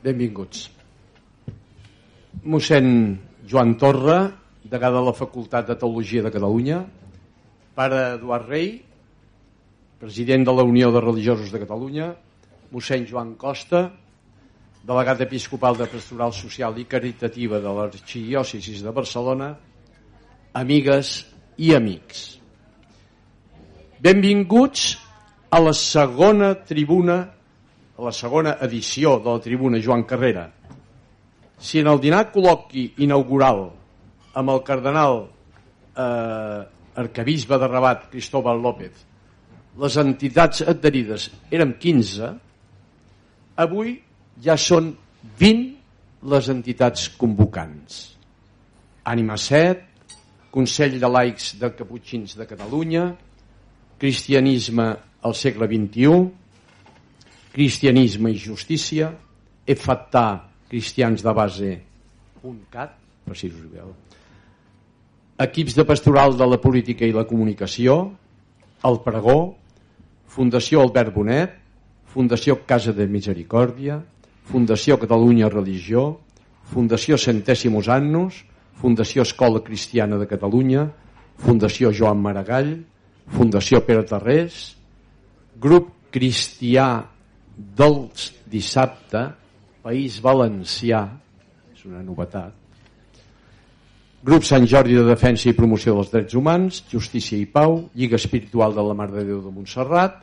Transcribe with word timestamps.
Benvinguts. 0.00 0.70
Mossèn 2.48 3.18
Joan 3.44 3.74
Torra, 3.76 4.30
degà 4.64 4.88
de 4.88 5.00
la 5.04 5.12
Facultat 5.12 5.66
de 5.68 5.74
Teologia 5.76 6.22
de 6.24 6.30
Catalunya, 6.32 6.78
pare 7.76 7.98
Eduard 8.14 8.48
Rey, 8.48 8.70
president 10.00 10.46
de 10.48 10.54
la 10.56 10.64
Unió 10.64 10.88
de 10.94 11.02
Religiosos 11.04 11.50
de 11.52 11.60
Catalunya, 11.60 12.14
mossèn 12.72 13.04
Joan 13.10 13.34
Costa, 13.36 13.90
delegat 14.88 15.20
episcopal 15.20 15.76
de 15.76 15.88
Pastoral 15.92 16.32
Social 16.32 16.78
i 16.80 16.86
Caritativa 16.88 17.60
de 17.60 17.74
l'Arxidiòcesis 17.76 18.80
de 18.80 18.94
Barcelona, 18.96 19.50
amigues 20.56 21.26
i 21.60 21.74
amics. 21.76 22.38
Benvinguts 24.00 24.94
a 25.52 25.60
la 25.60 25.76
segona 25.76 26.54
tribuna 26.64 27.18
la 28.00 28.12
segona 28.12 28.56
edició 28.64 29.18
de 29.20 29.30
la 29.30 29.42
tribuna 29.44 29.80
Joan 29.82 30.04
Carrera, 30.08 30.46
si 31.60 31.80
en 31.80 31.90
el 31.92 32.00
dinar 32.00 32.30
col·loqui 32.32 32.86
inaugural 33.04 33.66
amb 34.40 34.52
el 34.54 34.62
cardenal 34.64 35.26
eh, 35.26 36.60
arcabisbe 37.02 37.58
de 37.60 37.68
Rabat, 37.68 38.08
Cristóbal 38.12 38.62
López, 38.62 39.04
les 39.80 39.96
entitats 40.00 40.64
adherides 40.66 41.28
eren 41.52 41.76
15, 41.80 42.30
avui 43.60 43.94
ja 44.42 44.56
són 44.56 44.94
20 45.38 46.30
les 46.32 46.48
entitats 46.52 47.08
convocants. 47.20 48.00
Ànima 49.08 49.36
7, 49.40 49.86
Consell 50.50 50.98
de 51.00 51.08
Laics 51.08 51.54
de 51.60 51.70
Caputxins 51.76 52.34
de 52.36 52.46
Catalunya, 52.48 53.04
Cristianisme 54.00 54.88
al 55.22 55.34
segle 55.36 55.68
XXI, 55.68 56.39
cristianisme 57.52 58.32
i 58.32 58.38
justícia, 58.38 59.10
EFATà, 59.66 60.26
cristians 60.70 61.22
de 61.22 61.34
base, 61.34 61.72
.cat, 62.70 62.94
per 63.26 63.36
si 63.36 63.50
us 63.50 63.66
veu, 63.70 63.90
equips 65.40 65.74
de 65.76 65.84
pastoral 65.88 66.36
de 66.36 66.46
la 66.46 66.60
política 66.60 67.06
i 67.06 67.14
la 67.16 67.26
comunicació, 67.28 67.96
el 68.84 69.00
Pregó, 69.04 69.56
Fundació 70.30 70.80
Albert 70.84 71.14
Bonet, 71.14 71.56
Fundació 72.10 72.60
Casa 72.66 72.94
de 72.94 73.06
Misericòrdia, 73.06 74.00
Fundació 74.50 74.96
Catalunya 74.98 75.50
Religió, 75.50 76.20
Fundació 76.70 77.18
Centèsimos 77.18 77.90
Annos, 77.90 78.44
Fundació 78.80 79.22
Escola 79.26 79.62
Cristiana 79.62 80.18
de 80.18 80.26
Catalunya, 80.30 80.86
Fundació 81.40 81.92
Joan 81.92 82.22
Maragall, 82.22 82.76
Fundació 83.30 83.82
Pere 83.86 84.06
Tarrés, 84.06 84.76
Grup 85.60 85.90
Cristià 86.10 87.09
dels 87.60 88.30
dissabte, 88.50 89.26
País 89.84 90.18
Valencià, 90.24 91.04
és 91.74 91.84
una 91.88 92.02
novetat, 92.04 92.56
Grup 94.20 94.44
Sant 94.44 94.66
Jordi 94.68 94.98
de 94.98 95.06
Defensa 95.06 95.48
i 95.48 95.56
Promoció 95.56 95.94
dels 95.96 96.10
Drets 96.12 96.36
Humans, 96.36 96.82
Justícia 96.90 97.38
i 97.40 97.46
Pau, 97.48 97.78
Lliga 97.96 98.18
Espiritual 98.20 98.74
de 98.76 98.82
la 98.84 98.92
Mare 98.92 99.14
de 99.14 99.22
Déu 99.30 99.38
de 99.40 99.52
Montserrat, 99.54 100.18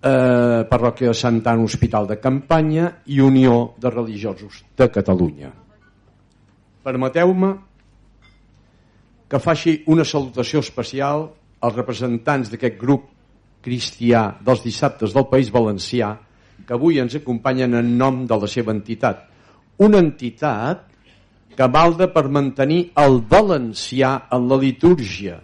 eh, 0.00 0.64
Parròquia 0.70 1.10
de 1.10 1.14
Sant 1.14 1.42
Anna 1.44 1.66
Hospital 1.68 2.08
de 2.08 2.16
Campanya 2.16 2.88
i 3.12 3.20
Unió 3.20 3.74
de 3.76 3.92
Religiosos 3.92 4.62
de 4.76 4.88
Catalunya. 4.88 5.52
Permeteu-me 6.82 7.52
que 9.28 9.38
faci 9.38 9.82
una 9.92 10.08
salutació 10.08 10.64
especial 10.64 11.28
als 11.60 11.76
representants 11.76 12.48
d'aquest 12.48 12.80
grup 12.80 13.04
cristià 13.62 14.26
dels 14.44 14.64
dissabtes 14.64 15.14
del 15.14 15.28
País 15.30 15.50
Valencià 15.54 16.16
que 16.66 16.74
avui 16.74 17.00
ens 17.02 17.14
acompanyen 17.18 17.74
en 17.78 17.94
nom 17.98 18.24
de 18.26 18.38
la 18.38 18.48
seva 18.50 18.74
entitat. 18.74 19.24
Una 19.82 20.00
entitat 20.02 20.86
que 21.56 21.68
malda 21.68 22.08
per 22.12 22.28
mantenir 22.32 22.92
el 23.02 23.20
valencià 23.28 24.12
en 24.32 24.46
la 24.48 24.58
litúrgia 24.60 25.40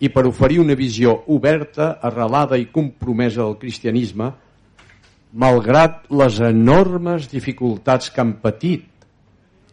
i 0.00 0.08
per 0.08 0.24
oferir 0.28 0.60
una 0.62 0.76
visió 0.78 1.12
oberta, 1.28 1.98
arrelada 2.00 2.56
i 2.56 2.70
compromesa 2.72 3.42
del 3.42 3.58
cristianisme, 3.60 4.30
malgrat 5.32 6.08
les 6.10 6.40
enormes 6.42 7.28
dificultats 7.30 8.08
que 8.10 8.22
han 8.22 8.38
patit 8.42 8.88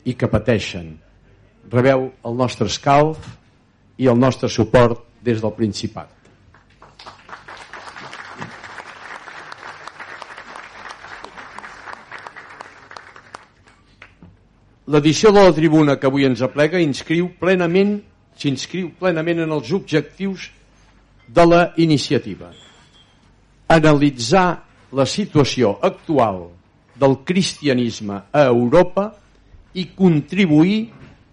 i 0.06 0.14
que 0.14 0.30
pateixen. 0.30 0.92
Rebeu 1.72 2.10
el 2.28 2.38
nostre 2.38 2.68
escalf 2.68 3.24
i 3.98 4.12
el 4.12 4.20
nostre 4.20 4.52
suport 4.52 5.08
des 5.24 5.42
del 5.42 5.56
Principat. 5.56 6.17
L'edició 14.88 15.34
de 15.36 15.42
la 15.44 15.52
tribuna 15.52 15.98
que 16.00 16.08
avui 16.08 16.24
ens 16.24 16.42
aplega 16.46 16.80
inscriu 16.80 17.28
plenament 17.40 17.98
s'inscriu 18.38 18.92
plenament 19.00 19.42
en 19.44 19.52
els 19.52 19.72
objectius 19.74 20.52
de 21.28 21.46
la 21.46 21.62
iniciativa. 21.82 22.52
Analitzar 23.68 24.48
la 24.96 25.06
situació 25.10 25.74
actual 25.84 26.46
del 26.96 27.18
cristianisme 27.28 28.22
a 28.32 28.46
Europa 28.48 29.10
i 29.76 29.90
contribuir 29.98 30.88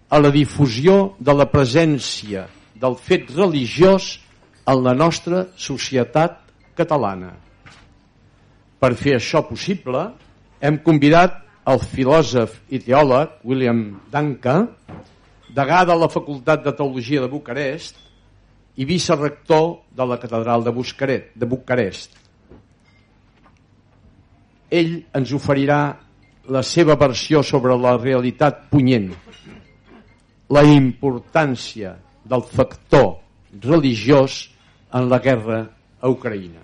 a 0.09 0.19
la 0.19 0.33
difusió 0.33 1.15
de 1.17 1.33
la 1.33 1.47
presència 1.49 2.45
del 2.75 2.97
fet 2.99 3.31
religiós 3.37 4.17
en 4.67 4.83
la 4.83 4.93
nostra 4.93 5.45
societat 5.55 6.41
catalana. 6.75 7.31
Per 8.81 8.91
fer 8.99 9.15
això 9.15 9.45
possible, 9.47 10.09
hem 10.59 10.81
convidat 10.83 11.44
el 11.65 11.81
filòsof 11.81 12.59
i 12.69 12.79
teòleg 12.83 13.39
William 13.43 13.81
Danca, 14.13 14.59
degà 15.55 15.81
de 15.87 15.95
la 15.97 16.09
Facultat 16.11 16.63
de 16.65 16.73
Teologia 16.77 17.23
de 17.23 17.29
Bucarest 17.31 17.97
i 18.77 18.85
vicerector 18.85 19.71
de 19.95 20.05
la 20.05 20.17
Catedral 20.21 20.65
de, 20.65 20.73
Buscaret, 20.75 21.31
de 21.33 21.47
Bucarest. 21.49 22.17
Ell 24.69 24.97
ens 25.15 25.31
oferirà 25.33 25.79
la 26.53 26.61
seva 26.61 26.97
versió 26.99 27.41
sobre 27.41 27.77
la 27.79 27.95
realitat 27.97 28.67
punyent, 28.69 29.09
la 30.53 30.61
importància 30.69 31.95
del 32.25 32.43
factor 32.45 33.15
religiós 33.63 34.43
en 34.93 35.09
la 35.09 35.19
guerra 35.23 35.63
a 36.01 36.11
Ucraïna. 36.11 36.61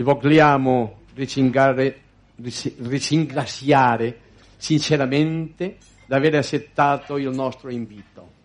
Vogliamo 0.00 0.76
ringraziare 1.16 2.09
ringraziare 2.40 4.18
sinceramente 4.56 5.76
di 6.06 6.14
aver 6.14 6.36
accettato 6.36 7.16
il 7.16 7.30
nostro 7.30 7.70
invito. 7.70 8.38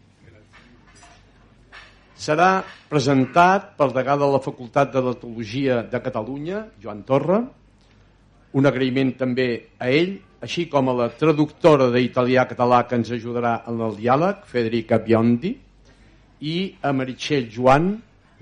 Serà 2.16 2.63
presentat 2.88 3.75
pel 3.75 3.91
degà 3.91 4.16
de 4.16 4.28
la 4.31 4.39
Facultat 4.39 4.94
de 4.94 5.01
Teologia 5.19 5.81
de 5.84 6.00
Catalunya, 6.01 6.61
Joan 6.79 7.03
Torra, 7.03 7.41
un 8.55 8.66
agraïment 8.66 9.11
també 9.19 9.47
a 9.78 9.89
ell, 9.91 10.16
així 10.39 10.67
com 10.72 10.88
a 10.89 10.95
la 10.95 11.09
traductora 11.11 11.89
d'italià-català 11.91 12.85
que 12.88 12.95
ens 12.95 13.11
ajudarà 13.11 13.57
en 13.67 13.81
el 13.84 13.97
diàleg, 14.00 14.45
Federica 14.47 15.01
Biondi, 15.03 15.51
i 16.47 16.57
a 16.81 16.94
Meritxell 16.95 17.50
Joan, 17.51 17.95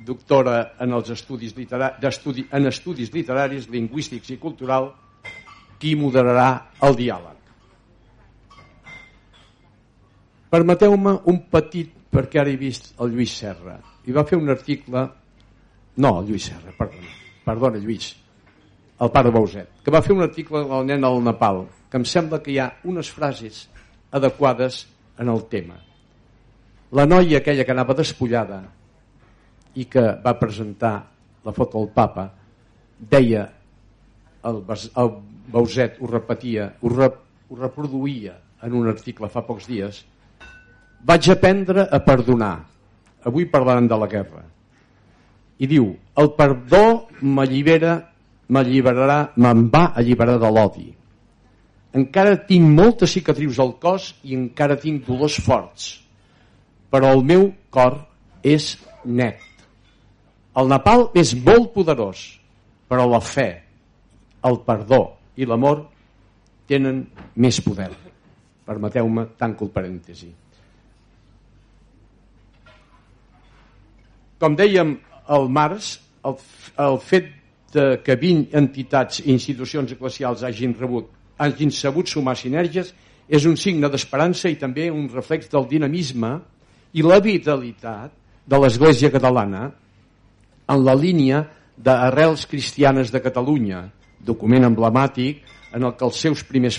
doctora 0.06 0.74
en, 0.84 0.94
els 0.94 1.10
estudis, 1.16 1.56
estudi... 1.56 2.46
en 2.52 2.70
estudis 2.70 3.14
literaris, 3.14 3.70
lingüístics 3.74 4.36
i 4.36 4.38
culturals, 4.42 4.94
qui 5.84 5.98
moderarà 6.00 6.48
el 6.88 6.96
diàleg. 6.96 7.40
Permeteu-me 10.54 11.18
un 11.28 11.42
petit, 11.52 11.90
perquè 12.14 12.40
ara 12.40 12.52
he 12.54 12.60
vist 12.62 12.94
el 13.04 13.12
Lluís 13.12 13.34
Serra, 13.36 13.76
i 14.08 14.16
va 14.16 14.24
fer 14.30 14.40
un 14.40 14.52
article, 14.54 15.02
no, 15.98 16.12
el 16.22 16.30
Lluís 16.30 16.46
Serra, 16.52 16.72
perdona, 16.78 17.16
perdona 17.44 17.82
Lluís, 17.84 18.14
el 19.04 19.12
pare 19.12 19.34
Bauset, 19.34 19.82
que 19.84 19.92
va 19.92 20.04
fer 20.06 20.14
un 20.16 20.24
article 20.24 20.62
del 20.70 20.86
nen 20.88 21.04
al 21.04 21.20
Nepal, 21.26 21.66
que 21.90 22.00
em 22.00 22.06
sembla 22.08 22.40
que 22.46 22.54
hi 22.54 22.60
ha 22.62 22.70
unes 22.88 23.10
frases 23.12 23.66
adequades 24.14 24.86
en 25.20 25.34
el 25.34 25.44
tema. 25.52 25.76
La 26.94 27.08
noia 27.10 27.42
aquella 27.42 27.66
que 27.66 27.74
anava 27.74 27.98
despullada 27.98 28.62
i 29.76 29.90
que 29.90 30.06
va 30.24 30.38
presentar 30.40 30.94
la 31.44 31.52
foto 31.52 31.82
al 31.82 31.90
papa 31.92 32.30
deia 33.10 33.48
el, 34.50 34.64
el 34.70 35.12
Bauset 35.54 36.00
ho 36.00 36.08
repetia, 36.08 36.72
ho, 36.82 36.90
rep, 36.90 37.20
ho 37.50 37.60
reproduïa 37.60 38.36
en 38.64 38.76
un 38.80 38.88
article 38.88 39.30
fa 39.32 39.44
pocs 39.46 39.68
dies, 39.68 40.02
vaig 41.04 41.30
aprendre 41.32 41.88
a 41.92 42.00
perdonar. 42.04 42.56
Avui 43.28 43.46
parlaran 43.52 43.88
de 43.88 43.98
la 44.00 44.08
guerra. 44.12 44.44
I 45.60 45.68
diu, 45.70 45.92
el 46.20 46.32
perdó 46.38 47.08
m'allibera, 47.22 47.98
m'alliberarà, 48.52 49.20
me'n 49.40 49.68
va 49.72 49.90
alliberar 50.00 50.40
de 50.42 50.52
l'odi. 50.52 50.88
Encara 51.94 52.40
tinc 52.48 52.72
moltes 52.74 53.14
cicatrius 53.14 53.60
al 53.62 53.76
cos 53.80 54.14
i 54.26 54.34
encara 54.36 54.80
tinc 54.82 55.06
dolors 55.06 55.38
forts, 55.46 55.90
però 56.90 57.12
el 57.14 57.22
meu 57.28 57.52
cor 57.70 58.00
és 58.42 58.74
net. 59.06 59.44
El 60.58 60.70
Nepal 60.70 61.08
és 61.18 61.36
molt 61.46 61.72
poderós, 61.76 62.24
però 62.90 63.06
la 63.10 63.22
fe, 63.22 63.63
el 64.48 64.60
perdó 64.68 65.02
i 65.40 65.48
l'amor 65.50 65.86
tenen 66.70 67.04
més 67.36 67.60
poder. 67.64 67.92
Permeteu-me, 68.64 69.28
tanco 69.40 69.68
el 69.68 69.74
parèntesi. 69.76 70.30
Com 74.40 74.56
dèiem 74.60 74.96
al 75.32 75.50
març, 75.52 75.98
el, 76.28 76.38
el 76.84 77.00
fet 77.04 77.32
de 77.74 77.86
que 78.06 78.16
20 78.20 78.56
entitats 78.60 79.24
i 79.24 79.32
institucions 79.34 79.92
eclesials 79.96 80.44
hagin 80.46 80.76
rebut 80.80 81.10
hagin 81.42 81.72
sabut 81.74 82.08
sumar 82.08 82.36
sinergies 82.38 82.94
és 83.28 83.46
un 83.50 83.56
signe 83.58 83.90
d'esperança 83.90 84.52
i 84.52 84.60
també 84.60 84.90
un 84.92 85.08
reflex 85.10 85.50
del 85.52 85.66
dinamisme 85.70 86.34
i 86.94 87.02
la 87.02 87.20
vitalitat 87.24 88.14
de 88.46 88.60
l'Església 88.60 89.10
catalana 89.12 89.66
en 90.70 90.86
la 90.86 90.96
línia 90.96 91.42
d'Arrels 91.76 92.46
Cristianes 92.48 93.10
de 93.12 93.22
Catalunya, 93.24 93.82
document 94.26 94.66
emblemàtic 94.68 95.44
en 95.74 95.84
el 95.88 95.96
que 95.98 96.06
els 96.06 96.20
seus 96.22 96.44
primers 96.46 96.78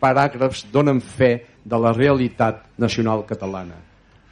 paràgrafs 0.00 0.66
donen 0.72 1.00
fe 1.02 1.32
de 1.64 1.78
la 1.82 1.92
realitat 1.92 2.62
nacional 2.78 3.24
catalana. 3.26 3.78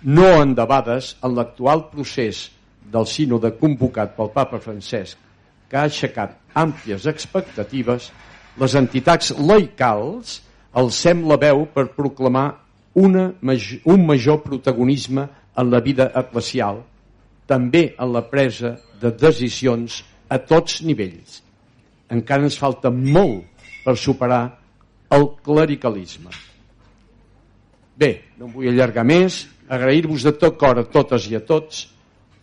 No 0.05 0.29
endebades 0.43 1.15
en 1.25 1.35
l'actual 1.35 1.89
procés 1.91 2.49
del 2.93 3.07
sínode 3.11 3.55
convocat 3.59 4.15
pel 4.17 4.31
papa 4.35 4.61
Francesc, 4.63 5.19
que 5.69 5.79
ha 5.81 5.87
aixecat 5.89 6.37
àmplies 6.55 7.09
expectatives, 7.11 8.11
les 8.61 8.75
entitats 8.79 9.33
laicals 9.39 10.41
alcem 10.79 11.25
la 11.27 11.39
veu 11.41 11.65
per 11.75 11.89
proclamar 11.97 12.47
una, 12.95 13.33
un 13.43 14.07
major 14.07 14.43
protagonisme 14.45 15.27
en 15.59 15.71
la 15.71 15.81
vida 15.83 16.11
eclesial, 16.15 16.83
també 17.47 17.89
en 17.99 18.13
la 18.15 18.23
presa 18.31 18.77
de 19.01 19.11
decisions 19.11 20.03
a 20.31 20.39
tots 20.39 20.81
nivells. 20.87 21.44
Encara 22.15 22.47
ens 22.47 22.59
falta 22.61 22.93
molt 22.95 23.67
per 23.85 23.97
superar 24.01 24.43
el 25.15 25.29
clericalisme. 25.45 26.31
Bé, 27.95 28.11
no 28.39 28.49
em 28.49 28.55
vull 28.55 28.71
allargar 28.71 29.05
més, 29.07 29.45
agrair-vos 29.71 30.25
de 30.27 30.33
tot 30.39 30.57
cor 30.59 30.81
a 30.81 30.87
totes 30.91 31.29
i 31.31 31.37
a 31.39 31.43
tots 31.47 31.87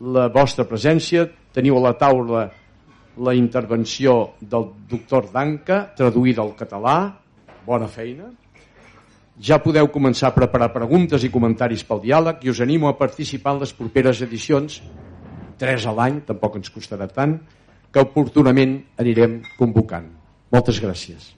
la 0.01 0.27
vostra 0.33 0.65
presència. 0.67 1.27
Teniu 1.51 1.77
a 1.77 1.85
la 1.89 1.95
taula 1.99 2.45
la 3.21 3.33
intervenció 3.35 4.37
del 4.39 4.69
doctor 4.89 5.27
Danca, 5.33 5.83
traduïda 5.97 6.41
al 6.41 6.55
català. 6.55 6.95
Bona 7.65 7.89
feina. 7.91 8.31
Ja 9.41 9.59
podeu 9.61 9.87
començar 9.91 10.29
a 10.29 10.35
preparar 10.35 10.71
preguntes 10.73 11.23
i 11.25 11.31
comentaris 11.33 11.83
pel 11.87 12.01
diàleg 12.03 12.43
i 12.45 12.51
us 12.51 12.61
animo 12.63 12.89
a 12.89 12.97
participar 12.97 13.55
en 13.55 13.63
les 13.63 13.73
properes 13.73 14.21
edicions, 14.21 14.81
tres 15.57 15.85
a 15.85 15.93
l'any, 15.97 16.21
tampoc 16.27 16.59
ens 16.59 16.71
costarà 16.73 17.07
tant, 17.09 17.39
que 17.91 18.07
oportunament 18.07 18.79
anirem 19.03 19.41
convocant. 19.59 20.07
Moltes 20.51 20.79
gràcies. 20.83 21.31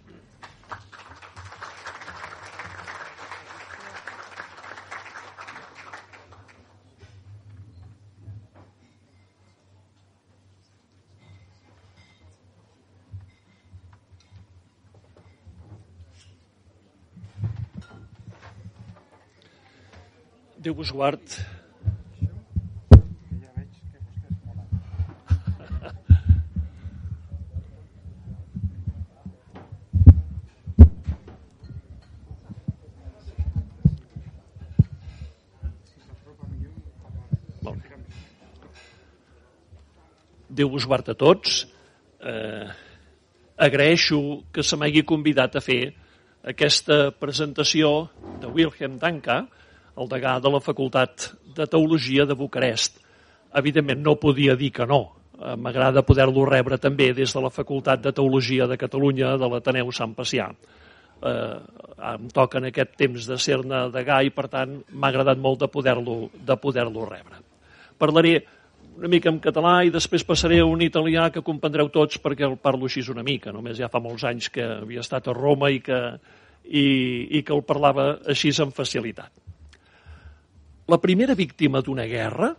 Déu 20.63 20.71
vos 20.77 20.93
guard. 20.95 21.41
Déu 40.53 40.69
vos 40.69 40.85
guard 40.85 41.07
a 41.09 41.15
tots. 41.17 41.63
Eh, 42.21 42.67
agraeixo 43.57 44.43
que 44.53 44.61
se 44.61 44.77
m'hagi 44.77 45.01
convidat 45.01 45.55
a 45.57 45.63
fer 45.65 45.95
aquesta 46.45 47.07
presentació 47.17 48.09
de 48.41 48.51
Wilhelm 48.53 48.99
Danka, 49.01 49.39
el 49.97 50.11
degà 50.11 50.35
de 50.43 50.51
la 50.53 50.61
Facultat 50.61 51.31
de 51.57 51.65
Teologia 51.65 52.27
de 52.29 52.37
Bucarest. 52.37 53.01
Evidentment 53.57 54.05
no 54.05 54.19
podia 54.21 54.53
dir 54.59 54.69
que 54.77 54.85
no. 54.85 55.01
Eh, 55.39 55.55
m'agrada 55.57 56.05
poder-lo 56.05 56.45
rebre 56.45 56.77
també 56.77 57.09
des 57.17 57.33
de 57.33 57.41
la 57.41 57.53
Facultat 57.53 58.05
de 58.05 58.13
Teologia 58.13 58.69
de 58.69 58.77
Catalunya 58.77 59.33
de 59.41 59.49
l'Ateneu 59.49 59.89
Sant 59.91 60.13
Pacià. 60.13 60.51
Eh, 61.23 61.59
em 62.13 62.29
toca 62.29 62.61
en 62.61 62.69
aquest 62.69 62.93
temps 62.99 63.25
de 63.25 63.41
ser-ne 63.41 63.87
degà 63.89 64.21
i 64.21 64.29
per 64.29 64.51
tant 64.53 64.83
m'ha 64.91 65.09
agradat 65.09 65.39
molt 65.39 65.65
de 65.65 65.71
poder-lo 65.71 66.27
de 66.35 66.57
poder 66.61 66.85
rebre. 66.85 67.41
Parlaré 67.97 68.43
una 68.97 69.09
mica 69.09 69.31
en 69.31 69.39
català 69.41 69.79
i 69.85 69.91
després 69.93 70.25
passaré 70.27 70.59
a 70.61 70.67
un 70.69 70.81
italià 70.85 71.29
que 71.33 71.43
comprendreu 71.45 71.89
tots 71.93 72.19
perquè 72.21 72.45
el 72.47 72.59
parlo 72.61 72.85
així 72.89 73.03
una 73.11 73.23
mica. 73.25 73.51
Només 73.51 73.79
ja 73.79 73.89
fa 73.89 74.01
molts 74.03 74.25
anys 74.29 74.49
que 74.53 74.63
havia 74.63 75.01
estat 75.01 75.27
a 75.27 75.33
Roma 75.33 75.71
i 75.73 75.79
que, 75.81 75.99
i, 76.65 76.85
i 77.39 77.41
que 77.41 77.55
el 77.55 77.63
parlava 77.65 78.19
així 78.29 78.53
amb 78.61 78.75
facilitat. 78.75 79.31
La 80.91 80.99
primera 80.99 81.35
víctima 81.35 81.81
d'una 81.81 82.05
guerra 82.05 82.53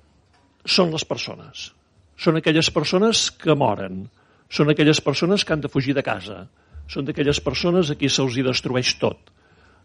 són 0.64 0.90
les 0.92 1.04
persones. 1.04 1.70
Són 2.16 2.38
aquelles 2.40 2.70
persones 2.72 3.28
que 3.30 3.54
moren. 3.54 4.04
Són 4.48 4.70
aquelles 4.70 5.00
persones 5.04 5.44
que 5.44 5.52
han 5.52 5.62
de 5.62 5.70
fugir 5.70 5.94
de 5.94 6.02
casa. 6.02 6.44
Són 6.88 7.06
d'aquelles 7.06 7.40
persones 7.44 7.90
a 7.90 7.98
qui 8.00 8.08
se'ls 8.08 8.40
destrueix 8.46 8.96
tot. 9.00 9.30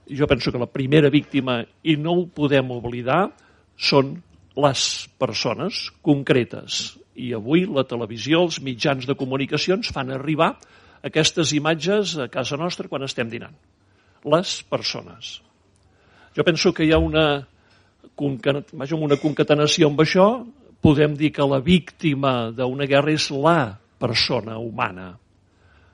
Jo 0.09 0.25
penso 0.25 0.51
que 0.51 0.61
la 0.61 0.71
primera 0.71 1.11
víctima, 1.13 1.61
i 1.83 1.95
no 1.95 2.15
ho 2.15 2.25
podem 2.33 2.71
oblidar, 2.73 3.27
són 3.77 4.15
les 4.65 4.83
persones 5.21 5.87
concretes. 6.05 6.97
I 7.19 7.33
avui 7.35 7.65
la 7.67 7.85
televisió, 7.87 8.43
els 8.47 8.61
mitjans 8.63 9.07
de 9.07 9.15
comunicacions 9.19 9.91
fan 9.95 10.11
arribar 10.15 10.53
aquestes 11.05 11.53
imatges 11.55 12.17
a 12.19 12.27
casa 12.31 12.57
nostra 12.59 12.87
quan 12.91 13.03
estem 13.07 13.29
dinant. 13.31 13.55
Les 14.27 14.59
persones. 14.67 15.39
Jo 16.35 16.43
penso 16.47 16.73
que 16.75 16.85
hi 16.85 16.91
ha 16.93 16.99
una 16.99 17.45
vaja, 18.19 18.95
una 18.95 19.17
concatenació 19.19 19.89
amb 19.89 20.01
això, 20.03 20.27
podem 20.81 21.15
dir 21.15 21.31
que 21.35 21.45
la 21.47 21.59
víctima 21.63 22.51
d'una 22.55 22.87
guerra 22.87 23.13
és 23.13 23.29
la 23.31 23.77
persona 23.99 24.57
humana, 24.59 25.13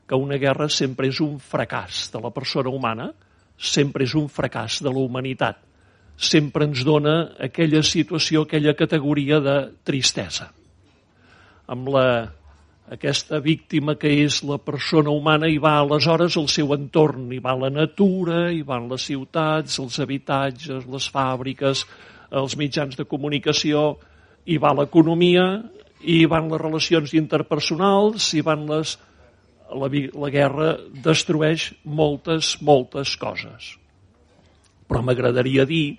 que 0.08 0.16
una 0.16 0.38
guerra 0.38 0.70
sempre 0.70 1.10
és 1.10 1.22
un 1.22 1.38
fracàs 1.40 2.10
de 2.14 2.22
la 2.22 2.32
persona 2.34 2.70
humana, 2.70 3.12
sempre 3.58 4.06
és 4.06 4.14
un 4.16 4.28
fracàs 4.30 4.82
de 4.84 4.92
la 4.92 5.02
humanitat, 5.02 5.62
sempre 6.18 6.66
ens 6.66 6.84
dona 6.88 7.16
aquella 7.44 7.84
situació, 7.84 8.46
aquella 8.46 8.76
categoria 8.78 9.42
de 9.44 9.56
tristesa. 9.84 10.50
Amb 11.72 11.90
la, 11.92 12.08
aquesta 12.86 13.40
víctima 13.42 13.96
que 13.98 14.12
és 14.24 14.44
la 14.46 14.60
persona 14.62 15.10
humana 15.10 15.50
hi 15.50 15.58
va 15.62 15.76
aleshores 15.80 16.36
el 16.38 16.48
seu 16.54 16.74
entorn, 16.76 17.32
hi 17.34 17.40
va 17.42 17.56
la 17.58 17.72
natura, 17.74 18.52
hi 18.54 18.62
van 18.62 18.86
les 18.92 19.08
ciutats, 19.10 19.80
els 19.82 19.98
habitatges, 20.00 20.86
les 20.86 21.08
fàbriques, 21.10 21.86
els 22.32 22.58
mitjans 22.60 22.96
de 23.00 23.08
comunicació, 23.10 23.96
hi 24.46 24.60
va 24.62 24.76
l'economia, 24.78 25.48
hi 26.06 26.26
van 26.30 26.52
les 26.52 26.62
relacions 26.62 27.16
interpersonals, 27.18 28.34
hi 28.34 28.46
van 28.46 28.70
les... 28.70 28.98
La, 29.66 29.88
la 29.90 30.28
guerra 30.30 30.76
destrueix 31.02 31.72
moltes, 31.90 32.52
moltes 32.62 33.16
coses. 33.18 33.72
Però 34.90 35.02
m'agradaria 35.02 35.66
dir 35.70 35.98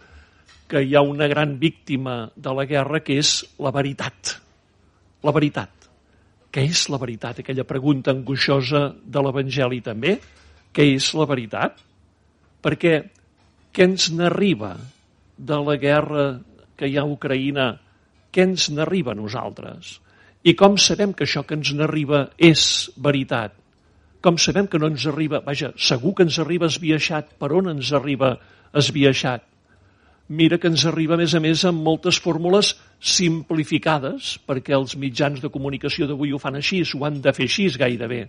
que 0.66 0.83
hi 0.83 0.95
ha 0.97 1.02
una 1.02 1.28
gran 1.31 1.59
víctima 1.59 2.31
de 2.35 2.52
la 2.55 2.66
guerra 2.66 3.00
que 3.00 3.19
és 3.23 3.38
la 3.62 3.73
veritat. 3.75 4.37
La 5.23 5.35
veritat. 5.35 5.73
Què 6.50 6.64
és 6.66 6.87
la 6.88 6.99
veritat? 6.99 7.43
Aquella 7.43 7.66
pregunta 7.69 8.14
angoixosa 8.14 8.88
de 9.02 9.23
l'Evangeli 9.23 9.83
també. 9.85 10.16
Què 10.73 10.87
és 10.95 11.12
la 11.19 11.26
veritat? 11.28 11.78
Perquè 12.62 12.95
què 13.76 13.85
ens 13.85 14.09
n'arriba 14.16 14.73
de 15.37 15.59
la 15.61 15.76
guerra 15.76 16.26
que 16.76 16.88
hi 16.88 16.97
ha 16.97 17.05
a 17.05 17.11
Ucraïna, 17.12 17.69
què 18.33 18.47
ens 18.49 18.71
n'arriba 18.73 19.12
a 19.12 19.19
nosaltres? 19.19 19.99
I 20.47 20.55
com 20.57 20.78
sabem 20.81 21.12
que 21.12 21.26
això 21.26 21.43
que 21.45 21.57
ens 21.59 21.73
n'arriba 21.76 22.26
és 22.38 22.88
veritat? 22.97 23.52
Com 24.25 24.38
sabem 24.40 24.66
que 24.71 24.81
no 24.81 24.88
ens 24.88 25.05
arriba, 25.11 25.43
vaja, 25.45 25.73
segur 25.76 26.14
que 26.16 26.25
ens 26.26 26.38
arriba 26.43 26.71
esbiaixat, 26.73 27.37
per 27.38 27.52
on 27.52 27.69
ens 27.75 27.93
arriba 27.97 28.37
esbiaixat? 28.76 29.45
Mira 30.28 30.59
que 30.59 30.66
ens 30.66 30.83
arriba, 30.87 31.14
a 31.14 31.21
més 31.21 31.37
a 31.38 31.40
més, 31.40 31.62
amb 31.68 31.85
moltes 31.87 32.18
fórmules 32.18 32.73
simplificades, 32.99 34.35
perquè 34.42 34.75
els 34.75 34.97
mitjans 34.99 35.38
de 35.42 35.50
comunicació 35.54 36.09
d'avui 36.11 36.33
ho 36.35 36.40
fan 36.42 36.59
així, 36.59 36.83
ho 36.83 37.04
han 37.06 37.21
de 37.23 37.33
fer 37.37 37.47
així 37.47 37.68
gairebé. 37.78 38.26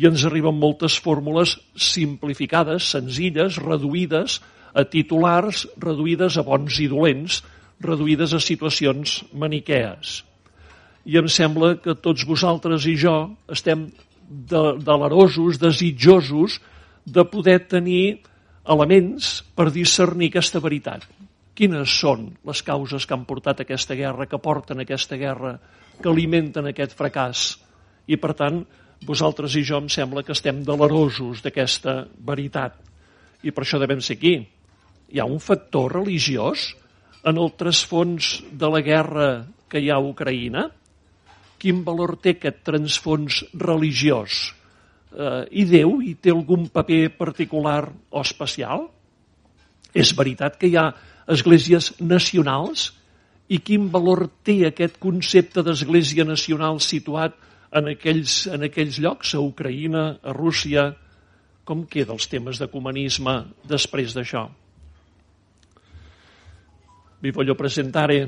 I 0.00 0.08
ens 0.08 0.24
arriben 0.24 0.56
moltes 0.56 0.96
fórmules 0.98 1.58
simplificades, 1.76 2.88
senzilles, 2.96 3.60
reduïdes, 3.60 4.40
a 4.74 4.82
titulars 4.90 5.66
reduïdes 5.78 6.38
a 6.40 6.42
bons 6.42 6.80
i 6.82 6.88
dolents, 6.90 7.42
reduïdes 7.84 8.32
a 8.34 8.40
situacions 8.42 9.20
maniquees. 9.32 10.22
I 11.04 11.20
em 11.20 11.28
sembla 11.28 11.74
que 11.76 11.94
tots 11.94 12.24
vosaltres 12.26 12.88
i 12.88 12.96
jo 12.98 13.14
estem 13.52 13.90
delerosos, 14.24 15.60
desitjosos 15.60 16.58
de 17.04 17.24
poder 17.28 17.58
tenir 17.68 18.24
elements 18.64 19.42
per 19.56 19.68
discernir 19.72 20.30
aquesta 20.30 20.60
veritat. 20.64 21.04
Quines 21.54 21.92
són 22.00 22.30
les 22.48 22.62
causes 22.66 23.04
que 23.06 23.14
han 23.14 23.26
portat 23.28 23.60
aquesta 23.62 23.94
guerra, 23.94 24.26
que 24.26 24.40
porten 24.42 24.80
aquesta 24.82 25.18
guerra, 25.20 25.58
que 26.00 26.10
alimenten 26.10 26.66
aquest 26.70 26.96
fracàs? 26.98 27.44
I, 28.08 28.16
per 28.20 28.32
tant, 28.34 28.64
vosaltres 29.06 29.54
i 29.56 29.62
jo 29.64 29.78
em 29.82 29.90
sembla 29.92 30.24
que 30.24 30.34
estem 30.34 30.64
delerosos 30.66 31.44
d'aquesta 31.44 32.02
veritat. 32.26 32.80
I 33.44 33.52
per 33.52 33.64
això 33.64 33.78
devem 33.78 34.00
ser 34.02 34.16
aquí. 34.18 34.34
Hi 35.12 35.20
ha 35.20 35.28
un 35.28 35.38
factor 35.38 35.92
religiós 36.00 36.72
en 37.24 37.38
el 37.38 37.52
trasfons 37.56 38.40
de 38.50 38.70
la 38.72 38.80
guerra 38.84 39.28
que 39.68 39.80
hi 39.80 39.92
ha 39.92 40.00
a 40.00 40.04
Ucraïna? 40.04 40.68
Quin 41.60 41.84
valor 41.84 42.16
té 42.20 42.34
aquest 42.34 42.64
transfons 42.66 43.44
religiós? 43.54 44.50
Eh, 45.14 45.44
i 45.50 45.64
Déu 45.68 46.00
hi 46.02 46.14
té 46.20 46.32
algun 46.34 46.68
paper 46.72 47.14
particular 47.18 47.86
o 48.10 48.20
especial? 48.20 48.88
És 49.94 50.12
veritat 50.16 50.58
que 50.58 50.68
hi 50.68 50.76
ha 50.76 50.90
esglésies 51.30 51.92
nacionals 52.00 52.90
i 53.48 53.60
quin 53.60 53.88
valor 53.92 54.26
té 54.44 54.64
aquest 54.66 54.98
concepte 55.00 55.62
d'església 55.62 56.24
nacional 56.24 56.80
situat 56.80 57.36
en 57.74 57.90
aquells, 57.92 58.44
en 58.50 58.66
aquells 58.66 58.98
llocs, 59.02 59.34
a 59.34 59.42
Ucraïna, 59.42 60.04
a 60.22 60.34
Rússia? 60.36 60.92
Com 61.64 61.86
queda 61.88 62.12
els 62.12 62.28
temes 62.28 62.60
d'ecumenisme 62.60 63.38
després 63.68 64.14
d'això? 64.16 64.46
Vi 67.24 67.32
voglio 67.32 67.54
presentare 67.56 68.18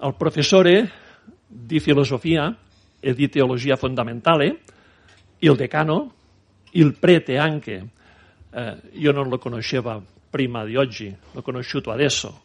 al 0.00 0.14
professore 0.16 0.78
di 1.48 1.80
filosofia 1.80 2.48
e 3.00 3.12
di 3.12 3.28
teologia 3.28 3.76
fondamentale, 3.76 4.60
il 5.38 5.54
decano, 5.54 6.12
il 6.72 6.94
prete 6.98 7.36
anche, 7.36 7.88
eh, 8.50 8.76
io 8.92 9.12
non 9.12 9.28
lo 9.28 9.38
conoscevo 9.38 10.04
prima 10.30 10.64
di 10.64 10.76
oggi, 10.76 11.14
l'ho 11.32 11.42
conosciuto 11.42 11.90
adesso, 11.90 12.42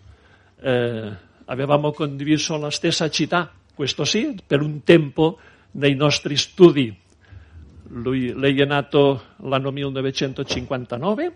eh, 0.61 1.11
avevamo 1.45 1.91
condiviso 1.91 2.57
la 2.57 2.69
stessa 2.69 3.09
città, 3.09 3.51
questo 3.73 4.03
sì, 4.03 4.37
per 4.45 4.61
un 4.61 4.83
tempo 4.83 5.39
nei 5.71 5.95
nostri 5.95 6.35
studi. 6.35 6.95
Lui, 7.91 8.33
lei 8.33 8.59
è 8.59 8.65
nato 8.65 9.23
l'anno 9.37 9.71
1959, 9.71 11.33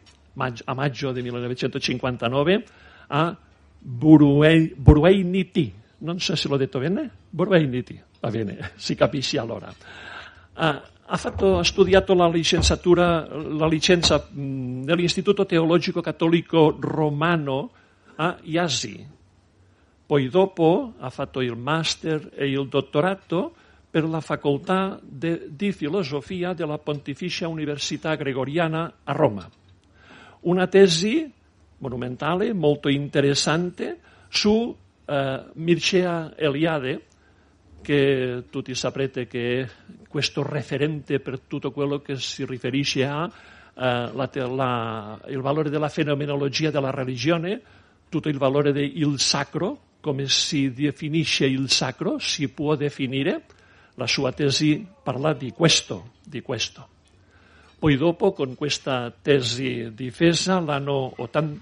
a 0.65 0.73
maggio 0.73 1.11
del 1.11 1.23
1959, 1.23 2.63
a 3.07 3.35
Burueiniti. 3.79 5.73
Non 5.99 6.19
so 6.19 6.35
se 6.35 6.47
l'ho 6.47 6.57
detto 6.57 6.79
bene. 6.79 7.09
Burueiniti, 7.29 7.99
va 8.19 8.29
bene, 8.29 8.71
si 8.77 8.93
capisce 8.95 9.39
allora. 9.39 9.73
Ah, 10.53 10.83
ha, 11.13 11.17
fatto, 11.17 11.59
ha, 11.59 11.63
studiato 11.63 12.15
la 12.15 12.27
licenziatura, 12.27 13.27
la 13.27 13.67
licenza 13.67 14.27
nell'Istituto 14.31 15.45
Teologico 15.45 16.01
Cattolico 16.01 16.75
Romano 16.79 17.69
a 18.15 18.39
Iasi. 18.41 19.07
Poi 20.07 20.27
dopo 20.29 20.93
ha 20.97 21.11
fatto 21.11 21.41
il 21.41 21.55
master 21.55 22.31
e 22.33 22.49
il 22.49 22.67
dottorato 22.67 23.53
per 23.91 24.05
la 24.05 24.21
facoltà 24.21 24.99
de, 25.03 25.49
di 25.49 25.71
filosofia 25.71 26.53
della 26.53 26.79
Pontificia 26.79 27.47
Università 27.47 28.15
Gregoriana 28.15 28.91
a 29.03 29.11
Roma. 29.11 29.47
Una 30.41 30.65
tesi 30.65 31.31
monumentale, 31.77 32.53
molto 32.53 32.89
interessante, 32.89 33.99
su 34.29 34.75
eh, 35.05 35.43
Mircea 35.53 36.35
Eliade, 36.35 37.03
che 37.83 38.45
tutti 38.49 38.73
saprete 38.73 39.27
che 39.27 39.61
è 39.61 39.69
questo 40.07 40.41
referente 40.41 41.19
per 41.19 41.39
tutto 41.39 41.71
quello 41.71 41.99
che 41.99 42.15
si 42.15 42.45
riferisce 42.45 43.05
a 43.05 43.29
eh, 43.75 44.09
valore 45.41 45.69
della 45.69 45.89
fenomenologia 45.89 46.71
della 46.71 46.89
religione, 46.89 47.61
tutto 48.09 48.29
il 48.29 48.37
valore 48.37 48.71
del 48.71 49.19
sacro, 49.19 49.79
come 49.99 50.27
si 50.27 50.71
definisce 50.71 51.45
il 51.45 51.69
sacro, 51.69 52.17
si 52.17 52.49
può 52.49 52.75
definire, 52.75 53.43
la 53.95 54.07
sua 54.07 54.31
tesi 54.31 54.85
parla 55.03 55.33
di 55.33 55.51
questo, 55.51 56.13
di 56.23 56.41
questo. 56.41 56.87
Poi 57.77 57.97
dopo, 57.97 58.31
con 58.31 58.55
questa 58.55 59.11
tesi 59.21 59.93
difesa, 59.93 60.59
l'anno 60.59 61.13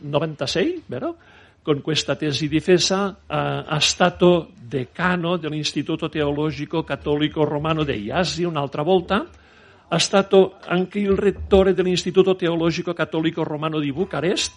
96, 0.01 0.83
vero? 0.85 1.17
Con 1.61 1.81
questa 1.81 2.15
tesi 2.15 2.47
difesa 2.47 3.19
eh, 3.27 3.65
è 3.67 3.79
stato 3.79 4.51
decano 4.59 5.37
dell'Istituto 5.37 6.09
Teologico 6.09 6.83
Cattolico 6.83 7.43
Romano 7.43 7.83
degli 7.83 8.09
Asi 8.09 8.43
un'altra 8.43 8.81
volta, 8.81 9.27
è 9.87 9.97
stato 9.97 10.55
anche 10.65 10.99
il 10.99 11.11
rettore 11.11 11.73
dell'Istituto 11.73 12.35
Teologico 12.35 12.93
Cattolico 12.93 13.43
Romano 13.43 13.79
di 13.79 13.91
Bucarest, 13.91 14.53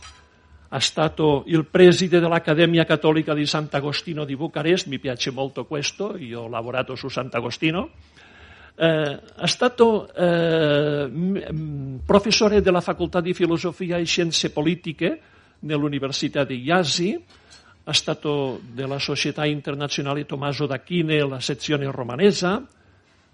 è 0.70 0.78
stato 0.78 1.44
il 1.46 1.66
preside 1.66 2.20
dell'Accademia 2.20 2.84
Cattolica 2.84 3.34
di 3.34 3.44
Sant'Agostino 3.44 4.25
di 4.25 4.37
Bucarest, 4.37 4.87
mi 4.87 4.99
piace 4.99 5.30
molto 5.30 5.66
questo, 5.66 6.16
io 6.16 6.42
ho 6.42 6.49
lavorato 6.49 6.94
su 6.94 7.08
Sant'Agostino, 7.08 7.90
eh, 8.76 9.20
è 9.37 9.46
stato 9.46 10.12
eh, 10.14 11.11
professore 12.04 12.61
della 12.61 12.80
Facoltà 12.80 13.20
di 13.20 13.34
Filosofia 13.34 13.99
e 13.99 14.04
Scienze 14.04 14.50
Politiche 14.50 15.20
nell'Università 15.64 16.44
di 16.44 16.62
Iasi, 16.62 17.23
è 17.85 17.92
stato 17.92 18.61
della 18.73 18.99
Società 18.99 19.44
Internazionale 19.44 20.25
Tommaso 20.25 20.66
d'Achine, 20.66 21.26
la 21.26 21.40
sezione 21.40 21.90
romanesa, 21.90 22.66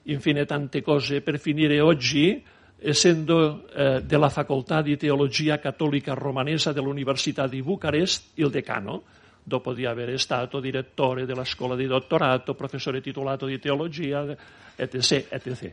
infine 0.05 0.45
tante 0.45 0.83
cose. 0.83 1.21
Per 1.21 1.39
finire 1.39 1.81
oggi, 1.81 2.43
essendo 2.79 3.69
eh, 3.69 4.03
della 4.03 4.29
Facoltà 4.29 4.83
di 4.83 4.97
Teologia 4.97 5.59
Cattolica 5.59 6.15
Romanesa 6.15 6.73
dell'Università 6.73 7.47
di 7.47 7.63
Bucarest, 7.63 8.31
il 8.35 8.51
decano, 8.51 9.05
dopo 9.43 9.73
di 9.73 9.85
essere 9.85 10.19
stato 10.19 10.61
direttore 10.61 11.27
della 11.27 11.45
scuola 11.45 11.77
di 11.77 11.87
dottorato, 11.87 12.55
professore 12.55 13.01
titolato 13.01 13.47
di 13.47 13.59
teologia, 13.59 14.37
etc. 14.77 15.27
etc. 15.29 15.73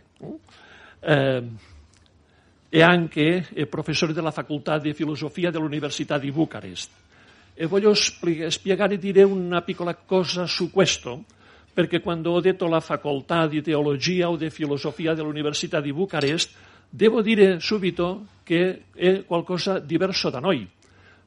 Eh, 1.00 1.44
e 2.70 2.82
anche 2.82 3.46
professore 3.70 4.14
della 4.14 4.32
facoltà 4.32 4.78
di 4.78 4.94
filosofia 4.94 5.52
dell'Università 5.52 6.18
di 6.18 6.32
Bucarest. 6.32 6.90
E 7.54 7.66
voglio 7.66 7.94
spiegare 7.94 8.96
e 8.96 8.98
dire 8.98 9.24
una 9.24 9.62
piccola 9.62 9.96
cosa 9.96 10.46
su 10.46 10.70
questo, 10.70 11.24
perché 11.74 12.02
quando 12.02 12.32
ho 12.32 12.42
detto 12.42 12.68
la 12.68 12.80
facoltà 12.80 13.48
di 13.48 13.62
teologia 13.62 14.30
o 14.30 14.36
di 14.36 14.50
filosofia 14.50 15.14
dell'Università 15.14 15.80
di 15.80 15.94
Bucarest, 15.94 16.56
devo 16.90 17.22
dire 17.22 17.60
subito 17.60 18.26
che 18.44 18.84
è 18.94 19.24
qualcosa 19.26 19.80
diverso 19.80 20.30
da 20.30 20.40
noi, 20.40 20.70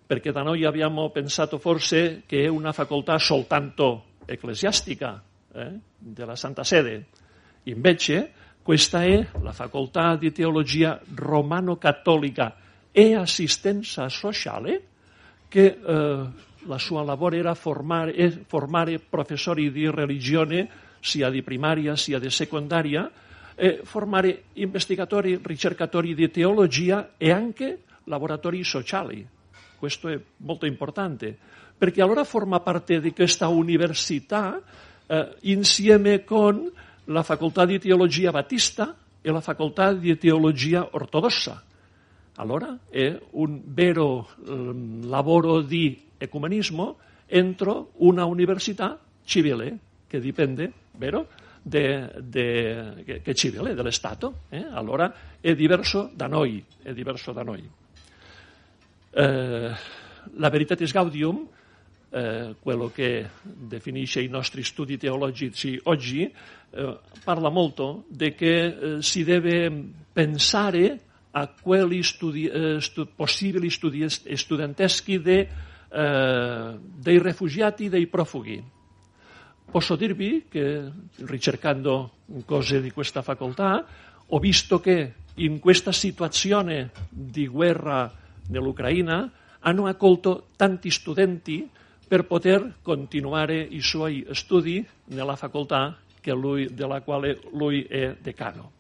perché 0.07 0.33
da 0.33 0.43
noi 0.43 0.65
abbiamo 0.65 1.11
pensato 1.11 1.59
forse 1.59 2.23
che 2.27 2.45
è 2.45 2.49
una 2.49 2.73
facoltà 2.73 3.19
soltanto 3.19 4.05
ecclesiastica 4.25 5.23
eh, 5.53 5.79
della 5.97 6.37
Santa 6.37 6.65
Sede. 6.65 7.07
Invece 7.65 8.33
questa 8.71 9.03
è 9.03 9.27
la 9.43 9.51
facoltà 9.51 10.15
di 10.15 10.31
teologia 10.31 11.01
romano-cattolica 11.17 12.55
e 12.93 13.17
assistenza 13.17 14.09
sociale 14.09 14.83
che 15.49 15.77
eh, 15.85 16.27
la 16.67 16.79
sua 16.79 17.03
lavoro 17.03 17.35
era 17.35 17.55
formare, 17.55 18.45
formare, 18.47 19.01
professori 19.01 19.73
di 19.73 19.91
religione 19.91 20.69
sia 21.01 21.31
di 21.31 21.43
primaria 21.43 21.97
sia 21.97 22.21
di 22.21 22.31
secondaria, 22.31 23.11
e 23.57 23.81
formare 23.83 24.45
investigatori, 24.53 25.41
ricercatori 25.43 26.15
di 26.15 26.31
teologia 26.31 27.15
e 27.17 27.33
anche 27.33 27.81
lavoratori 28.05 28.63
sociali. 28.63 29.27
Questo 29.77 30.07
è 30.07 30.21
molto 30.37 30.67
importante, 30.67 31.37
perché 31.77 32.03
allora 32.03 32.23
forma 32.23 32.61
parte 32.61 33.01
di 33.01 33.13
questa 33.13 33.49
università 33.49 34.63
eh, 35.09 35.35
insieme 35.41 36.23
con 36.23 36.71
la 37.05 37.23
facoltà 37.23 37.65
di 37.65 37.79
teologia 37.79 38.31
battista 38.31 38.97
e 39.21 39.31
la 39.31 39.41
facoltà 39.41 39.93
di 39.93 40.17
teologia 40.17 40.89
ortodossa. 40.91 41.63
Allora 42.37 42.79
è 42.89 43.19
un 43.31 43.61
vero 43.65 44.29
um, 44.47 45.09
lavoro 45.09 45.61
di 45.61 46.09
ecumenismo 46.17 46.99
entro 47.27 47.93
una 47.97 48.25
università 48.25 48.99
civile 49.25 49.79
che 50.07 50.21
dipende, 50.21 50.73
vero? 50.93 51.29
De, 51.63 52.11
de, 52.19 53.03
che, 53.05 53.21
che 53.21 53.35
civile, 53.35 53.75
dello 53.75 53.91
Stato. 53.91 54.41
Eh? 54.49 54.65
Allora 54.71 55.15
è 55.41 55.55
diverso 55.55 56.11
da 56.15 56.27
noi. 56.27 56.65
È 56.83 56.93
diverso 56.93 57.33
da 57.33 57.43
noi. 57.43 57.69
Eh, 59.11 59.71
la 60.35 60.49
Veritatis 60.49 60.93
Gaudium 60.93 61.47
eh, 62.11 62.55
quello 62.61 62.91
che 62.93 63.29
definisce 63.43 64.21
i 64.21 64.29
nostri 64.29 64.63
studi 64.63 64.99
teologici 64.99 65.79
oggi, 65.85 66.33
eh, 66.71 66.99
parla 67.25 67.49
molto 67.51 68.05
di 68.09 68.35
che 68.35 68.65
eh, 68.65 69.03
si 69.03 69.25
deve 69.25 69.73
pensare 70.13 71.01
a 71.33 71.49
quelli 71.49 72.03
studi, 72.03 72.47
eh, 72.47 72.81
stu, 72.81 73.07
possibili 73.15 73.71
studi 73.71 74.09
studenteschi 74.09 75.21
de, 75.21 75.49
eh, 75.89 76.79
dei 76.81 77.23
rifugiati, 77.23 77.89
dei 77.89 78.07
profughi. 78.07 78.63
Posso 79.71 79.95
dirvi 79.95 80.47
che 80.49 80.91
ricercando 81.19 82.11
cose 82.45 82.81
di 82.81 82.91
questa 82.91 83.23
facoltà 83.23 83.87
ho 84.27 84.39
visto 84.41 84.81
che 84.81 85.15
in 85.35 85.61
questa 85.61 85.93
situazione 85.93 86.91
di 87.09 87.47
guerra 87.47 88.13
nell'Ucraina 88.49 89.31
hanno 89.61 89.87
accolto 89.87 90.49
tanti 90.57 90.91
studenti 90.91 91.69
per 92.11 92.25
poter 92.25 92.79
continuare 92.83 93.61
i 93.61 93.81
suoi 93.81 94.27
studi 94.33 94.85
nella 95.05 95.37
facoltà 95.37 95.97
lui, 96.35 96.75
della 96.75 97.03
quale 97.03 97.39
lui 97.53 97.85
è 97.85 98.17
decano. 98.21 98.73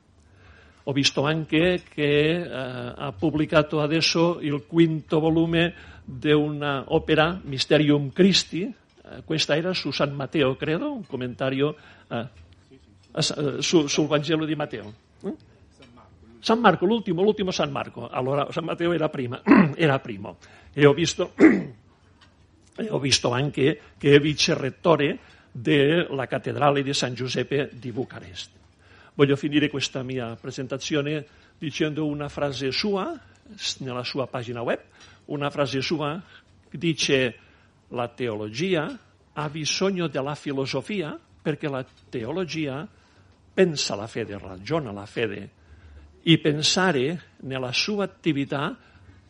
Ho 0.82 0.92
visto 0.92 1.24
anche 1.24 1.80
che 1.88 2.40
eh, 2.40 2.48
ha 2.50 3.12
pubblicato 3.16 3.80
adesso 3.80 4.40
il 4.40 4.64
quinto 4.66 5.20
volume 5.20 5.72
di 6.02 6.32
un'opera, 6.32 7.40
Mysterium 7.44 8.10
Christi, 8.10 8.62
eh, 8.64 9.22
questa 9.24 9.54
era 9.54 9.72
su 9.74 9.92
San 9.92 10.12
Matteo, 10.12 10.56
credo, 10.56 10.92
un 10.92 11.06
commentario 11.06 11.76
eh, 12.08 12.26
eh 13.14 13.62
su, 13.62 13.86
sul 13.86 14.06
Vangelo 14.08 14.44
di 14.44 14.56
Matteo. 14.56 14.92
Eh? 15.22 15.34
San 16.40 16.58
Marco, 16.58 16.84
l'ultimo, 16.84 17.22
l'ultimo 17.22 17.52
San 17.52 17.70
Marco. 17.70 18.08
Allora, 18.08 18.50
San 18.50 18.64
Matteo 18.64 18.90
era 18.90 19.08
prima, 19.08 19.40
era 19.76 20.00
primo. 20.00 20.38
E 20.72 20.84
ho 20.84 20.92
visto, 20.92 21.32
ho 22.88 22.98
visto 22.98 23.30
anche 23.30 23.80
che 23.98 24.14
è 24.14 24.20
vicerrettore 24.20 25.18
della 25.50 26.26
cattedrale 26.26 26.82
di 26.82 26.92
San 26.94 27.14
Giuseppe 27.14 27.70
di 27.72 27.92
Bucarest. 27.92 28.50
Voglio 29.14 29.36
finire 29.36 29.68
questa 29.68 30.02
mia 30.02 30.36
presentazione 30.36 31.26
dicendo 31.58 32.06
una 32.06 32.28
frase 32.28 32.70
sua, 32.72 33.18
nella 33.78 34.04
sua 34.04 34.26
pagina 34.26 34.62
web, 34.62 34.80
una 35.26 35.50
frase 35.50 35.80
sua 35.80 36.22
che 36.68 36.78
dice 36.78 37.36
la 37.88 38.08
teologia 38.08 38.98
ha 39.32 39.48
bisogno 39.48 40.06
della 40.06 40.34
filosofia 40.34 41.18
perché 41.42 41.68
la 41.68 41.84
teologia 42.08 42.86
pensa 43.52 43.94
la 43.94 44.06
fede, 44.06 44.38
ragiona 44.38 44.92
la 44.92 45.06
fede 45.06 45.50
e 46.22 46.38
pensare 46.38 47.22
nella 47.40 47.72
sua 47.72 48.04
attività 48.04 48.76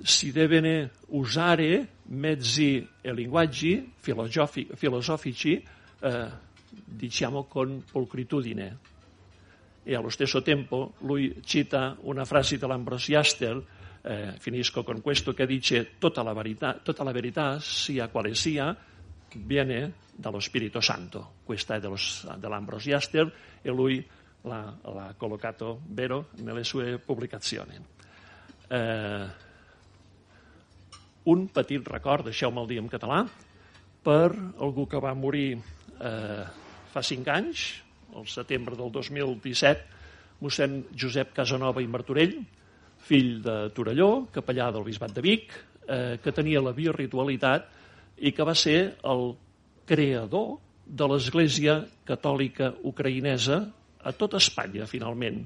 si 0.02 0.32
devono 0.32 0.88
usare 1.08 1.88
mezzi 2.04 2.86
e 3.00 3.12
linguaggi 3.12 3.92
filosofici, 3.98 5.64
eh, 6.00 6.28
diciamo 6.84 7.44
con 7.44 7.84
pulcritudine 7.90 8.78
e 9.82 9.94
allo 9.94 10.08
stesso 10.08 10.42
tempo 10.42 10.92
lui 11.00 11.40
cita 11.44 11.96
una 12.02 12.24
frase 12.24 12.58
dell'Ambrosiaster, 12.58 13.62
eh, 14.02 14.34
finisco 14.38 14.82
con 14.82 15.00
questo, 15.00 15.32
che 15.32 15.46
dice 15.46 15.98
tutta 15.98 16.22
la, 16.22 16.32
verità, 16.32 16.78
tutta 16.82 17.02
la 17.02 17.12
verità, 17.12 17.58
sia 17.60 18.08
quale 18.08 18.34
sia, 18.34 18.76
viene 19.36 19.94
dallo 20.14 20.40
Spirito 20.40 20.80
Santo. 20.80 21.34
Questa 21.44 21.74
è 21.76 21.80
dello, 21.80 21.96
dell'Ambrosiaster 22.36 23.32
e 23.62 23.70
lui 23.70 24.06
l'ha, 24.42 24.76
l'ha, 24.82 25.14
collocato 25.16 25.80
vero 25.86 26.28
nelle 26.36 26.64
sue 26.64 26.98
pubblicazioni. 26.98 27.78
Eh, 28.68 29.48
un 31.28 31.46
petit 31.52 31.84
record, 31.88 32.24
deixeu-me'l 32.30 32.68
dir 32.68 32.80
en 32.80 32.88
català, 32.88 33.24
per 34.04 34.30
algú 34.58 34.86
que 34.88 35.00
va 35.02 35.12
morir 35.14 35.58
eh, 36.00 36.44
fa 36.92 37.02
cinc 37.04 37.28
anys, 37.28 37.66
el 38.16 38.26
setembre 38.26 38.76
del 38.78 38.90
2017, 38.92 39.98
mossèn 40.40 40.80
Josep 40.96 41.34
Casanova 41.36 41.82
i 41.84 41.90
Martorell, 41.90 42.38
fill 43.04 43.40
de 43.44 43.56
Torelló, 43.76 44.26
capellà 44.32 44.70
del 44.72 44.86
Bisbat 44.86 45.12
de 45.16 45.24
Vic, 45.24 45.52
eh, 45.86 46.16
que 46.22 46.32
tenia 46.32 46.62
la 46.64 46.74
bioritualitat 46.76 47.68
i 48.20 48.32
que 48.36 48.46
va 48.46 48.56
ser 48.56 48.96
el 49.04 49.34
creador 49.88 50.58
de 50.86 51.06
l'Església 51.06 51.80
Catòlica 52.08 52.72
Ucraïnesa 52.88 53.60
a 54.04 54.12
tota 54.16 54.40
Espanya, 54.40 54.88
finalment. 54.90 55.42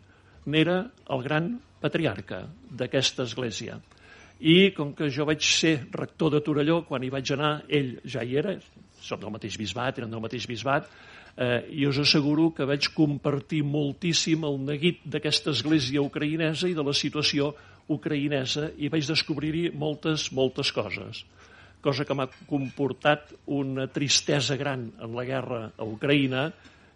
N'era 0.47 0.79
el 1.11 1.25
gran 1.25 1.55
patriarca 1.81 2.45
d'aquesta 2.71 3.27
església. 3.29 3.79
I 4.45 4.75
com 4.77 4.93
que 4.93 5.09
jo 5.09 5.25
vaig 5.25 5.41
ser 5.41 5.87
rector 5.95 6.35
de 6.35 6.43
Torelló, 6.45 6.83
quan 6.85 7.03
hi 7.03 7.09
vaig 7.13 7.31
anar, 7.33 7.55
ell 7.73 7.95
ja 8.05 8.21
hi 8.21 8.37
era, 8.37 8.59
som 9.01 9.21
del 9.21 9.33
mateix 9.33 9.57
bisbat, 9.57 10.03
eren 10.03 10.13
del 10.13 10.21
mateix 10.21 10.45
bisbat, 10.51 10.91
eh, 11.37 11.63
i 11.73 11.87
us 11.89 12.03
asseguro 12.03 12.51
que 12.53 12.67
vaig 12.69 12.91
compartir 12.93 13.63
moltíssim 13.65 14.45
el 14.45 14.61
neguit 14.67 15.01
d'aquesta 15.09 15.55
església 15.55 16.05
ucraïnesa 16.05 16.69
i 16.69 16.77
de 16.77 16.85
la 16.85 16.93
situació 16.93 17.55
ucraïnesa 17.89 18.71
i 18.77 18.93
vaig 18.93 19.09
descobrir-hi 19.09 19.71
moltes, 19.73 20.31
moltes 20.33 20.73
coses 20.73 21.25
cosa 21.85 22.07
que 22.09 22.15
m'ha 22.17 22.31
comportat 22.49 23.35
una 23.53 23.85
tristesa 23.93 24.57
gran 24.57 24.87
en 25.05 25.13
la 25.13 25.25
guerra 25.29 25.67
a 25.77 25.85
Ucraïna 25.85 26.47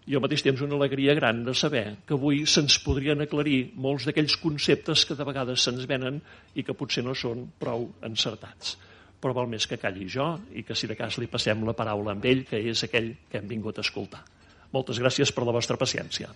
i 0.08 0.16
al 0.16 0.24
mateix 0.24 0.42
temps 0.44 0.64
una 0.64 0.76
alegria 0.80 1.14
gran 1.14 1.44
de 1.44 1.54
saber 1.54 1.84
que 2.08 2.16
avui 2.16 2.44
se'ns 2.48 2.80
podrien 2.84 3.20
aclarir 3.20 3.58
molts 3.76 4.08
d'aquells 4.08 4.38
conceptes 4.40 5.04
que 5.04 5.16
de 5.18 5.26
vegades 5.28 5.64
se'ns 5.68 5.88
venen 5.88 6.22
i 6.56 6.64
que 6.64 6.76
potser 6.76 7.04
no 7.04 7.14
són 7.14 7.44
prou 7.60 7.90
encertats 8.08 8.78
però 9.20 9.34
val 9.34 9.50
més 9.50 9.66
que 9.66 9.78
calli 9.82 10.06
jo 10.08 10.30
i 10.54 10.62
que 10.66 10.76
si 10.78 10.86
de 10.90 10.96
cas 10.98 11.18
li 11.18 11.26
passem 11.30 11.64
la 11.66 11.74
paraula 11.76 12.14
amb 12.14 12.28
ell, 12.30 12.44
que 12.46 12.60
és 12.70 12.84
aquell 12.86 13.10
que 13.30 13.40
hem 13.40 13.50
vingut 13.50 13.78
a 13.78 13.86
escoltar. 13.86 14.22
Moltes 14.72 15.00
gràcies 15.02 15.34
per 15.34 15.46
la 15.48 15.54
vostra 15.56 15.78
paciència. 15.80 16.30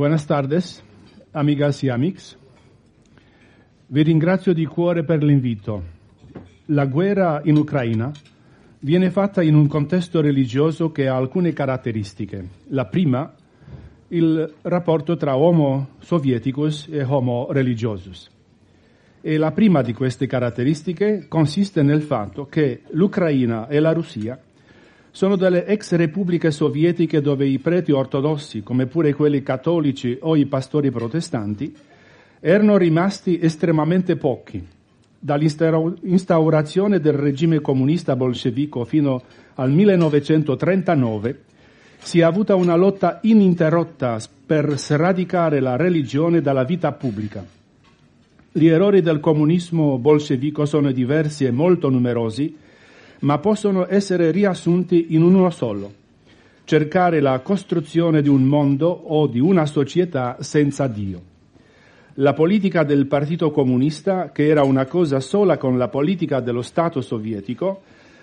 Buenas 0.00 0.26
tardes, 0.26 0.82
amigas 1.34 1.84
y 1.84 1.90
amics. 1.90 2.34
Vi 3.88 4.02
ringrazio 4.02 4.54
di 4.54 4.64
cuore 4.64 5.04
per 5.04 5.22
l'invito. 5.22 5.82
La 6.68 6.86
guerra 6.86 7.42
in 7.44 7.58
Ucraina 7.58 8.10
viene 8.78 9.10
fatta 9.10 9.42
in 9.42 9.54
un 9.54 9.66
contesto 9.66 10.22
religioso 10.22 10.90
che 10.90 11.06
ha 11.06 11.16
alcune 11.16 11.52
caratteristiche. 11.52 12.48
La 12.68 12.86
prima, 12.86 13.30
il 14.08 14.54
rapporto 14.62 15.18
tra 15.18 15.36
homo 15.36 15.88
sovieticus 15.98 16.88
e 16.90 17.02
homo 17.02 17.48
religiosus. 17.50 18.30
E 19.20 19.36
la 19.36 19.52
prima 19.52 19.82
di 19.82 19.92
queste 19.92 20.26
caratteristiche 20.26 21.26
consiste 21.28 21.82
nel 21.82 22.00
fatto 22.00 22.46
che 22.46 22.84
l'Ucraina 22.92 23.68
e 23.68 23.78
la 23.80 23.92
Russia 23.92 24.40
sono 25.10 25.36
delle 25.36 25.66
ex 25.66 25.94
repubbliche 25.94 26.50
sovietiche 26.50 27.20
dove 27.20 27.46
i 27.46 27.58
preti 27.58 27.92
ortodossi, 27.92 28.62
come 28.62 28.86
pure 28.86 29.12
quelli 29.12 29.42
cattolici 29.42 30.16
o 30.20 30.36
i 30.36 30.46
pastori 30.46 30.90
protestanti, 30.90 31.74
erano 32.40 32.76
rimasti 32.76 33.38
estremamente 33.40 34.16
pochi. 34.16 34.64
Dall'instaurazione 35.18 37.00
del 37.00 37.12
regime 37.12 37.60
comunista 37.60 38.16
bolscevico 38.16 38.84
fino 38.84 39.22
al 39.54 39.70
1939 39.70 41.42
si 41.98 42.20
è 42.20 42.22
avuta 42.22 42.54
una 42.54 42.76
lotta 42.76 43.18
ininterrotta 43.22 44.18
per 44.46 44.78
sradicare 44.78 45.60
la 45.60 45.76
religione 45.76 46.40
dalla 46.40 46.64
vita 46.64 46.92
pubblica. 46.92 47.44
Gli 48.52 48.66
errori 48.66 49.02
del 49.02 49.20
comunismo 49.20 49.98
bolscevico 49.98 50.64
sono 50.64 50.90
diversi 50.90 51.44
e 51.44 51.50
molto 51.50 51.90
numerosi, 51.90 52.56
ma 53.20 53.38
possono 53.38 53.86
essere 53.88 54.30
riassunti 54.30 55.14
in 55.14 55.22
uno 55.22 55.50
solo. 55.50 55.92
Cercare 56.64 57.20
la 57.20 57.40
costruzione 57.40 58.22
di 58.22 58.28
un 58.28 58.44
mondo 58.44 58.88
o 58.88 59.26
di 59.26 59.40
una 59.40 59.66
società 59.66 60.36
senza 60.40 60.86
Dio. 60.86 61.20
La 62.14 62.32
politica 62.32 62.84
del 62.84 63.06
Partito 63.06 63.50
Comunista, 63.50 64.30
che 64.30 64.46
era 64.46 64.62
una 64.62 64.84
cosa 64.86 65.20
sola 65.20 65.56
con 65.56 65.78
la 65.78 65.88
politica 65.88 66.40
dello 66.40 66.62
Stato 66.62 67.00
sovietico, 67.00 67.82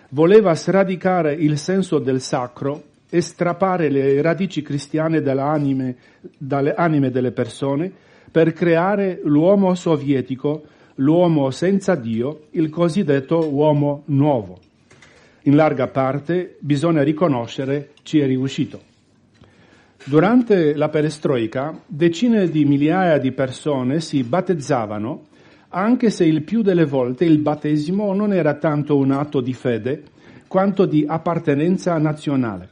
voleva 0.10 0.54
sradicare 0.56 1.34
il 1.34 1.58
senso 1.58 2.00
del 2.00 2.22
sacro 2.22 2.84
e 3.10 3.22
strappare 3.22 3.90
le 3.90 4.22
radici 4.22 4.62
cristiane 4.62 5.22
anime, 5.22 5.96
dalle 6.38 6.74
anime 6.74 7.10
delle 7.10 7.32
persone 7.32 7.92
per 8.30 8.54
creare 8.54 9.22
l'uomo 9.24 9.74
sovietico, 9.76 10.64
l'uomo 10.96 11.50
senza 11.52 11.96
Dio, 11.96 12.48
il 12.52 12.70
cosiddetto 12.70 13.50
uomo 13.50 14.04
nuovo. 14.06 14.60
In 15.48 15.56
larga 15.56 15.88
parte, 15.88 16.58
bisogna 16.60 17.04
riconoscere, 17.04 17.92
ci 18.04 18.20
è 18.20 18.26
riuscito. 18.26 18.82
Durante 20.04 20.76
la 20.76 20.90
perestroica, 20.90 21.84
decine 21.86 22.50
di 22.50 22.66
migliaia 22.66 23.18
di 23.18 23.32
persone 23.32 24.02
si 24.02 24.24
battezzavano, 24.24 25.24
anche 25.70 26.10
se 26.10 26.26
il 26.26 26.44
più 26.44 26.62
delle 26.62 26.86
volte 26.86 27.24
il 27.24 27.40
battesimo 27.40 28.14
non 28.14 28.34
era 28.34 28.56
tanto 28.56 28.98
un 28.98 29.12
atto 29.12 29.40
di 29.40 29.54
fede 29.54 30.04
quanto 30.48 30.86
di 30.86 31.06
appartenenza 31.08 31.98
nazionale. 31.98 32.70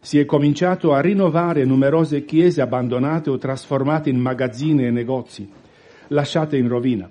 Si 0.00 0.18
è 0.18 0.24
cominciato 0.24 0.94
a 0.94 1.00
rinnovare 1.00 1.64
numerose 1.64 2.24
chiese 2.24 2.62
abbandonate 2.62 3.28
o 3.28 3.36
trasformate 3.36 4.08
in 4.08 4.18
magazzini 4.18 4.86
e 4.86 4.90
negozi, 4.90 5.50
lasciate 6.08 6.56
in 6.56 6.68
rovina. 6.68 7.10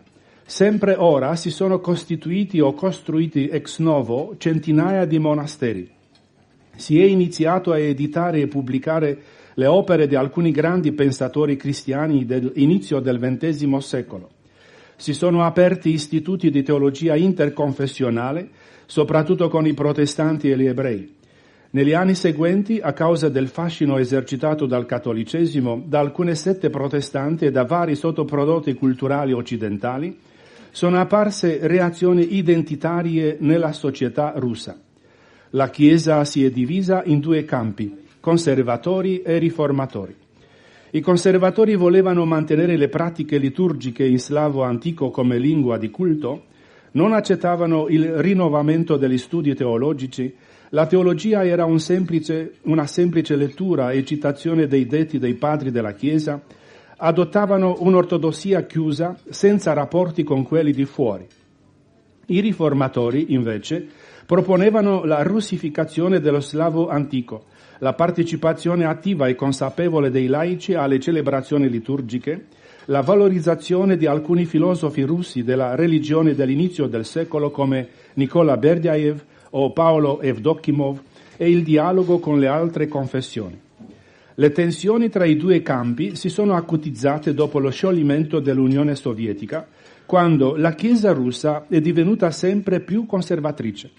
Sempre 0.49 0.95
ora 0.97 1.35
si 1.35 1.51
sono 1.51 1.79
costituiti 1.79 2.59
o 2.59 2.73
costruiti 2.73 3.49
ex 3.49 3.77
novo 3.77 4.33
centinaia 4.39 5.05
di 5.05 5.19
monasteri. 5.19 5.88
Si 6.75 6.99
è 6.99 7.03
iniziato 7.03 7.71
a 7.71 7.77
editare 7.77 8.41
e 8.41 8.47
pubblicare 8.47 9.21
le 9.53 9.67
opere 9.67 10.07
di 10.07 10.15
alcuni 10.15 10.49
grandi 10.49 10.91
pensatori 10.91 11.55
cristiani 11.55 12.25
dell'inizio 12.25 12.99
del 12.99 13.19
XX 13.19 13.77
secolo. 13.77 14.31
Si 14.95 15.13
sono 15.13 15.43
aperti 15.45 15.91
istituti 15.91 16.49
di 16.49 16.63
teologia 16.63 17.15
interconfessionale, 17.15 18.49
soprattutto 18.88 19.49
con 19.49 19.67
i 19.67 19.75
protestanti 19.75 20.49
e 20.49 20.57
gli 20.57 20.65
ebrei. 20.65 21.15
Negli 21.69 21.93
anni 21.93 22.15
seguenti, 22.15 22.79
a 22.81 22.93
causa 22.93 23.29
del 23.29 23.49
fascino 23.49 23.99
esercitato 23.99 24.65
dal 24.65 24.88
cattolicesimo, 24.88 25.83
da 25.85 25.99
alcune 25.99 26.33
sette 26.33 26.71
protestanti 26.71 27.45
e 27.45 27.51
da 27.51 27.65
vari 27.65 27.93
sottoprodotti 27.93 28.73
culturali 28.73 29.31
occidentali, 29.31 30.17
sono 30.71 30.99
apparse 30.99 31.60
reazioni 31.62 32.36
identitarie 32.36 33.38
nella 33.39 33.71
società 33.71 34.34
russa. 34.36 34.79
La 35.51 35.69
Chiesa 35.69 36.23
si 36.25 36.45
è 36.45 36.51
divisa 36.51 37.03
in 37.05 37.19
due 37.19 37.43
campi, 37.45 37.95
conservatori 38.19 39.21
e 39.21 39.38
riformatori. 39.38 40.15
I 40.91 41.01
conservatori 41.01 41.75
volevano 41.75 42.25
mantenere 42.25 42.75
le 42.75 42.89
pratiche 42.89 43.38
liturgiche 43.38 44.05
in 44.05 44.19
slavo 44.19 44.63
antico 44.63 45.12
come 45.12 45.38
lingua 45.38 45.77
di 45.77 45.89
culto, 45.89 46.45
non 46.91 47.13
accettavano 47.13 47.88
il 47.88 48.08
rinnovamento 48.17 48.97
degli 48.97 49.17
studi 49.17 49.53
teologici, 49.53 50.34
la 50.69 50.86
teologia 50.86 51.45
era 51.45 51.65
un 51.65 51.79
semplice, 51.79 52.53
una 52.63 52.86
semplice 52.86 53.36
lettura 53.36 53.91
e 53.91 54.05
citazione 54.05 54.67
dei 54.67 54.86
detti 54.86 55.17
dei 55.17 55.34
padri 55.34 55.71
della 55.71 55.93
Chiesa, 55.93 56.41
adottavano 57.01 57.77
un'ortodossia 57.79 58.65
chiusa 58.65 59.17
senza 59.29 59.73
rapporti 59.73 60.23
con 60.23 60.43
quelli 60.43 60.71
di 60.71 60.85
fuori. 60.85 61.25
I 62.27 62.39
riformatori, 62.41 63.33
invece, 63.33 63.88
proponevano 64.25 65.05
la 65.05 65.23
russificazione 65.23 66.19
dello 66.19 66.41
slavo 66.41 66.89
antico, 66.89 67.45
la 67.79 67.93
partecipazione 67.93 68.85
attiva 68.85 69.27
e 69.27 69.35
consapevole 69.35 70.12
dei 70.12 70.27
laici 70.27 70.73
alle 70.73 70.99
celebrazioni 70.99 71.69
liturgiche, 71.69 72.47
la 72.85 73.01
valorizzazione 73.01 73.97
di 73.97 74.05
alcuni 74.05 74.45
filosofi 74.45 75.01
russi 75.03 75.43
della 75.43 75.75
religione 75.75 76.35
dell'inizio 76.35 76.88
del 76.88 77.05
secolo 77.05 77.49
come 77.49 77.88
Nicola 78.15 78.57
Berdiaev 78.57 79.23
o 79.51 79.71
Paolo 79.71 80.21
Evdokimov 80.21 81.01
e 81.38 81.49
il 81.49 81.63
dialogo 81.63 82.19
con 82.19 82.39
le 82.39 82.47
altre 82.47 82.88
confessioni. 82.88 83.67
Le 84.39 84.54
tensioni 84.54 85.10
tra 85.10 85.25
i 85.25 85.36
due 85.36 85.62
campi 85.62 86.15
si 86.15 86.30
sono 86.30 86.54
acutizzate 86.56 87.34
dopo 87.34 87.60
lo 87.60 87.71
scioglimento 87.71 88.39
dell'Unione 88.39 88.95
Sovietica, 88.95 89.67
quando 90.06 90.56
la 90.56 90.75
Chiesa 90.75 91.12
russa 91.12 91.65
è 91.67 91.82
divenuta 91.82 92.32
sempre 92.32 92.80
più 92.80 93.06
conservatrice. 93.06 93.91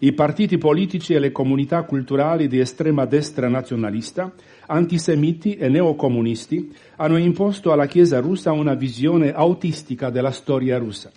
I 0.00 0.12
partiti 0.12 0.58
politici 0.58 1.14
e 1.14 1.18
le 1.18 1.32
comunità 1.32 1.84
culturali 1.84 2.48
di 2.48 2.58
estrema 2.58 3.06
destra 3.06 3.48
nazionalista, 3.48 4.30
antisemiti 4.66 5.54
e 5.54 5.70
neocomunisti 5.70 6.70
hanno 6.96 7.16
imposto 7.16 7.72
alla 7.72 7.86
Chiesa 7.86 8.20
russa 8.20 8.52
una 8.52 8.74
visione 8.74 9.32
autistica 9.32 10.10
della 10.10 10.32
storia 10.32 10.76
russa. 10.76 11.10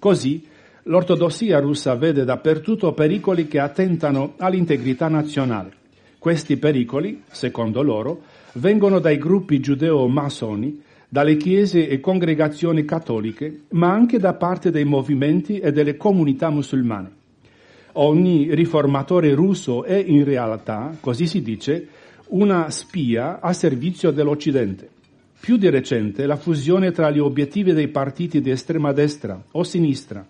Così 0.00 0.44
l'ortodossia 0.82 1.60
russa 1.60 1.94
vede 1.94 2.24
dappertutto 2.24 2.92
pericoli 2.92 3.46
che 3.46 3.60
attentano 3.60 4.34
all'integrità 4.38 5.06
nazionale. 5.06 5.82
Questi 6.24 6.56
pericoli, 6.56 7.22
secondo 7.30 7.82
loro, 7.82 8.22
vengono 8.54 8.98
dai 8.98 9.18
gruppi 9.18 9.60
giudeo-massoni, 9.60 10.80
dalle 11.06 11.36
chiese 11.36 11.86
e 11.86 12.00
congregazioni 12.00 12.86
cattoliche, 12.86 13.64
ma 13.72 13.92
anche 13.92 14.18
da 14.18 14.32
parte 14.32 14.70
dei 14.70 14.86
movimenti 14.86 15.58
e 15.58 15.70
delle 15.70 15.98
comunità 15.98 16.48
musulmane. 16.48 17.10
Ogni 17.92 18.54
riformatore 18.54 19.34
russo 19.34 19.84
è 19.84 19.96
in 19.96 20.24
realtà, 20.24 20.96
così 20.98 21.26
si 21.26 21.42
dice, 21.42 21.88
una 22.28 22.70
spia 22.70 23.40
a 23.40 23.52
servizio 23.52 24.10
dell'Occidente. 24.10 24.88
Più 25.38 25.58
di 25.58 25.68
recente 25.68 26.24
la 26.24 26.36
fusione 26.36 26.90
tra 26.90 27.10
gli 27.10 27.18
obiettivi 27.18 27.74
dei 27.74 27.88
partiti 27.88 28.40
di 28.40 28.48
estrema 28.48 28.92
destra 28.92 29.38
o 29.50 29.62
sinistra 29.62 30.26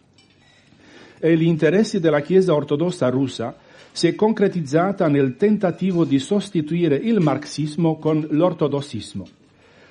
e 1.21 1.37
gli 1.37 1.47
interessi 1.47 2.01
della 2.01 2.21
Chiesa 2.21 2.53
ortodossa 2.53 3.09
russa 3.11 3.63
si 3.95 4.09
è 4.09 4.17
concretizzata 4.17 5.07
nel 5.07 5.37
tentativo 5.37 6.05
di 6.05 6.19
sostituire 6.19 6.97
il 6.97 7.21
marxismo 7.21 7.97
con 7.97 8.27
l'ortodossismo. 8.29 9.25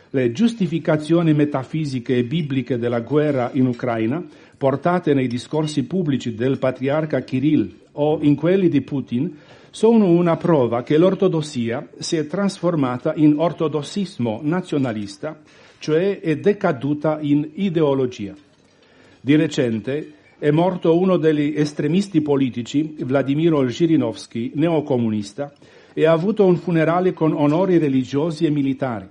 Le 0.09 0.33
giustificazioni 0.33 1.33
metafisiche 1.33 2.17
e 2.17 2.25
bibliche 2.25 2.77
della 2.77 2.99
guerra 2.99 3.51
in 3.53 3.65
Ucraina 3.65 4.21
portate 4.57 5.13
nei 5.13 5.27
discorsi 5.27 5.85
pubblici 5.85 6.35
del 6.35 6.57
patriarca 6.57 7.21
Kirill 7.21 7.73
o 7.93 8.19
in 8.21 8.35
quelli 8.35 8.67
di 8.67 8.81
Putin 8.81 9.37
sono 9.71 10.09
una 10.09 10.35
prova 10.35 10.83
che 10.83 10.97
l'ortodossia 10.97 11.87
si 11.97 12.17
è 12.17 12.27
trasformata 12.27 13.13
in 13.15 13.35
ortodossismo 13.37 14.41
nazionalista, 14.43 15.39
cioè 15.79 16.19
è 16.19 16.35
decaduta 16.35 17.19
in 17.21 17.51
ideologia. 17.53 18.35
Di 19.21 19.35
recente 19.37 20.11
è 20.37 20.51
morto 20.51 20.97
uno 20.97 21.17
degli 21.17 21.53
estremisti 21.55 22.21
politici, 22.21 22.95
Vladimiro 22.99 23.69
Zhirinovsky, 23.69 24.51
neocomunista, 24.55 25.53
e 25.93 26.05
ha 26.05 26.11
avuto 26.11 26.45
un 26.45 26.57
funerale 26.57 27.13
con 27.13 27.33
onori 27.33 27.77
religiosi 27.77 28.45
e 28.45 28.49
militari. 28.49 29.07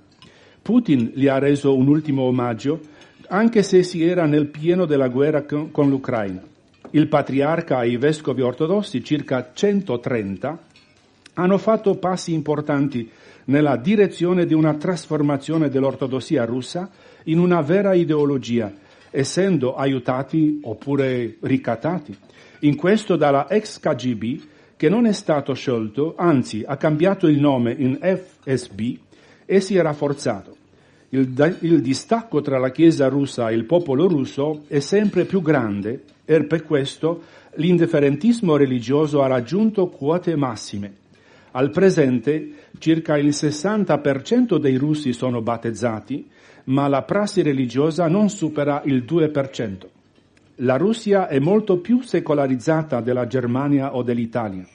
Putin 0.60 1.12
gli 1.14 1.26
ha 1.26 1.38
reso 1.38 1.74
un 1.74 1.88
ultimo 1.88 2.22
omaggio 2.22 2.80
anche 3.28 3.62
se 3.62 3.82
si 3.82 4.04
era 4.04 4.26
nel 4.26 4.48
pieno 4.48 4.84
della 4.84 5.08
guerra 5.08 5.44
con 5.44 5.88
l'Ucraina. 5.88 6.42
Il 6.90 7.08
patriarca 7.08 7.82
e 7.82 7.88
i 7.88 7.96
vescovi 7.96 8.42
ortodossi, 8.42 9.02
circa 9.02 9.52
130, 9.54 10.58
hanno 11.34 11.58
fatto 11.58 11.94
passi 11.94 12.34
importanti 12.34 13.08
nella 13.44 13.76
direzione 13.76 14.44
di 14.44 14.52
una 14.52 14.74
trasformazione 14.74 15.70
dell'ortodossia 15.70 16.44
russa 16.44 16.90
in 17.24 17.38
una 17.38 17.62
vera 17.62 17.94
ideologia, 17.94 18.70
essendo 19.12 19.76
aiutati 19.76 20.58
oppure 20.64 21.36
ricattati. 21.42 22.16
In 22.62 22.74
questo 22.74 23.14
dalla 23.14 23.48
ex 23.48 23.78
KGB, 23.78 24.40
che 24.76 24.88
non 24.88 25.06
è 25.06 25.12
stato 25.12 25.54
sciolto, 25.54 26.14
anzi 26.16 26.64
ha 26.66 26.76
cambiato 26.76 27.28
il 27.28 27.38
nome 27.38 27.72
in 27.78 27.98
FSB 28.00 28.96
e 29.46 29.60
si 29.60 29.76
è 29.76 29.82
rafforzato 29.82 30.56
il, 31.14 31.56
il 31.60 31.80
distacco 31.82 32.40
tra 32.40 32.58
la 32.58 32.70
Chiesa 32.70 33.08
russa 33.08 33.50
e 33.50 33.54
il 33.54 33.64
popolo 33.64 34.06
russo 34.08 34.64
è 34.66 34.80
sempre 34.80 35.24
più 35.24 35.42
grande 35.42 36.04
e 36.24 36.44
per 36.44 36.64
questo 36.64 37.22
l'indifferentismo 37.56 38.56
religioso 38.56 39.22
ha 39.22 39.26
raggiunto 39.26 39.88
quote 39.88 40.34
massime. 40.36 41.00
Al 41.50 41.70
presente 41.70 42.52
circa 42.78 43.18
il 43.18 43.28
60% 43.28 44.56
dei 44.56 44.76
russi 44.76 45.12
sono 45.12 45.42
battezzati, 45.42 46.26
ma 46.64 46.88
la 46.88 47.02
prassi 47.02 47.42
religiosa 47.42 48.08
non 48.08 48.28
supera 48.28 48.82
il 48.84 49.04
2%. 49.04 49.86
La 50.56 50.76
Russia 50.76 51.28
è 51.28 51.38
molto 51.38 51.78
più 51.78 52.02
secolarizzata 52.02 53.00
della 53.00 53.26
Germania 53.26 53.96
o 53.96 54.02
dell'Italia. 54.02 54.66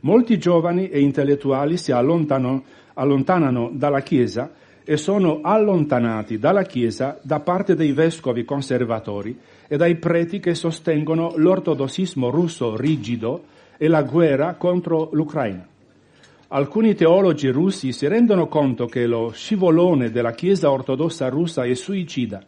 Molti 0.00 0.38
giovani 0.38 0.88
e 0.88 1.00
intellettuali 1.00 1.76
si 1.76 1.90
allontanano, 1.92 3.70
dalla 3.72 4.00
Chiesa 4.00 4.52
e 4.84 4.96
sono 4.96 5.40
allontanati 5.42 6.38
dalla 6.38 6.62
Chiesa 6.62 7.18
da 7.20 7.40
parte 7.40 7.74
dei 7.74 7.92
vescovi 7.92 8.44
conservatori 8.44 9.38
e 9.66 9.76
dai 9.76 9.96
preti 9.96 10.40
che 10.40 10.54
sostengono 10.54 11.34
l'ortodossismo 11.36 12.30
russo 12.30 12.76
rigido 12.76 13.42
e 13.76 13.86
la 13.88 14.02
guerra 14.02 14.54
contro 14.54 15.10
l'Ucraina. 15.12 15.66
Alcuni 16.50 16.94
teologi 16.94 17.48
russi 17.48 17.92
si 17.92 18.08
rendono 18.08 18.48
conto 18.48 18.86
che 18.86 19.06
lo 19.06 19.32
scivolone 19.34 20.10
della 20.10 20.32
Chiesa 20.32 20.70
ortodossa 20.70 21.28
russa 21.28 21.64
è 21.64 21.74
suicida, 21.74 22.42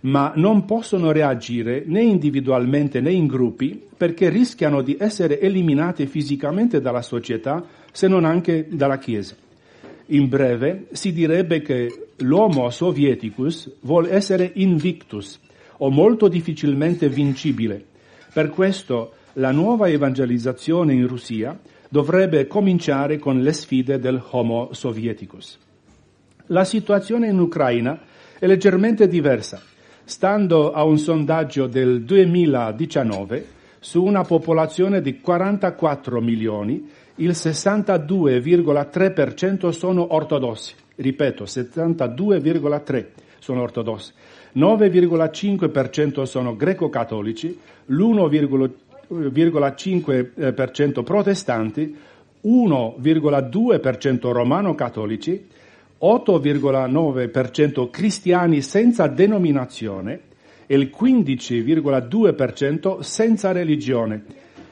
ma 0.00 0.32
non 0.34 0.64
possono 0.64 1.12
reagire 1.12 1.82
né 1.84 2.00
individualmente 2.00 3.02
né 3.02 3.12
in 3.12 3.26
gruppi 3.26 3.78
perché 3.94 4.30
rischiano 4.30 4.80
di 4.80 4.96
essere 4.98 5.40
eliminati 5.40 6.06
fisicamente 6.06 6.80
dalla 6.80 7.02
società 7.02 7.62
se 7.92 8.08
non 8.08 8.24
anche 8.24 8.66
dalla 8.70 8.96
Chiesa. 8.96 9.36
In 10.06 10.26
breve, 10.30 10.86
si 10.92 11.12
direbbe 11.12 11.60
che 11.60 12.12
l'uomo 12.20 12.70
sovieticus 12.70 13.70
vuole 13.80 14.10
essere 14.10 14.52
invictus 14.54 15.38
o 15.78 15.90
molto 15.90 16.28
difficilmente 16.28 17.10
vincibile. 17.10 17.84
Per 18.32 18.48
questo 18.48 19.12
la 19.34 19.50
nuova 19.50 19.90
evangelizzazione 19.90 20.94
in 20.94 21.06
Russia 21.06 21.58
dovrebbe 21.94 22.48
cominciare 22.48 23.20
con 23.20 23.40
le 23.40 23.52
sfide 23.52 24.00
del 24.00 24.20
Homo 24.30 24.70
Sovieticus. 24.72 25.60
La 26.46 26.64
situazione 26.64 27.28
in 27.28 27.38
Ucraina 27.38 28.00
è 28.36 28.48
leggermente 28.48 29.06
diversa. 29.06 29.62
Stando 30.02 30.72
a 30.72 30.82
un 30.82 30.98
sondaggio 30.98 31.68
del 31.68 32.02
2019, 32.02 33.46
su 33.78 34.02
una 34.02 34.24
popolazione 34.24 35.00
di 35.00 35.20
44 35.20 36.20
milioni, 36.20 36.90
il 37.16 37.30
62,3% 37.30 39.68
sono 39.68 40.14
ortodossi. 40.16 40.74
Ripeto, 40.96 41.44
72,3% 41.44 43.06
sono 43.38 43.62
ortodossi. 43.62 44.12
9,5% 44.56 46.24
sono 46.24 46.56
greco-cattolici, 46.56 47.56
l'1,5% 47.86 48.70
protestanti, 51.02 51.96
1,2% 52.44 54.32
romano-cattolici, 54.32 55.46
8,9% 56.00 57.90
cristiani 57.90 58.60
senza 58.60 59.06
denominazione 59.06 60.20
e 60.66 60.76
il 60.76 60.92
15,2% 60.96 63.00
senza 63.00 63.52
religione 63.52 64.24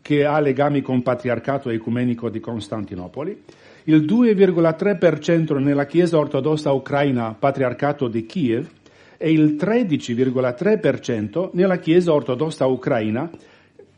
che 0.00 0.24
ha 0.24 0.38
legami 0.38 0.82
con 0.82 1.02
patriarcato 1.02 1.68
ecumenico 1.68 2.30
di 2.30 2.40
Costantinopoli, 2.40 3.42
il 3.84 4.04
2,3% 4.04 5.58
nella 5.58 5.86
Chiesa 5.86 6.18
ortodossa 6.18 6.70
ucraina 6.70 7.34
patriarcato 7.38 8.08
di 8.08 8.24
Kiev 8.24 8.68
e 9.16 9.32
il 9.32 9.56
13,3% 9.58 11.50
nella 11.52 11.78
Chiesa 11.78 12.12
ortodossa 12.12 12.66
ucraina 12.66 13.30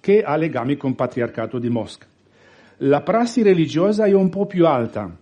che 0.00 0.22
ha 0.22 0.36
legami 0.36 0.76
con 0.76 0.94
patriarcato 0.94 1.58
di 1.58 1.68
Mosca. 1.68 2.06
La 2.78 3.02
prassi 3.02 3.42
religiosa 3.42 4.06
è 4.06 4.12
un 4.12 4.28
po' 4.30 4.46
più 4.46 4.66
alta, 4.66 5.14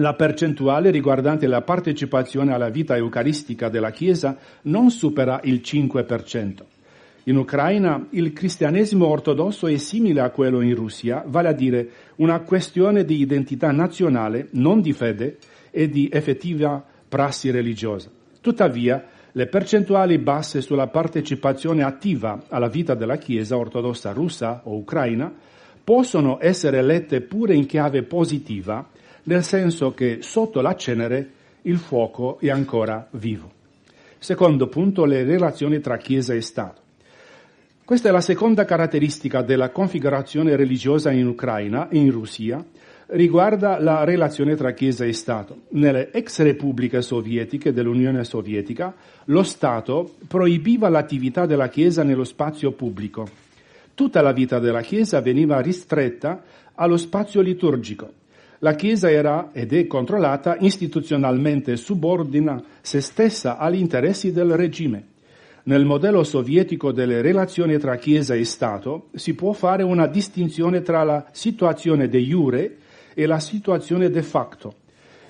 la 0.00 0.14
percentuale 0.14 0.90
riguardante 0.90 1.46
la 1.46 1.60
partecipazione 1.60 2.54
alla 2.54 2.70
vita 2.70 2.96
eucaristica 2.96 3.68
della 3.68 3.90
Chiesa 3.90 4.36
non 4.62 4.90
supera 4.90 5.40
il 5.44 5.60
5%. 5.62 6.54
In 7.24 7.36
Ucraina 7.36 8.06
il 8.10 8.32
cristianesimo 8.32 9.06
ortodosso 9.06 9.66
è 9.66 9.76
simile 9.76 10.22
a 10.22 10.30
quello 10.30 10.62
in 10.62 10.74
Russia, 10.74 11.22
vale 11.26 11.48
a 11.48 11.52
dire 11.52 11.90
una 12.16 12.40
questione 12.40 13.04
di 13.04 13.20
identità 13.20 13.70
nazionale, 13.72 14.48
non 14.52 14.80
di 14.80 14.94
fede 14.94 15.36
e 15.70 15.90
di 15.90 16.08
effettiva 16.10 16.82
prassi 17.06 17.50
religiosa. 17.50 18.08
Tuttavia, 18.40 19.04
le 19.32 19.46
percentuali 19.48 20.16
basse 20.16 20.62
sulla 20.62 20.86
partecipazione 20.86 21.82
attiva 21.82 22.44
alla 22.48 22.68
vita 22.68 22.94
della 22.94 23.16
Chiesa 23.16 23.58
ortodossa 23.58 24.12
russa 24.12 24.62
o 24.64 24.76
ucraina 24.76 25.30
possono 25.84 26.38
essere 26.40 26.80
lette 26.82 27.20
pure 27.20 27.54
in 27.54 27.66
chiave 27.66 28.02
positiva 28.02 28.88
nel 29.24 29.44
senso 29.44 29.92
che 29.92 30.18
sotto 30.20 30.60
la 30.60 30.74
cenere 30.76 31.30
il 31.62 31.78
fuoco 31.78 32.38
è 32.40 32.50
ancora 32.50 33.06
vivo. 33.12 33.58
Secondo 34.18 34.68
punto, 34.68 35.04
le 35.04 35.24
relazioni 35.24 35.80
tra 35.80 35.96
Chiesa 35.96 36.34
e 36.34 36.40
Stato. 36.40 36.80
Questa 37.84 38.08
è 38.08 38.12
la 38.12 38.20
seconda 38.20 38.64
caratteristica 38.64 39.42
della 39.42 39.70
configurazione 39.70 40.54
religiosa 40.54 41.10
in 41.10 41.26
Ucraina 41.26 41.88
e 41.88 41.98
in 41.98 42.10
Russia, 42.10 42.64
riguarda 43.06 43.80
la 43.80 44.04
relazione 44.04 44.54
tra 44.54 44.72
Chiesa 44.72 45.04
e 45.04 45.12
Stato. 45.12 45.62
Nelle 45.70 46.10
ex 46.12 46.40
repubbliche 46.42 47.02
sovietiche 47.02 47.72
dell'Unione 47.72 48.22
Sovietica, 48.24 48.94
lo 49.24 49.42
Stato 49.42 50.14
proibiva 50.28 50.88
l'attività 50.88 51.46
della 51.46 51.68
Chiesa 51.68 52.04
nello 52.04 52.24
spazio 52.24 52.72
pubblico. 52.72 53.26
Tutta 53.94 54.22
la 54.22 54.32
vita 54.32 54.60
della 54.60 54.82
Chiesa 54.82 55.20
veniva 55.20 55.60
ristretta 55.60 56.42
allo 56.74 56.96
spazio 56.96 57.40
liturgico 57.40 58.18
la 58.62 58.74
Chiesa 58.74 59.10
era 59.10 59.50
ed 59.52 59.72
è 59.72 59.86
controllata 59.86 60.56
istituzionalmente 60.60 61.76
subordina 61.76 62.62
se 62.82 63.00
stessa 63.00 63.56
agli 63.56 63.78
interessi 63.78 64.32
del 64.32 64.54
regime. 64.54 65.06
Nel 65.62 65.86
modello 65.86 66.24
sovietico 66.24 66.92
delle 66.92 67.22
relazioni 67.22 67.78
tra 67.78 67.96
Chiesa 67.96 68.34
e 68.34 68.44
Stato 68.44 69.08
si 69.14 69.34
può 69.34 69.52
fare 69.52 69.82
una 69.82 70.06
distinzione 70.06 70.82
tra 70.82 71.04
la 71.04 71.26
situazione 71.32 72.08
de 72.08 72.18
jure 72.20 72.76
e 73.14 73.26
la 73.26 73.38
situazione 73.38 74.10
de 74.10 74.22
facto. 74.22 74.74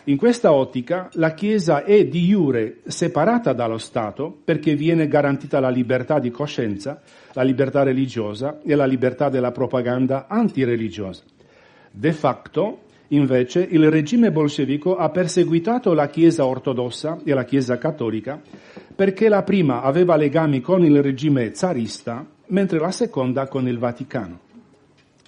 In 0.05 0.17
questa 0.17 0.53
ottica 0.53 1.09
la 1.13 1.33
Chiesa 1.35 1.85
è 1.85 2.07
di 2.07 2.27
jure 2.27 2.79
separata 2.87 3.53
dallo 3.53 3.79
Stato 3.79 4.37
perché 4.45 4.75
viene 4.75 5.07
garantita 5.07 5.61
la 5.61 5.69
libertà 5.69 6.19
di 6.19 6.31
coscienza, 6.31 7.01
la 7.35 7.43
libertà 7.43 7.85
religiosa 7.85 8.61
e 8.65 8.75
la 8.75 8.87
libertà 8.87 9.29
della 9.29 9.53
propaganda 9.53 10.27
antireligiosa. 10.27 11.23
De 11.93 12.13
facto 12.13 12.89
Invece 13.13 13.67
il 13.69 13.91
regime 13.91 14.31
bolscevico 14.31 14.97
ha 14.97 15.09
perseguitato 15.09 15.93
la 15.95 16.09
Chiesa 16.09 16.47
ortodossa 16.47 17.19
e 17.25 17.35
la 17.35 17.45
Chiesa 17.45 17.77
cattolica 17.77 18.41
perché 18.95 19.29
la 19.29 19.43
prima 19.43 19.83
aveva 19.83 20.15
legami 20.17 20.61
con 20.61 20.85
il 20.85 21.03
regime 21.03 21.55
zarista, 21.55 22.25
mentre 22.49 22.79
la 22.79 22.91
seconda 22.91 23.49
con 23.49 23.67
il 23.67 23.79
Vaticano. 23.79 24.41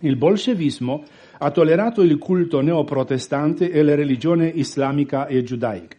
Il 0.01 0.17
bolscevismo 0.17 1.05
ha 1.39 1.51
tollerato 1.51 2.03
il 2.03 2.19
culto 2.19 2.61
neoprotestante 2.61 3.71
e 3.71 3.83
la 3.83 3.95
religione 3.95 4.47
islamica 4.47 5.27
e 5.27 5.43
giudaica. 5.43 5.97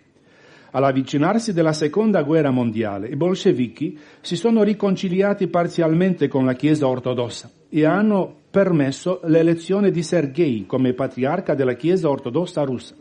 All'avvicinarsi 0.76 1.54
della 1.54 1.72
seconda 1.72 2.24
guerra 2.24 2.50
mondiale, 2.50 3.08
i 3.08 3.16
bolscevichi 3.16 3.96
si 4.22 4.36
sono 4.36 4.64
riconciliati 4.64 5.48
parzialmente 5.48 6.28
con 6.28 6.46
la 6.46 6.54
Chiesa 6.54 6.88
ortodossa 6.88 7.52
e 7.70 7.86
hanno 7.86 8.38
permesso 8.50 9.20
l'elezione 9.26 9.92
di 9.92 10.02
Sergei 10.02 10.66
come 10.66 10.94
patriarca 10.94 11.54
della 11.54 11.76
Chiesa 11.76 12.10
ortodossa 12.10 12.64
russa. 12.64 12.96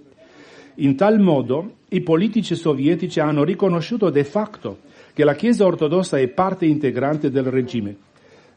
In 0.77 0.97
tal 0.97 1.19
modo 1.19 1.77
i 1.89 2.03
politici 2.03 2.57
sovietici 2.57 3.21
hanno 3.21 3.43
riconosciuto 3.43 4.11
de 4.11 4.25
facto 4.25 4.79
che 5.15 5.25
la 5.25 5.35
Chiesa 5.35 5.65
ortodossa 5.65 6.19
è 6.19 6.29
parte 6.29 6.67
integrante 6.67 7.31
del 7.31 7.45
regime. 7.45 7.97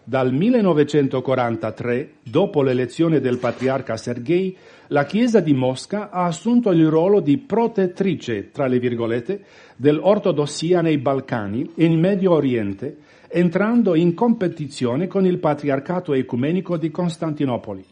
Dal 0.08 0.32
1943, 0.32 2.18
dopo 2.22 2.62
l'elezione 2.62 3.20
del 3.20 3.40
patriarca 3.40 3.98
Sergei, 3.98 4.56
la 4.90 5.04
Chiesa 5.04 5.40
di 5.40 5.56
Mosca 5.56 6.12
ha 6.12 6.26
assunto 6.26 6.70
il 6.70 6.88
ruolo 6.88 7.22
di 7.22 7.40
protettrice, 7.40 8.52
tra 8.52 8.68
le 8.68 8.78
virgolette, 8.78 9.44
dell'ortodossia 9.76 10.82
nei 10.82 11.00
Balcani 11.00 11.72
e 11.76 11.86
in 11.86 12.00
Medio 12.00 12.34
Oriente 12.34 12.98
entrando 13.30 13.96
in 13.96 14.14
competizione 14.14 15.08
con 15.08 15.26
il 15.26 15.40
patriarcato 15.40 16.14
ecumenico 16.14 16.78
di 16.78 16.92
Costantinopoli. 16.92 17.84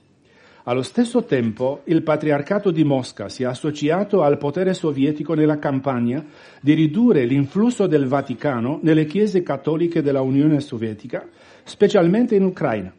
Allo 0.65 0.83
stesso 0.83 1.25
tempo, 1.25 1.81
il 1.85 2.03
patriarcato 2.03 2.71
di 2.71 2.85
Mosca 2.85 3.27
si 3.27 3.43
è 3.43 3.47
associato 3.47 4.21
al 4.21 4.37
potere 4.37 4.73
sovietico 4.73 5.33
nella 5.33 5.59
campagna 5.59 6.23
di 6.61 6.73
ridurre 6.73 7.25
l'influsso 7.25 7.87
del 7.87 8.05
Vaticano 8.05 8.79
nelle 8.83 9.05
chiese 9.05 9.43
cattoliche 9.43 10.01
della 10.01 10.21
Unione 10.21 10.61
Sovietica, 10.61 11.27
specialmente 11.63 12.35
in 12.35 12.43
Ucraina. 12.43 12.93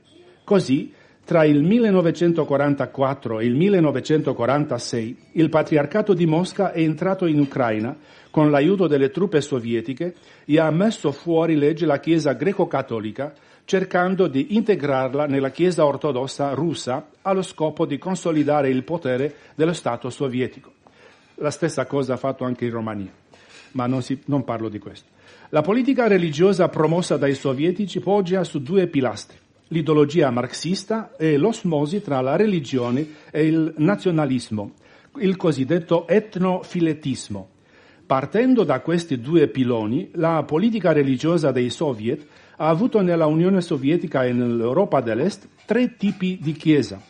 Così, 0.44 0.92
tra 1.24 1.44
il 1.44 1.62
1944 1.62 3.40
e 3.40 3.46
il 3.46 3.54
1946, 3.54 5.16
il 5.32 5.48
patriarcato 5.48 6.12
di 6.12 6.26
Mosca 6.26 6.72
è 6.72 6.80
entrato 6.80 7.26
in 7.26 7.40
Ucraina 7.40 7.96
con 8.30 8.50
l'aiuto 8.50 8.86
delle 8.86 9.10
truppe 9.10 9.40
sovietiche 9.40 10.14
e 10.44 10.58
ha 10.58 10.70
messo 10.70 11.12
fuori 11.12 11.56
legge 11.56 11.86
la 11.86 12.00
Chiesa 12.00 12.32
greco-cattolica 12.32 13.32
cercando 13.64 14.26
di 14.26 14.54
integrarla 14.54 15.26
nella 15.26 15.50
Chiesa 15.50 15.86
ortodossa 15.86 16.52
russa 16.52 17.08
allo 17.22 17.42
scopo 17.42 17.86
di 17.86 17.96
consolidare 17.96 18.68
il 18.68 18.84
potere 18.84 19.36
dello 19.54 19.72
Stato 19.72 20.10
sovietico. 20.10 20.72
La 21.36 21.50
stessa 21.50 21.86
cosa 21.86 22.14
ha 22.14 22.18
fatto 22.18 22.44
anche 22.44 22.66
in 22.66 22.70
Romania, 22.70 23.10
ma 23.72 23.86
non, 23.86 24.02
si, 24.02 24.20
non 24.26 24.44
parlo 24.44 24.68
di 24.68 24.78
questo. 24.78 25.13
La 25.54 25.62
politica 25.62 26.08
religiosa 26.08 26.68
promossa 26.68 27.16
dai 27.16 27.36
sovietici 27.36 28.00
poggia 28.00 28.42
su 28.42 28.60
due 28.60 28.88
pilastri. 28.88 29.38
l'ideologia 29.68 30.30
marxista 30.30 31.14
e 31.16 31.36
l'osmosi 31.36 32.02
tra 32.02 32.20
la 32.20 32.34
religione 32.34 33.06
e 33.30 33.46
il 33.46 33.72
nazionalismo, 33.76 34.72
il 35.20 35.36
cosiddetto 35.36 36.08
etnofiletismo. 36.08 37.48
Partendo 38.04 38.64
da 38.64 38.80
questi 38.80 39.20
due 39.20 39.46
piloni, 39.46 40.10
la 40.14 40.42
politica 40.42 40.92
religiosa 40.92 41.52
dei 41.52 41.70
soviet 41.70 42.26
ha 42.56 42.68
avuto 42.68 43.00
nella 43.00 43.26
Unione 43.26 43.60
Sovietica 43.60 44.24
e 44.24 44.32
nell'Europa 44.32 45.00
dell'Est 45.00 45.48
tre 45.64 45.96
tipi 45.96 46.36
di 46.40 46.52
chiesa. 46.52 47.00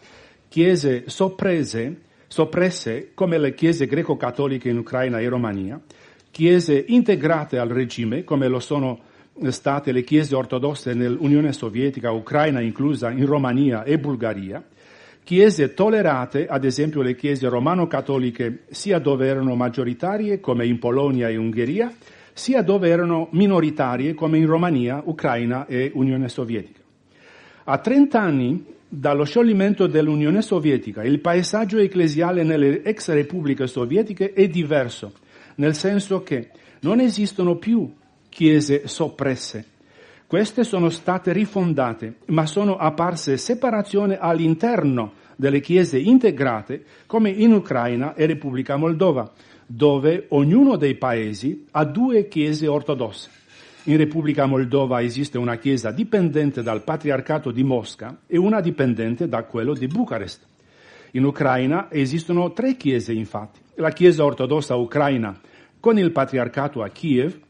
Chiese 0.49 1.05
soppresse, 1.07 2.03
soppresse 2.29 3.11
come 3.15 3.39
le 3.39 3.55
chiese 3.55 3.87
greco-cattoliche 3.87 4.69
in 4.69 4.79
Ucraina 4.79 5.19
e 5.19 5.29
Romania, 5.29 5.81
chiese 6.35 6.85
integrate 6.89 7.59
al 7.59 7.69
regime 7.69 8.25
come 8.25 8.49
lo 8.49 8.59
sono 8.59 8.99
state 9.51 9.93
le 9.93 10.03
chiese 10.03 10.35
ortodosse 10.35 10.93
nell'Unione 10.93 11.53
Sovietica, 11.53 12.11
Ucraina 12.11 12.61
inclusa 12.61 13.13
in 13.13 13.25
Romania 13.25 13.85
e 13.85 14.01
Bulgaria, 14.01 14.61
chiese 15.23 15.75
tollerate, 15.75 16.49
ad 16.49 16.65
esempio 16.65 17.03
le 17.03 17.15
chiese 17.15 17.47
romano-cattoliche, 17.47 18.65
sia 18.71 18.99
dove 18.99 19.29
erano 19.29 19.55
maggioritarie 19.55 20.41
come 20.41 20.67
in 20.67 20.81
Polonia 20.81 21.29
e 21.29 21.37
Ungheria, 21.37 21.95
sia 22.33 22.63
dove 22.63 22.89
erano 22.89 23.29
minoritarie 23.31 24.15
come 24.15 24.37
in 24.37 24.47
Romania, 24.47 25.03
Ucraina 25.05 25.67
e 25.67 25.93
Unione 25.95 26.29
Sovietica. 26.29 26.81
A 27.63 27.79
30 27.79 28.21
anni 28.21 28.65
dallo 28.89 29.23
scioglimento 29.23 29.87
dell'Unione 29.87 30.43
Sovietica 30.43 31.05
il 31.05 31.21
paesaggio 31.21 31.79
ecclesiale 31.79 32.43
nelle 32.43 32.83
ex 32.83 33.09
repubbliche 33.11 33.69
sovietiche 33.69 34.33
è 34.33 34.49
diverso, 34.49 35.13
nel 35.57 35.75
senso 35.75 36.23
che 36.23 36.51
non 36.81 37.01
esistono 37.01 37.57
più 37.57 37.93
chiese 38.29 38.87
soppresse. 38.87 39.67
Queste 40.27 40.65
sono 40.65 40.91
state 40.91 41.33
rifondate, 41.33 42.17
ma 42.27 42.47
sono 42.47 42.77
apparse 42.77 43.37
separazioni 43.37 44.17
all'interno 44.19 45.13
delle 45.37 45.61
chiese 45.61 45.99
integrate, 45.99 46.85
come 47.07 47.31
in 47.31 47.53
Ucraina 47.53 48.15
e 48.15 48.27
Repubblica 48.27 48.77
Moldova, 48.77 49.31
dove 49.67 50.27
ognuno 50.31 50.77
dei 50.77 50.95
paesi 50.97 51.67
ha 51.71 51.85
due 51.85 52.29
chiese 52.29 52.67
ortodosse. 52.67 53.31
In 53.85 53.97
Repubblica 53.97 54.47
Moldova 54.47 55.03
esiste 55.03 55.37
una 55.37 55.57
chiesa 55.57 55.91
dipendente 55.91 56.63
dal 56.63 56.83
Patriarcato 56.83 57.51
di 57.51 57.63
Mosca 57.63 58.19
e 58.27 58.39
una 58.39 58.61
dipendente 58.61 59.29
da 59.29 59.45
quello 59.45 59.75
di 59.75 59.87
Bucarest. 59.87 60.47
In 61.15 61.25
Ucraina 61.25 61.91
esistono 61.91 62.53
tre 62.53 62.77
chiese, 62.77 63.13
infatti. 63.13 63.61
La 63.77 63.91
Chiesa 63.91 64.25
ortodossa 64.25 64.77
ucraina 64.77 65.39
con 65.81 65.99
il 65.99 66.13
Patriarcato 66.13 66.83
a 66.83 66.89
Kiev 66.89 67.41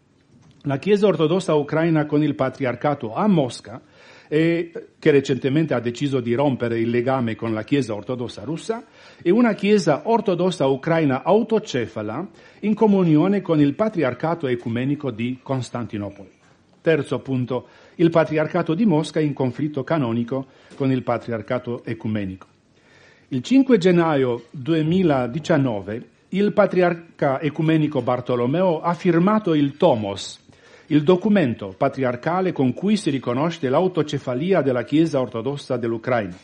la 0.67 0.79
Chiesa 0.79 1.07
ortodossa 1.07 1.55
ucraina 1.55 2.07
con 2.07 2.23
il 2.23 2.35
patriarcato 2.35 3.15
a 3.15 3.27
Mosca, 3.27 3.83
e, 4.29 4.73
che 4.99 5.11
recentemente 5.11 5.75
ha 5.75 5.81
deciso 5.81 6.21
di 6.21 6.33
rompere 6.35 6.79
il 6.79 6.89
legame 6.89 7.35
con 7.35 7.53
la 7.53 7.63
Chiesa 7.65 7.95
ortodossa 7.95 8.45
russa, 8.45 8.85
e 9.21 9.31
una 9.31 9.53
Chiesa 9.53 10.03
ortodossa 10.05 10.67
ucraina 10.67 11.23
autocefala 11.23 12.27
in 12.61 12.75
comunione 12.75 13.43
con 13.43 13.61
il 13.61 13.75
patriarcato 13.75 14.47
ecumenico 14.47 15.11
di 15.11 15.41
Costantinopoli. 15.43 16.31
Terzo 16.81 17.19
punto, 17.19 17.67
il 17.97 18.09
patriarcato 18.09 18.73
di 18.73 18.87
Mosca 18.87 19.21
in 19.21 19.35
conflitto 19.35 19.85
canonico 19.85 20.47
con 20.77 20.91
il 20.91 21.03
patriarcato 21.03 21.85
ecumenico. 21.85 22.54
Il 23.29 23.43
5 23.43 23.79
gennaio 23.79 24.45
2019 24.51 26.09
il 26.29 26.53
patriarca 26.53 27.41
ecumenico 27.41 28.03
Bartolomeo 28.03 28.83
ha 28.83 28.93
firmato 28.93 29.55
il 29.55 29.79
Tomos, 29.79 30.45
il 30.89 31.03
documento 31.03 31.75
patriarcale 31.75 32.53
con 32.53 32.75
cui 32.75 32.99
si 32.99 33.09
riconosce 33.09 33.71
l'autocefalia 33.71 34.61
della 34.61 34.85
Chiesa 34.85 35.23
ortodossa 35.23 35.79
dell'Ucraina. 35.79 36.37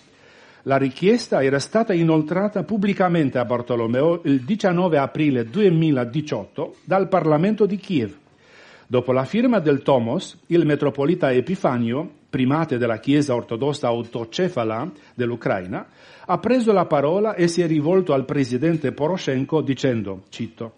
La 0.63 0.79
richiesta 0.79 1.43
era 1.43 1.59
stata 1.59 1.93
inoltrata 1.93 2.63
pubblicamente 2.63 3.37
a 3.37 3.45
Bartolomeo 3.45 4.23
il 4.25 4.41
19 4.41 4.97
aprile 4.97 5.45
2018 5.45 6.77
dal 6.85 7.09
Parlamento 7.09 7.67
di 7.67 7.77
Kiev. 7.77 8.17
Dopo 8.87 9.13
la 9.13 9.27
firma 9.27 9.59
del 9.59 9.83
Tomos, 9.83 10.39
il 10.47 10.65
metropolita 10.65 11.31
Epifanio, 11.31 12.20
primate 12.31 12.79
della 12.79 12.99
Chiesa 12.99 13.35
ortodossa 13.35 13.89
autocefala 13.89 14.91
dell'Ucraina, 15.15 15.87
ha 16.25 16.39
preso 16.39 16.73
la 16.73 16.87
parola 16.87 17.35
e 17.35 17.49
si 17.49 17.61
è 17.61 17.67
rivolto 17.67 18.13
al 18.13 18.25
presidente 18.25 18.93
Poroshenko 18.93 19.61
dicendo, 19.61 20.23
cito, 20.29 20.75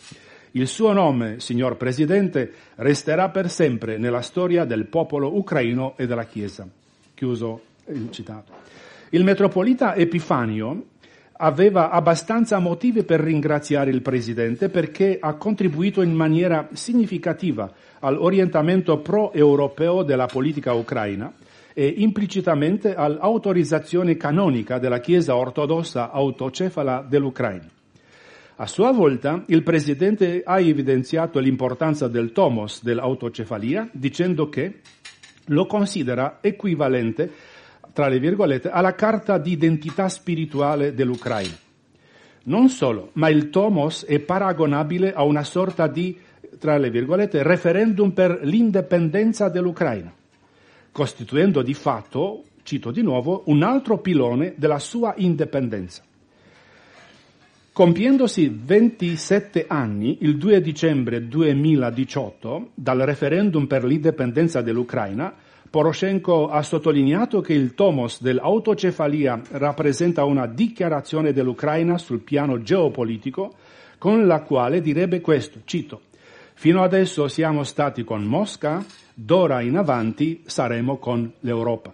il 0.52 0.66
suo 0.66 0.92
nome, 0.92 1.40
signor 1.40 1.76
Presidente, 1.76 2.52
resterà 2.76 3.28
per 3.30 3.48
sempre 3.48 3.96
nella 3.96 4.20
storia 4.20 4.64
del 4.64 4.86
popolo 4.86 5.36
ucraino 5.36 5.94
e 5.96 6.06
della 6.06 6.24
Chiesa. 6.24 6.66
Chiuso 7.14 7.60
il 7.86 8.10
citato. 8.10 8.52
Il 9.10 9.24
metropolita 9.24 9.94
Epifanio 9.94 10.86
aveva 11.32 11.90
abbastanza 11.90 12.58
motivi 12.58 13.02
per 13.02 13.20
ringraziare 13.20 13.90
il 13.90 14.02
Presidente 14.02 14.68
perché 14.68 15.18
ha 15.20 15.34
contribuito 15.34 16.02
in 16.02 16.14
maniera 16.14 16.68
significativa 16.72 17.70
all'orientamento 18.00 18.98
pro-europeo 18.98 20.02
della 20.02 20.26
politica 20.26 20.72
ucraina 20.72 21.32
e 21.74 21.86
implicitamente 21.98 22.94
all'autorizzazione 22.94 24.16
canonica 24.16 24.78
della 24.78 25.00
Chiesa 25.00 25.36
ortodossa 25.36 26.10
autocefala 26.10 27.04
dell'Ucraina. 27.08 27.68
A 28.56 28.66
sua 28.66 28.92
volta, 28.92 29.42
il 29.46 29.62
Presidente 29.62 30.42
ha 30.44 30.60
evidenziato 30.60 31.38
l'importanza 31.38 32.06
del 32.06 32.32
tomos 32.32 32.82
dell'autocefalia 32.82 33.88
dicendo 33.92 34.48
che 34.48 34.80
lo 35.46 35.66
considera 35.66 36.38
equivalente, 36.40 37.30
tra 37.92 38.08
le 38.08 38.20
virgolette, 38.20 38.70
alla 38.70 38.94
carta 38.94 39.38
d'identità 39.38 40.08
spirituale 40.08 40.94
dell'Ucraina. 40.94 41.56
Non 42.44 42.68
solo, 42.68 43.10
ma 43.14 43.28
il 43.28 43.50
tomos 43.50 44.04
è 44.04 44.18
paragonabile 44.18 45.12
a 45.12 45.24
una 45.24 45.44
sorta 45.44 45.86
di, 45.86 46.16
tra 46.58 46.76
le 46.76 46.90
virgolette, 46.90 47.42
referendum 47.42 48.10
per 48.10 48.40
l'indipendenza 48.42 49.48
dell'Ucraina, 49.48 50.12
costituendo 50.92 51.62
di 51.62 51.74
fatto, 51.74 52.44
cito 52.62 52.90
di 52.90 53.02
nuovo, 53.02 53.42
un 53.46 53.62
altro 53.62 53.98
pilone 53.98 54.54
della 54.56 54.78
sua 54.78 55.14
indipendenza. 55.16 56.02
Compiendosi 57.72 58.54
27 58.64 59.64
anni, 59.66 60.18
il 60.20 60.36
2 60.36 60.60
dicembre 60.60 61.26
2018, 61.26 62.72
dal 62.74 62.98
referendum 62.98 63.66
per 63.66 63.82
l'indipendenza 63.82 64.60
dell'Ucraina, 64.60 65.34
Poroshenko 65.70 66.48
ha 66.48 66.62
sottolineato 66.62 67.40
che 67.40 67.54
il 67.54 67.72
tomos 67.72 68.20
dell'autocefalia 68.20 69.40
rappresenta 69.52 70.24
una 70.24 70.46
dichiarazione 70.46 71.32
dell'Ucraina 71.32 71.96
sul 71.96 72.20
piano 72.20 72.60
geopolitico, 72.60 73.54
con 73.96 74.26
la 74.26 74.42
quale 74.42 74.82
direbbe 74.82 75.22
questo, 75.22 75.60
cito, 75.64 76.02
Fino 76.62 76.84
adesso 76.84 77.26
siamo 77.26 77.64
stati 77.64 78.04
con 78.04 78.22
Mosca, 78.22 78.84
d'ora 79.14 79.60
in 79.60 79.76
avanti 79.76 80.42
saremo 80.44 80.96
con 80.98 81.32
l'Europa. 81.40 81.92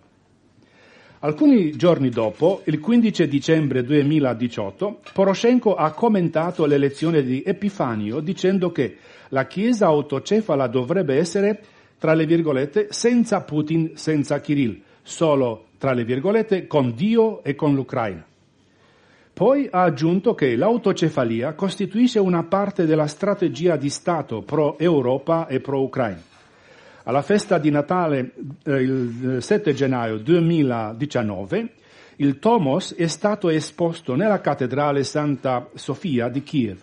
Alcuni 1.20 1.72
giorni 1.72 2.10
dopo, 2.10 2.62
il 2.66 2.78
15 2.78 3.26
dicembre 3.26 3.82
2018, 3.82 5.00
Poroshenko 5.12 5.74
ha 5.74 5.90
commentato 5.90 6.64
l'elezione 6.64 7.24
di 7.24 7.42
Epifanio 7.44 8.20
dicendo 8.20 8.70
che 8.70 8.98
la 9.30 9.46
Chiesa 9.46 9.86
autocefala 9.86 10.68
dovrebbe 10.68 11.16
essere, 11.16 11.60
tra 11.98 12.14
le 12.14 12.24
virgolette, 12.24 12.88
senza 12.90 13.40
Putin, 13.40 13.92
senza 13.94 14.40
Kirill, 14.40 14.80
solo, 15.02 15.64
tra 15.78 15.92
le 15.92 16.04
virgolette, 16.04 16.68
con 16.68 16.94
Dio 16.94 17.42
e 17.42 17.56
con 17.56 17.74
l'Ucraina. 17.74 18.24
Poi 19.32 19.68
ha 19.70 19.82
aggiunto 19.82 20.34
che 20.34 20.54
l'autocefalia 20.54 21.54
costituisce 21.54 22.20
una 22.20 22.44
parte 22.44 22.86
della 22.86 23.08
strategia 23.08 23.76
di 23.76 23.90
Stato 23.90 24.42
pro-Europa 24.42 25.48
e 25.48 25.58
pro-Ucraina. 25.58 26.22
Alla 27.08 27.22
festa 27.22 27.56
di 27.56 27.70
Natale, 27.70 28.32
eh, 28.64 28.82
il 28.82 29.38
7 29.40 29.72
gennaio 29.72 30.18
2019, 30.18 31.68
il 32.16 32.38
Tomos 32.38 32.94
è 32.94 33.06
stato 33.06 33.48
esposto 33.48 34.14
nella 34.14 34.42
cattedrale 34.42 35.02
Santa 35.04 35.70
Sofia 35.72 36.28
di 36.28 36.42
Kiev. 36.42 36.78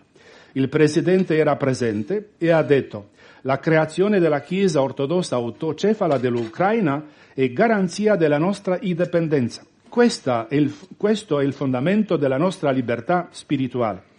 Il 0.53 0.67
presidente 0.67 1.38
era 1.38 1.55
presente 1.57 2.32
e 2.39 2.49
ha 2.49 2.63
detto 2.63 3.09
la 3.41 3.59
creazione 3.59 4.17
della 4.17 4.41
Chiesa 4.41 4.82
ortodossa 4.82 5.36
autocefala 5.36 6.17
dell'Ucraina 6.17 7.03
è 7.36 7.47
garanzia 7.51 8.15
della 8.15 8.39
nostra 8.39 8.80
indipendenza. 8.82 9.63
Questo 9.88 10.47
è 10.47 10.55
il 10.55 11.53
fondamento 11.53 12.17
della 12.17 12.38
nostra 12.38 12.71
libertà 12.71 13.28
spirituale. 13.30 14.14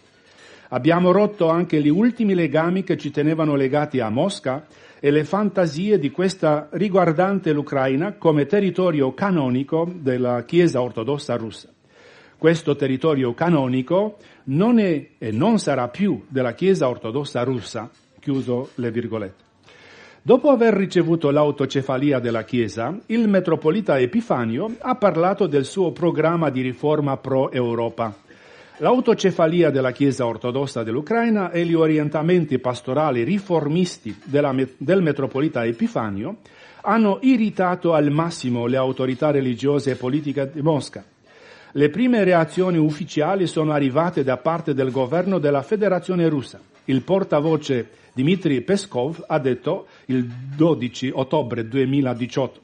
Abbiamo 0.69 1.11
rotto 1.11 1.49
anche 1.49 1.81
gli 1.81 1.89
ultimi 1.89 2.33
legami 2.33 2.83
che 2.83 2.97
ci 2.97 3.09
tenevano 3.09 3.55
legati 3.55 4.01
a 4.01 4.09
Mosca 4.09 4.65
e 4.99 5.11
le 5.11 5.23
fantasie 5.23 5.97
di 5.97 6.11
questa 6.11 6.67
riguardante 6.71 7.53
l'Ucraina 7.53 8.13
come 8.13 8.45
territorio 8.45 9.13
canonico 9.13 9.89
della 9.93 10.43
Chiesa 10.43 10.81
ortodossa 10.81 11.35
russa. 11.35 11.69
Questo 12.37 12.75
territorio 12.75 13.33
canonico 13.33 14.17
non 14.45 14.79
è 14.79 15.09
e 15.17 15.31
non 15.31 15.57
sarà 15.57 15.87
più 15.87 16.25
della 16.27 16.53
Chiesa 16.53 16.89
ortodossa 16.89 17.43
russa, 17.43 17.89
chiuso 18.19 18.71
le 18.75 18.91
virgolette. 18.91 19.45
Dopo 20.21 20.49
aver 20.49 20.73
ricevuto 20.73 21.31
l'autocefalia 21.31 22.19
della 22.19 22.43
Chiesa, 22.43 22.93
il 23.05 23.29
metropolita 23.29 23.97
Epifanio 23.97 24.75
ha 24.79 24.95
parlato 24.95 25.47
del 25.47 25.63
suo 25.63 25.93
programma 25.93 26.49
di 26.49 26.59
riforma 26.59 27.15
pro-Europa. 27.15 28.25
L'autocefalia 28.79 29.71
della 29.71 29.91
Chiesa 29.91 30.27
ortodossa 30.27 30.83
dell'Ucraina 30.83 31.49
e 31.49 31.65
gli 31.65 31.73
orientamenti 31.73 32.59
pastorali 32.59 33.23
riformisti 33.23 34.15
della, 34.23 34.53
del 34.77 35.01
metropolita 35.01 35.65
Epifanio 35.65 36.37
hanno 36.81 37.17
irritato 37.21 37.95
al 37.95 38.11
massimo 38.11 38.67
le 38.67 38.77
autorità 38.77 39.31
religiose 39.31 39.91
e 39.91 39.95
politiche 39.95 40.51
di 40.53 40.61
Mosca. 40.61 41.03
Le 41.71 41.89
prime 41.89 42.23
reazioni 42.23 42.77
ufficiali 42.77 43.47
sono 43.47 43.71
arrivate 43.71 44.23
da 44.23 44.37
parte 44.37 44.75
del 44.75 44.91
governo 44.91 45.39
della 45.39 45.63
Federazione 45.63 46.29
russa. 46.29 46.59
Il 46.85 47.01
portavoce 47.01 47.89
Dmitry 48.13 48.61
Peskov 48.61 49.23
ha 49.27 49.39
detto 49.39 49.87
il 50.05 50.23
12 50.55 51.11
ottobre 51.15 51.67
2018 51.67 52.61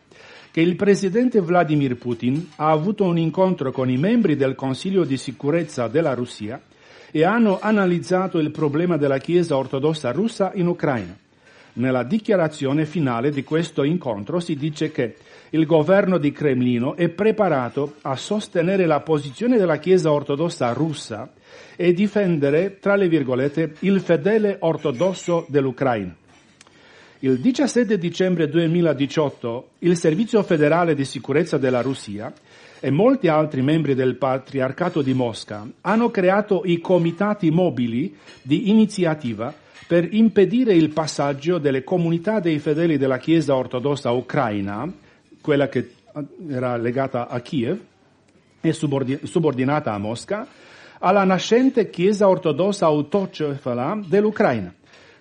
che 0.53 0.61
il 0.61 0.75
presidente 0.75 1.41
Vladimir 1.41 1.95
Putin 1.95 2.51
ha 2.57 2.69
avuto 2.69 3.05
un 3.05 3.17
incontro 3.17 3.71
con 3.71 3.89
i 3.89 3.97
membri 3.97 4.35
del 4.35 4.53
Consiglio 4.53 5.03
di 5.03 5.17
sicurezza 5.17 5.87
della 5.87 6.13
Russia 6.13 6.61
e 7.09 7.23
hanno 7.23 7.57
analizzato 7.59 8.37
il 8.37 8.51
problema 8.51 8.95
della 8.95 9.17
Chiesa 9.17 9.57
ortodossa 9.57 10.11
russa 10.11 10.51
in 10.53 10.67
Ucraina. 10.67 11.17
Nella 11.73 12.03
dichiarazione 12.03 12.85
finale 12.85 13.31
di 13.31 13.43
questo 13.43 13.81
incontro 13.81 14.39
si 14.39 14.55
dice 14.55 14.91
che 14.91 15.15
il 15.49 15.65
governo 15.65 16.19
di 16.19 16.31
Cremlino 16.31 16.95
è 16.95 17.09
preparato 17.09 17.95
a 18.03 18.15
sostenere 18.15 18.85
la 18.85 18.99
posizione 18.99 19.57
della 19.57 19.77
Chiesa 19.77 20.11
ortodossa 20.11 20.71
russa 20.71 21.33
e 21.75 21.93
difendere, 21.93 22.77
tra 22.79 22.95
le 22.95 23.07
virgolette, 23.07 23.73
il 23.79 23.99
fedele 24.01 24.57
ortodosso 24.59 25.47
dell'Ucraina. 25.49 26.15
Il 27.23 27.39
17 27.39 27.97
dicembre 27.97 28.49
2018 28.49 29.69
il 29.79 29.95
Servizio 29.95 30.43
federale 30.43 30.93
di 30.93 31.05
sicurezza 31.05 31.57
della 31.57 31.79
Russia 31.79 32.33
e 32.81 32.91
molti 32.91 33.29
altri 33.29 33.61
membri 33.61 33.95
del 33.95 34.17
Patriarcato 34.17 35.01
di 35.01 35.13
Mosca 35.13 35.65
hanno 35.79 36.11
creato 36.11 36.63
i 36.65 36.81
comitati 36.81 37.49
mobili 37.49 38.13
di 38.41 38.69
iniziativa 38.69 39.53
per 39.87 40.13
impedire 40.13 40.73
il 40.73 40.89
passaggio 40.89 41.59
delle 41.59 41.85
comunità 41.85 42.41
dei 42.41 42.59
fedeli 42.59 42.97
della 42.97 43.19
Chiesa 43.19 43.55
ortodossa 43.55 44.11
ucraina, 44.11 44.91
quella 45.39 45.69
che 45.69 45.91
era 46.49 46.75
legata 46.75 47.29
a 47.29 47.39
Kiev 47.39 47.79
e 48.59 48.73
subordinata 48.73 49.93
a 49.93 49.97
Mosca, 49.97 50.45
alla 50.99 51.23
nascente 51.23 51.89
Chiesa 51.89 52.27
ortodossa 52.27 52.85
autocefala 52.85 53.97
dell'Ucraina. 54.05 54.73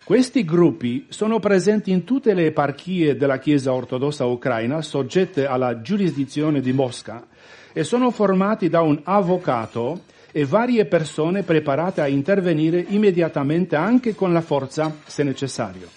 Questi 0.04 0.44
gruppi 0.44 1.06
sono 1.10 1.38
presenti 1.38 1.92
in 1.92 2.02
tutte 2.02 2.34
le 2.34 2.46
eparchie 2.46 3.16
della 3.16 3.38
Chiesa 3.38 3.72
ortodossa 3.72 4.24
ucraina 4.24 4.82
soggette 4.82 5.46
alla 5.46 5.80
giurisdizione 5.80 6.60
di 6.60 6.72
Mosca 6.72 7.24
e 7.72 7.84
sono 7.84 8.10
formati 8.10 8.68
da 8.68 8.80
un 8.80 9.00
avvocato 9.04 10.02
e 10.32 10.44
varie 10.44 10.86
persone 10.86 11.44
preparate 11.44 12.00
a 12.00 12.08
intervenire 12.08 12.84
immediatamente 12.88 13.76
anche 13.76 14.16
con 14.16 14.32
la 14.32 14.40
forza 14.40 14.92
se 15.04 15.22
necessario. 15.22 15.88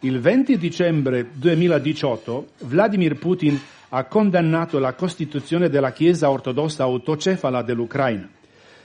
Il 0.00 0.18
20 0.18 0.56
dicembre 0.56 1.28
2018 1.30 2.46
Vladimir 2.60 3.18
Putin 3.18 3.60
ha 3.90 4.04
condannato 4.04 4.78
la 4.78 4.94
Costituzione 4.94 5.68
della 5.68 5.92
Chiesa 5.92 6.30
ortodossa 6.30 6.84
autocefala 6.84 7.60
dell'Ucraina. 7.60 8.39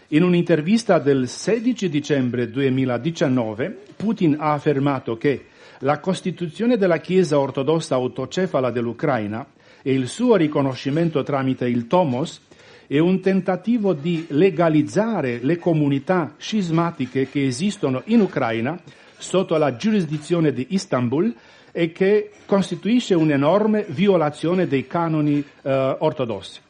In 0.09 0.21
un'intervista 0.21 0.99
del 0.99 1.27
16 1.27 1.89
dicembre 1.89 2.51
2019, 2.51 3.75
Putin 3.95 4.35
ha 4.39 4.53
affermato 4.53 5.17
che 5.17 5.45
la 5.79 5.99
Costituzione 5.99 6.77
della 6.77 6.99
Chiesa 6.99 7.39
ortodossa 7.39 7.95
autocefala 7.95 8.69
dell'Ucraina 8.69 9.43
e 9.81 9.93
il 9.93 10.07
suo 10.07 10.35
riconoscimento 10.35 11.23
tramite 11.23 11.67
il 11.67 11.87
Tomos 11.87 12.39
è 12.85 12.99
un 12.99 13.19
tentativo 13.19 13.93
di 13.93 14.27
legalizzare 14.29 15.39
le 15.41 15.57
comunità 15.57 16.35
scismatiche 16.37 17.27
che 17.27 17.47
esistono 17.47 18.03
in 18.05 18.21
Ucraina 18.21 18.79
sotto 19.17 19.57
la 19.57 19.75
giurisdizione 19.75 20.53
di 20.53 20.67
Istanbul 20.69 21.33
e 21.71 21.91
che 21.91 22.29
costituisce 22.45 23.15
un'enorme 23.15 23.87
violazione 23.89 24.67
dei 24.67 24.85
canoni 24.85 25.43
eh, 25.63 25.95
ortodossi. 25.97 26.61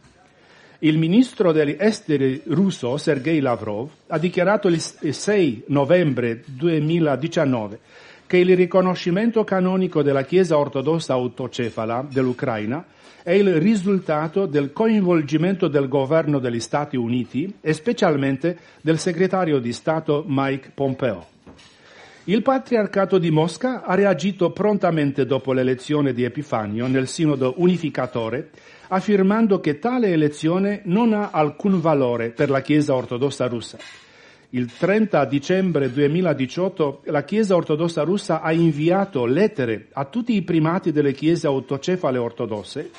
Il 0.80 0.98
ministro 0.98 1.54
degli 1.54 1.78
esteri 1.80 2.42
russo 2.48 2.98
Sergei 2.98 3.40
Lavrov 3.40 3.90
ha 4.08 4.20
dichiarato 4.20 4.68
il 4.68 4.82
6 4.82 5.64
novembre 5.68 6.44
2019 6.46 7.80
che 8.28 8.38
il 8.38 8.56
riconoscimento 8.58 9.46
canonico 9.46 10.02
della 10.02 10.26
Chiesa 10.26 10.58
ortodossa 10.58 11.14
autocefala 11.14 12.06
dell'Ucraina 12.10 12.84
è 13.24 13.32
il 13.32 13.56
risultato 13.56 14.48
del 14.48 14.74
coinvolgimento 14.74 15.70
del 15.70 15.88
governo 15.88 16.40
degli 16.40 16.60
Stati 16.60 16.98
Uniti 16.98 17.56
e 17.62 17.72
specialmente 17.72 18.58
del 18.82 19.00
segretario 19.00 19.60
di 19.60 19.72
Stato 19.72 20.26
Mike 20.28 20.72
Pompeo. 20.74 21.28
Il 22.26 22.42
patriarcato 22.42 23.18
di 23.18 23.32
Mosca 23.32 23.84
ha 23.84 23.96
reagito 23.96 24.50
prontamente 24.50 25.26
dopo 25.26 25.54
l'elezione 25.54 26.12
di 26.12 26.24
Epifanio 26.24 26.88
nel 26.88 27.08
sinodo 27.08 27.54
unificatore 27.58 28.50
affermando 28.88 29.60
che 29.60 29.80
tale 29.80 30.10
elezione 30.10 30.82
non 30.86 31.14
ha 31.14 31.30
alcun 31.32 31.80
valore 31.80 32.30
per 32.30 32.50
la 32.50 32.62
Chiesa 32.62 32.94
ortodossa 32.94 33.48
russa. 33.48 33.78
Il 34.50 34.72
30 34.78 35.26
dicembre 35.26 35.92
2018 35.92 37.02
la 37.06 37.24
Chiesa 37.24 37.56
ortodossa 37.56 38.04
russa 38.04 38.42
ha 38.42 38.52
inviato 38.52 39.26
lettere 39.26 39.88
a 39.94 40.06
tutti 40.06 40.34
i 40.34 40.44
primati 40.44 40.92
delle 40.92 41.14
chiese 41.14 41.48
autocefale 41.48 42.18
ortodosse, 42.18 42.90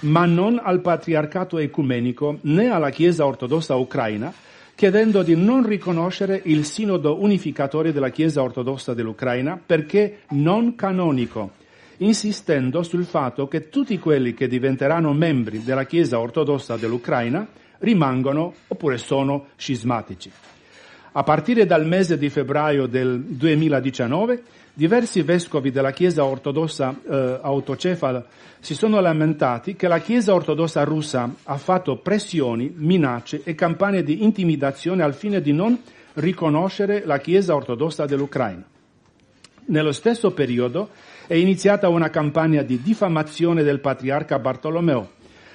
ma 0.00 0.26
non 0.26 0.60
al 0.62 0.80
patriarcato 0.80 1.58
ecumenico 1.58 2.38
né 2.42 2.68
alla 2.68 2.90
Chiesa 2.90 3.24
ortodossa 3.24 3.76
ucraina, 3.76 4.32
chiedendo 4.74 5.22
di 5.22 5.34
non 5.34 5.66
riconoscere 5.66 6.42
il 6.44 6.66
sinodo 6.66 7.22
unificatore 7.22 7.92
della 7.92 8.10
Chiesa 8.10 8.42
ortodossa 8.42 8.92
dell'Ucraina 8.92 9.58
perché 9.64 10.18
non 10.30 10.74
canonico 10.74 11.52
insistendo 11.98 12.82
sul 12.82 13.04
fatto 13.04 13.48
che 13.48 13.68
tutti 13.68 13.98
quelli 13.98 14.34
che 14.34 14.48
diventeranno 14.48 15.12
membri 15.12 15.62
della 15.62 15.84
Chiesa 15.84 16.18
ortodossa 16.18 16.76
dell'Ucraina 16.76 17.46
rimangono 17.78 18.54
oppure 18.68 18.98
sono 18.98 19.46
scismatici. 19.56 20.30
A 21.12 21.22
partire 21.22 21.64
dal 21.64 21.86
mese 21.86 22.18
di 22.18 22.28
febbraio 22.28 22.86
del 22.86 23.20
2019, 23.20 24.42
diversi 24.74 25.22
vescovi 25.22 25.70
della 25.70 25.92
Chiesa 25.92 26.24
ortodossa 26.24 26.94
eh, 27.08 27.38
autocefala 27.40 28.26
si 28.60 28.74
sono 28.74 29.00
lamentati 29.00 29.76
che 29.76 29.88
la 29.88 30.00
Chiesa 30.00 30.34
ortodossa 30.34 30.82
russa 30.84 31.32
ha 31.44 31.56
fatto 31.56 31.96
pressioni, 31.96 32.70
minacce 32.76 33.40
e 33.44 33.54
campagne 33.54 34.02
di 34.02 34.24
intimidazione 34.24 35.02
al 35.02 35.14
fine 35.14 35.40
di 35.40 35.52
non 35.52 35.78
riconoscere 36.14 37.04
la 37.06 37.18
Chiesa 37.18 37.54
ortodossa 37.54 38.04
dell'Ucraina. 38.04 38.64
Nello 39.68 39.92
stesso 39.92 40.32
periodo 40.32 40.90
è 41.26 41.34
iniziata 41.34 41.88
una 41.88 42.08
campagna 42.08 42.62
di 42.62 42.80
diffamazione 42.80 43.64
del 43.64 43.80
patriarca 43.80 44.38
Bartolomeo, 44.38 45.10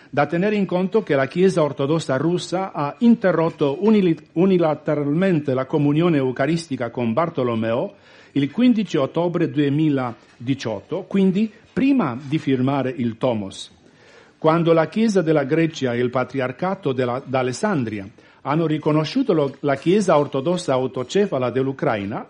da 0.09 0.25
tenere 0.25 0.55
in 0.55 0.65
conto 0.65 1.01
che 1.01 1.15
la 1.15 1.27
Chiesa 1.27 1.63
ortodossa 1.63 2.17
russa 2.17 2.73
ha 2.73 2.95
interrotto 2.99 3.77
unilateralmente 3.81 5.53
la 5.53 5.65
comunione 5.65 6.17
eucaristica 6.17 6.89
con 6.89 7.13
Bartolomeo 7.13 7.93
il 8.33 8.51
15 8.51 8.97
ottobre 8.97 9.49
2018, 9.49 11.03
quindi 11.03 11.49
prima 11.71 12.17
di 12.21 12.37
firmare 12.37 12.93
il 12.97 13.17
Tomos. 13.17 13.71
Quando 14.37 14.73
la 14.73 14.87
Chiesa 14.87 15.21
della 15.21 15.45
Grecia 15.45 15.93
e 15.93 15.99
il 15.99 16.09
Patriarcato 16.09 16.91
d'Alessandria 16.91 18.05
hanno 18.41 18.65
riconosciuto 18.65 19.55
la 19.61 19.75
Chiesa 19.75 20.17
ortodossa 20.17 20.73
autocefala 20.73 21.49
dell'Ucraina, 21.49 22.27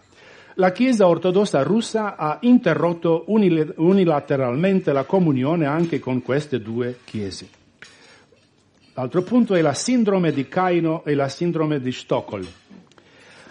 la 0.62 0.72
Chiesa 0.72 1.08
ortodossa 1.08 1.64
russa 1.64 2.16
ha 2.16 2.38
interrotto 2.42 3.24
unilateralmente 3.26 4.94
la 4.94 5.06
comunione 5.06 5.66
anche 5.66 6.00
con 6.00 6.22
queste 6.22 6.62
due 6.62 7.00
chiese. 7.04 7.48
L'altro 8.94 9.24
punto 9.24 9.56
è 9.56 9.62
la 9.62 9.74
sindrome 9.74 10.32
di 10.32 10.48
Caino 10.48 11.04
e 11.04 11.16
la 11.16 11.30
sindrome 11.30 11.82
di 11.82 11.92
Stoccolm. 11.92 12.46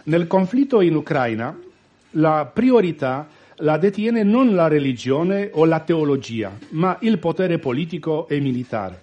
Nel 0.05 0.29
conflitto 0.29 0.81
in 0.83 0.95
Ucraina 0.95 1.59
la 2.11 2.49
priorità 2.55 3.27
la 3.57 3.77
detiene 3.77 4.23
non 4.23 4.55
la 4.55 4.69
religione 4.69 5.51
o 5.53 5.65
la 5.65 5.81
teologia, 5.81 6.57
ma 6.71 6.97
il 7.01 7.19
potere 7.19 7.59
politico 7.59 8.29
e 8.29 8.39
militare. 8.39 9.03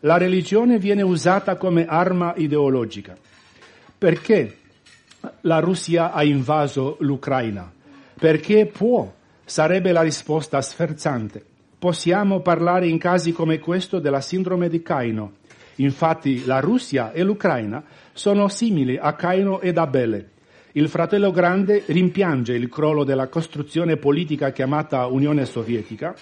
La 0.00 0.18
religione 0.18 0.78
viene 0.78 1.00
usata 1.00 1.56
come 1.56 1.86
arma 1.86 2.34
ideologica. 2.36 3.16
Perché? 3.96 4.58
La 5.42 5.58
Russia 5.58 6.12
ha 6.12 6.22
invaso 6.24 6.96
l'Ucraina. 7.00 7.72
Perché 8.18 8.66
può? 8.66 9.12
Sarebbe 9.44 9.92
la 9.92 10.02
risposta 10.02 10.60
sferzante. 10.60 11.44
Possiamo 11.78 12.40
parlare 12.40 12.88
in 12.88 12.98
casi 12.98 13.32
come 13.32 13.58
questo 13.58 13.98
della 13.98 14.20
sindrome 14.20 14.68
di 14.68 14.82
Caino. 14.82 15.32
Infatti 15.76 16.44
la 16.44 16.60
Russia 16.60 17.12
e 17.12 17.22
l'Ucraina 17.22 17.82
sono 18.12 18.48
simili 18.48 18.96
a 18.96 19.14
Caino 19.14 19.60
ed 19.60 19.78
Abele. 19.78 20.30
il 20.72 20.88
fratello 20.88 21.30
grande 21.30 21.82
rimpiange 21.86 22.52
il 22.52 22.68
crollo 22.68 23.02
della 23.02 23.28
costruzione 23.28 23.96
politica 23.96 24.52
chiamata 24.52 25.06
Unione 25.06 25.44
Sovietica, 25.44 26.14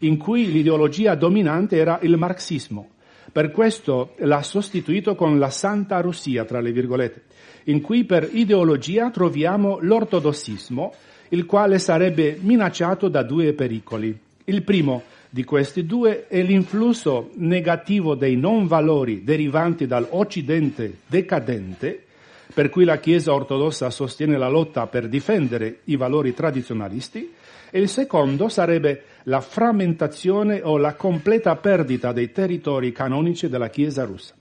in 0.00 0.16
cui 0.18 0.52
l'ideologia 0.52 1.14
dominante 1.14 1.76
era 1.76 1.98
il 2.02 2.16
marxismo. 2.16 2.90
Per 3.32 3.50
questo 3.50 4.14
l'ha 4.18 4.42
sostituito 4.42 5.14
con 5.14 5.38
la 5.38 5.50
Santa 5.50 6.00
Russia, 6.00 6.44
tra 6.44 6.60
le 6.60 6.70
virgolette, 6.70 7.22
in 7.64 7.80
cui 7.80 8.04
per 8.04 8.28
ideologia 8.32 9.10
troviamo 9.10 9.78
l'ortodossismo, 9.80 10.94
il 11.28 11.46
quale 11.46 11.78
sarebbe 11.78 12.38
minacciato 12.40 13.08
da 13.08 13.22
due 13.22 13.52
pericoli. 13.52 14.16
Il 14.44 14.62
primo 14.62 15.02
di 15.30 15.42
questi 15.42 15.84
due 15.84 16.26
è 16.28 16.42
l'influsso 16.42 17.30
negativo 17.34 18.14
dei 18.14 18.36
non 18.36 18.66
valori 18.66 19.24
derivanti 19.24 19.86
dall'Occidente 19.86 20.98
decadente, 21.06 22.04
per 22.52 22.68
cui 22.68 22.84
la 22.84 22.98
Chiesa 22.98 23.32
ortodossa 23.32 23.90
sostiene 23.90 24.36
la 24.36 24.48
lotta 24.48 24.86
per 24.86 25.08
difendere 25.08 25.80
i 25.84 25.96
valori 25.96 26.34
tradizionalisti, 26.34 27.32
e 27.70 27.80
il 27.80 27.88
secondo 27.88 28.48
sarebbe 28.48 29.02
la 29.24 29.40
frammentazione 29.40 30.60
o 30.62 30.76
la 30.76 30.94
completa 30.94 31.56
perdita 31.56 32.12
dei 32.12 32.30
territori 32.30 32.92
canonici 32.92 33.48
della 33.48 33.70
Chiesa 33.70 34.04
russa. 34.04 34.34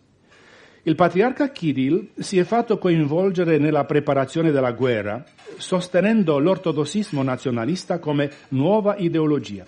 Il 0.86 0.96
patriarca 0.96 1.50
Kirill 1.50 2.10
si 2.20 2.38
è 2.38 2.44
fatto 2.44 2.78
coinvolgere 2.78 3.58
nella 3.58 3.86
preparazione 3.86 4.52
della 4.52 4.74
guerra, 4.74 5.24
sostenendo 5.56 6.40
l'ortodossismo 6.40 7.24
nazionalista 7.24 8.00
come 8.00 8.30
nuova 8.50 8.98
ideologia. 8.98 9.66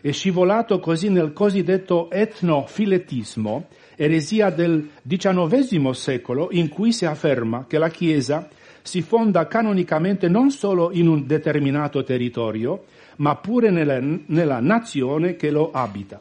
È 0.00 0.10
scivolato 0.10 0.80
così 0.80 1.10
nel 1.10 1.34
cosiddetto 1.34 2.10
etnofiletismo, 2.10 3.66
eresia 3.96 4.48
del 4.48 4.88
XIX 5.06 5.90
secolo, 5.90 6.48
in 6.52 6.70
cui 6.70 6.90
si 6.90 7.04
afferma 7.04 7.66
che 7.68 7.76
la 7.76 7.90
Chiesa 7.90 8.48
si 8.80 9.02
fonda 9.02 9.46
canonicamente 9.48 10.26
non 10.26 10.50
solo 10.50 10.90
in 10.90 11.06
un 11.06 11.26
determinato 11.26 12.02
territorio, 12.02 12.84
ma 13.16 13.36
pure 13.36 13.68
nella, 13.68 13.98
nella 14.00 14.60
nazione 14.60 15.36
che 15.36 15.50
lo 15.50 15.70
abita. 15.70 16.18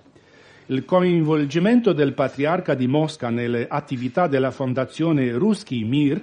Il 0.68 0.84
coinvolgimento 0.84 1.94
del 1.94 2.14
patriarca 2.14 2.74
di 2.74 2.88
Mosca 2.88 3.30
nelle 3.30 3.68
attività 3.70 4.26
della 4.26 4.50
fondazione 4.50 5.32
Ruski 5.34 5.84
Mir, 5.84 6.20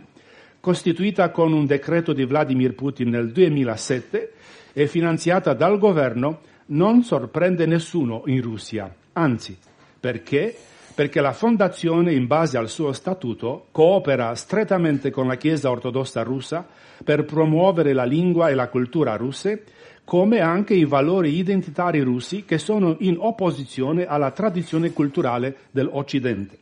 costituita 0.58 1.30
con 1.30 1.52
un 1.52 1.64
decreto 1.64 2.12
di 2.12 2.24
Vladimir 2.24 2.74
Putin 2.74 3.10
nel 3.10 3.30
2007 3.30 4.32
e 4.72 4.88
finanziata 4.88 5.54
dal 5.54 5.78
governo, 5.78 6.40
non 6.66 7.04
sorprende 7.04 7.66
nessuno 7.66 8.24
in 8.26 8.42
Russia. 8.42 8.92
Anzi, 9.12 9.56
perché? 10.00 10.56
Perché 10.92 11.20
la 11.20 11.32
fondazione, 11.32 12.12
in 12.12 12.26
base 12.26 12.58
al 12.58 12.68
suo 12.68 12.92
statuto, 12.92 13.66
coopera 13.70 14.34
strettamente 14.34 15.12
con 15.12 15.28
la 15.28 15.36
Chiesa 15.36 15.70
ortodossa 15.70 16.24
russa 16.24 16.66
per 17.04 17.24
promuovere 17.24 17.92
la 17.92 18.04
lingua 18.04 18.48
e 18.48 18.54
la 18.54 18.66
cultura 18.66 19.14
russe 19.14 19.62
come 20.04 20.40
anche 20.40 20.74
i 20.74 20.84
valori 20.84 21.36
identitari 21.36 22.00
russi 22.00 22.44
che 22.44 22.58
sono 22.58 22.96
in 23.00 23.16
opposizione 23.18 24.06
alla 24.06 24.30
tradizione 24.30 24.92
culturale 24.92 25.56
dell'Occidente. 25.70 26.58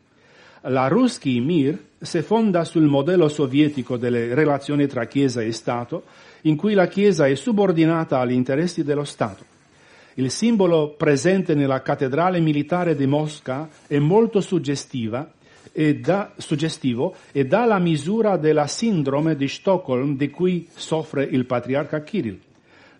La 0.65 0.89
Ruski 0.89 1.41
Mir 1.41 1.79
si 1.99 2.21
fonda 2.21 2.65
sul 2.65 2.85
modello 2.85 3.29
sovietico 3.29 3.97
delle 3.97 4.35
relazioni 4.35 4.87
tra 4.87 5.07
Chiesa 5.07 5.41
e 5.41 5.53
Stato, 5.53 6.05
in 6.43 6.57
cui 6.57 6.75
la 6.75 6.87
Chiesa 6.87 7.27
è 7.27 7.35
subordinata 7.35 8.21
agli 8.21 8.33
interessi 8.33 8.85
dello 8.85 9.05
Stato. 9.05 9.45
Il 10.15 10.31
simbolo 10.31 10.95
presente 10.97 11.55
nella 11.55 11.81
cattedrale 11.81 12.41
militare 12.41 12.95
di 12.95 13.07
Mosca 13.07 13.69
è 13.87 13.99
molto 13.99 14.43
e 15.73 15.97
da, 15.97 16.33
suggestivo 16.37 17.15
e 17.33 17.47
dà 17.47 17.65
la 17.65 17.79
misura 17.79 18.37
della 18.37 18.67
sindrome 18.67 19.37
di 19.37 19.49
Stoccolm 19.49 20.17
di 20.17 20.29
cui 20.29 20.69
soffre 20.75 21.25
il 21.25 21.47
patriarca 21.47 22.03
Kirill. 22.03 22.39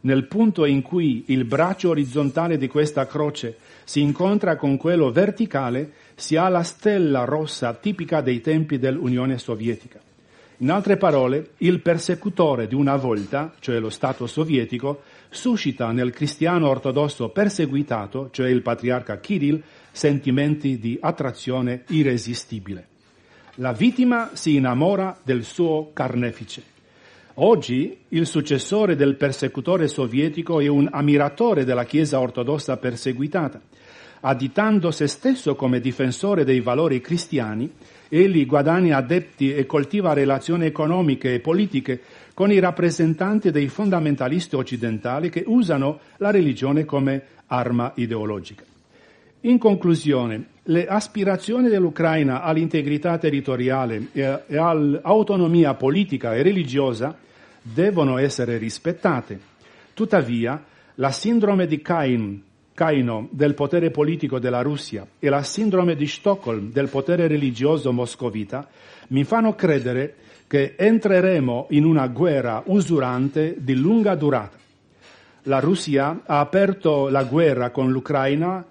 Nel 0.03 0.27
punto 0.27 0.65
in 0.65 0.81
cui 0.81 1.25
il 1.27 1.45
braccio 1.45 1.91
orizzontale 1.91 2.57
di 2.57 2.69
questa 2.69 3.07
croce 3.07 3.57
si 3.85 4.01
incontra 4.01 4.57
con 4.57 4.77
quello 4.77 5.11
verticale, 5.11 5.93
si 6.15 6.37
ha 6.37 6.49
la 6.49 6.63
stella 6.63 7.25
rossa 7.25 7.75
tipica 7.75 8.21
dei 8.21 8.41
tempi 8.41 8.79
dell'Unione 8.79 9.37
Sovietica. 9.37 10.01
In 10.59 10.71
altre 10.71 10.97
parole, 10.99 11.53
il 11.59 11.81
persecutore 11.81 12.67
di 12.67 12.75
una 12.75 12.97
volta, 12.97 13.55
cioè 13.61 13.79
lo 13.79 13.89
Stato 13.89 14.27
sovietico, 14.27 15.03
suscita 15.31 15.91
nel 15.91 16.13
cristiano 16.13 16.69
ortodosso 16.69 17.31
perseguitato, 17.31 18.29
cioè 18.31 18.49
il 18.49 18.61
patriarca 18.61 19.21
Kirill, 19.21 19.63
sentimenti 19.91 20.79
di 20.79 20.99
attrazione 21.01 21.85
irresistibile. 21.89 22.89
La 23.57 23.73
vittima 23.73 24.31
si 24.35 24.57
innamora 24.57 25.19
del 25.23 25.45
suo 25.45 25.93
carnefice. 25.93 26.63
Oggi 27.35 27.97
il 28.09 28.27
successore 28.27 28.97
del 28.97 29.15
persecutore 29.15 29.87
sovietico 29.87 30.59
è 30.61 30.67
un 30.67 30.89
ammiratore 30.91 31.65
della 31.65 31.85
Chiesa 31.85 32.19
ortodossa 32.19 32.77
perseguitata. 32.77 33.61
Additando 34.23 34.91
se 34.91 35.07
stesso 35.07 35.55
come 35.55 35.81
difensore 35.81 36.45
dei 36.45 36.61
valori 36.61 37.01
cristiani, 37.01 37.73
egli 38.09 38.45
guadagna 38.47 38.97
adepti 38.97 39.55
e 39.55 39.65
coltiva 39.65 40.13
relazioni 40.13 40.67
economiche 40.67 41.35
e 41.35 41.41
politiche 41.41 42.01
con 42.35 42.51
i 42.51 42.59
rappresentanti 42.59 43.51
dei 43.51 43.69
fondamentalisti 43.69 44.57
occidentali 44.57 45.31
che 45.31 45.45
usano 45.47 46.01
la 46.17 46.31
religione 46.31 46.85
come 46.85 47.23
arma 47.47 47.93
ideologica. 47.95 48.70
In 49.43 49.57
conclusione, 49.57 50.49
le 50.65 50.87
aspirazioni 50.87 51.71
dell'Ucraina 51.71 52.43
all'integrità 52.43 53.17
territoriale 53.17 54.09
e 54.13 54.57
all'autonomia 54.59 55.73
politica 55.73 56.35
e 56.35 56.43
religiosa 56.43 57.17
devono 57.63 58.19
essere 58.19 58.59
rispettate. 58.59 59.41
Tuttavia, 59.95 60.63
la 60.97 61.11
sindrome 61.11 61.67
di 61.67 61.81
Cain, 61.81 62.43
Caino 62.75 63.29
del 63.31 63.55
potere 63.55 63.91
politico 63.91 64.39
della 64.39 64.61
Russia 64.61 65.07
e 65.19 65.31
la 65.31 65.43
sindrome 65.43 65.97
di 65.97 66.07
Stoccolm 66.07 66.71
del 66.71 66.89
potere 66.89 67.27
religioso 67.27 67.93
moscovita 67.93 68.69
mi 69.09 69.25
fanno 69.25 69.55
credere 69.55 70.17
che 70.47 70.75
entreremo 70.77 71.67
in 71.71 71.85
una 71.85 72.07
guerra 72.09 72.63
usurante 72.67 73.57
di 73.59 73.75
lunga 73.75 74.15
durata. 74.15 74.59
La 75.45 75.61
Russia 75.61 76.21
ha 76.27 76.41
aperto 76.41 77.09
la 77.09 77.25
guerra 77.25 77.71
con 77.71 77.91
l'Ucraina 77.91 78.65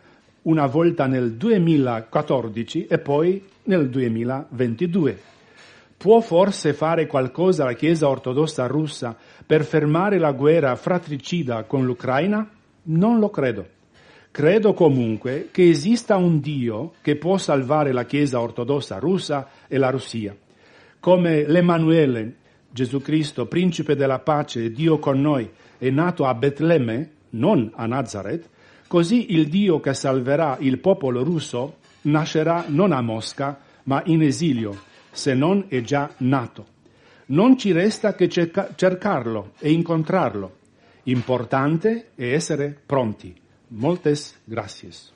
una 0.44 0.66
volta 0.66 1.06
nel 1.06 1.34
2014 1.34 2.86
e 2.88 3.00
poi 3.00 3.44
nel 3.64 3.90
2022. 3.90 5.20
Può 5.98 6.22
forse 6.22 6.74
fare 6.74 7.08
qualcosa 7.08 7.66
la 7.66 7.74
Chiesa 7.74 8.08
ortodossa 8.08 8.68
russa 8.68 9.18
per 9.46 9.66
fermare 9.66 10.18
la 10.18 10.32
guerra 10.32 10.76
fratricida 10.76 11.64
con 11.64 11.86
l'Ucraina? 11.86 12.50
Non 12.84 13.20
lo 13.20 13.30
credo. 13.30 13.68
Credo 14.32 14.74
comunque 14.74 15.50
che 15.52 15.68
esista 15.68 16.16
un 16.16 16.40
Dio 16.40 16.94
che 17.02 17.18
può 17.18 17.38
salvare 17.38 17.92
la 17.92 18.06
Chiesa 18.06 18.40
ortodossa 18.40 18.98
russa 18.98 19.50
e 19.68 19.78
la 19.78 19.90
Russia. 19.90 20.36
Come 21.00 21.46
l'Emanuele, 21.46 22.36
Gesù 22.72 23.02
Cristo, 23.02 23.48
principe 23.48 23.96
della 23.96 24.20
pace 24.20 24.66
e 24.66 24.72
Dio 24.72 25.00
con 25.00 25.20
noi, 25.20 25.50
è 25.78 25.90
nato 25.90 26.26
a 26.26 26.34
Betlemme, 26.34 27.12
non 27.32 27.72
a 27.76 27.86
Nazareth, 27.88 28.50
così 28.90 29.34
il 29.34 29.48
Dio 29.48 29.80
che 29.80 29.94
salverà 29.94 30.58
il 30.62 30.80
popolo 30.80 31.24
russo 31.24 31.76
nascerà 32.02 32.66
non 32.68 32.92
a 32.92 33.02
Mosca, 33.02 33.60
ma 33.84 34.02
in 34.06 34.24
esilio 34.24 34.82
se 35.12 35.36
non 35.36 35.66
è 35.70 35.82
già 35.82 36.10
nato. 36.18 36.66
Non 37.28 37.56
ci 37.56 37.72
resta 37.72 38.16
che 38.16 38.28
cerca- 38.28 38.70
cercarlo 38.76 39.52
e 39.60 39.72
incontrarlo. 39.72 40.58
Importante 41.04 42.10
è 42.16 42.34
essere 42.34 42.76
pronti. 42.84 43.34
Moltes 43.68 44.40
gracias. 44.44 45.12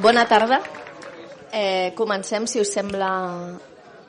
Bona 0.00 0.26
tarda. 0.26 0.60
Eh, 1.50 1.92
comencem, 1.94 2.44
si 2.44 2.58
us 2.58 2.70
sembla, 2.70 3.58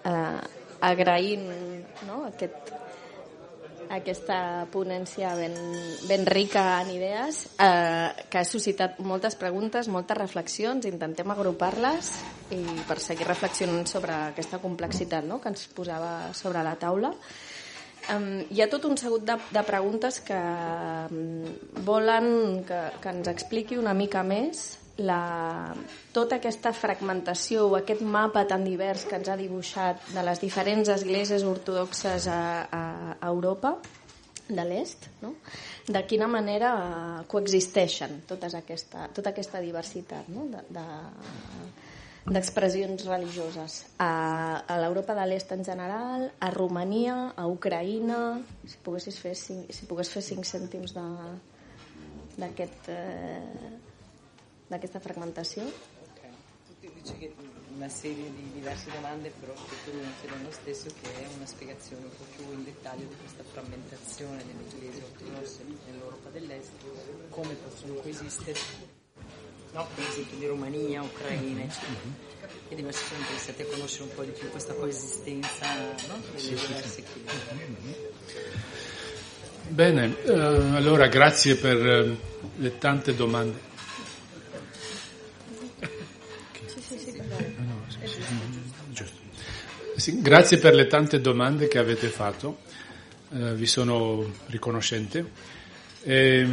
eh, 0.03 0.59
agraint 0.81 1.47
no, 2.07 2.23
aquest 2.27 2.71
aquesta 3.91 4.65
ponència 4.71 5.33
ben, 5.35 5.55
ben 6.07 6.23
rica 6.25 6.63
en 6.79 6.93
idees, 6.93 7.43
eh, 7.59 8.25
que 8.31 8.39
ha 8.39 8.47
suscitat 8.47 9.01
moltes 9.03 9.35
preguntes, 9.35 9.89
moltes 9.91 10.17
reflexions, 10.17 10.87
intentem 10.87 11.33
agrupar-les 11.33 12.13
i 12.55 12.61
per 12.87 12.99
seguir 13.03 13.27
reflexionant 13.27 13.83
sobre 13.91 14.15
aquesta 14.31 14.61
complexitat 14.63 15.27
no?, 15.27 15.41
que 15.43 15.51
ens 15.51 15.67
posava 15.75 16.31
sobre 16.37 16.63
la 16.63 16.77
taula. 16.79 17.11
Um, 18.09 18.39
hi 18.49 18.63
ha 18.63 18.69
tot 18.71 18.87
un 18.87 18.95
seguit 18.97 19.27
de, 19.27 19.35
de 19.53 19.61
preguntes 19.67 20.21
que 20.25 20.37
um, 21.13 21.43
volen 21.85 22.63
que, 22.65 22.79
que 23.03 23.11
ens 23.13 23.29
expliqui 23.29 23.77
una 23.77 23.93
mica 23.93 24.23
més 24.25 24.80
la, 25.05 25.73
tota 26.13 26.37
aquesta 26.39 26.73
fragmentació 26.75 27.67
o 27.69 27.77
aquest 27.79 28.01
mapa 28.01 28.45
tan 28.49 28.65
divers 28.67 29.05
que 29.09 29.17
ens 29.19 29.29
ha 29.31 29.37
dibuixat 29.39 30.11
de 30.15 30.23
les 30.25 30.41
diferents 30.43 30.91
esglésies 30.93 31.45
ortodoxes 31.47 32.27
a, 32.27 32.41
a, 32.67 32.83
Europa 33.31 33.75
de 34.51 34.63
l'est, 34.67 35.07
no? 35.21 35.35
de 35.87 36.01
quina 36.07 36.27
manera 36.27 36.71
coexisteixen 37.31 38.21
totes 38.27 38.55
aquesta, 38.57 39.07
tota 39.15 39.31
aquesta 39.31 39.61
diversitat 39.63 40.27
no? 40.33 40.47
de, 40.51 40.63
de, 40.75 40.85
d'expressions 42.25 43.05
religioses 43.07 43.79
a, 43.97 44.61
a 44.67 44.77
l'Europa 44.81 45.15
de 45.17 45.25
l'Est 45.25 45.51
en 45.55 45.63
general, 45.65 46.27
a 46.39 46.51
Romania, 46.53 47.33
a 47.35 47.47
Ucraïna, 47.49 48.41
si 48.67 48.77
poguessis 48.85 49.17
fer 49.17 49.33
cinc, 49.37 49.71
si 49.73 49.87
pogués 49.89 50.11
fer 50.13 50.21
cinc 50.25 50.45
cèntims 50.45 50.93
d'aquest 52.37 52.91
eh, 52.93 53.41
d'aquesta 54.71 55.01
fragmentació. 55.03 55.67
Okay. 56.11 57.33
una 57.75 57.89
serie 57.89 58.29
di 58.35 58.51
diverse 58.53 58.91
domande, 58.91 59.31
però 59.39 59.53
che 59.53 59.75
tu 59.83 59.95
non 59.95 60.11
chiedono 60.19 60.43
lo 60.43 60.51
stesso, 60.51 60.87
che 61.01 61.09
è 61.15 61.27
una 61.35 61.45
spiegazione 61.45 62.03
un 62.03 62.11
po' 62.15 62.25
più 62.35 62.45
in 62.51 62.63
dettaglio 62.63 63.07
di 63.07 63.15
questa 63.19 63.43
frammentazione 63.43 64.43
delle 64.45 64.67
chiese 64.69 65.03
ortodosse 65.03 65.65
nell'Europa 65.87 66.29
dell'Est, 66.29 66.71
come 67.29 67.53
possono 67.55 67.93
coesistere 67.95 68.59
no? 69.73 69.87
per 69.95 70.05
esempio 70.07 70.37
di 70.37 70.45
Romania, 70.45 71.01
Ucraina, 71.01 71.63
eccetera. 71.63 72.29
E 72.69 72.75
di 72.75 72.81
me 72.83 72.91
sono 72.91 73.19
interessati 73.19 73.61
a 73.63 73.65
conoscere 73.65 74.03
un 74.03 74.15
po' 74.15 74.23
di 74.23 74.31
più 74.31 74.49
questa 74.49 74.73
coesistenza 74.73 75.65
no? 76.07 76.19
delle 76.25 76.39
sì, 76.39 76.49
diverse 76.49 76.87
sì. 76.87 77.03
chiese. 77.03 78.09
Bene, 79.69 80.23
eh, 80.23 80.33
allora 80.33 81.07
grazie 81.07 81.55
per 81.55 81.77
eh, 81.77 82.17
le 82.57 82.77
tante 82.77 83.15
domande. 83.15 83.70
Sì, 90.01 90.19
grazie 90.19 90.57
per 90.57 90.73
le 90.73 90.87
tante 90.87 91.21
domande 91.21 91.67
che 91.67 91.77
avete 91.77 92.07
fatto, 92.07 92.57
eh, 93.33 93.53
vi 93.53 93.67
sono 93.67 94.33
riconoscente. 94.47 95.29
E, 96.01 96.47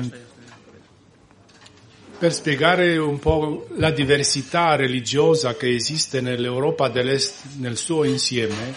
per 2.18 2.34
spiegare 2.34 2.98
un 2.98 3.18
po' 3.18 3.66
la 3.76 3.90
diversità 3.90 4.76
religiosa 4.76 5.56
che 5.56 5.74
esiste 5.74 6.20
nell'Europa 6.20 6.90
dell'Est 6.90 7.56
nel 7.56 7.78
suo 7.78 8.04
insieme, 8.04 8.74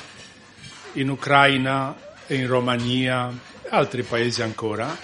in 0.94 1.10
Ucraina 1.10 1.94
e 2.26 2.36
in 2.36 2.48
Romania 2.48 3.30
e 3.64 3.68
altri 3.72 4.04
paesi 4.04 4.42
ancora, 4.42 4.98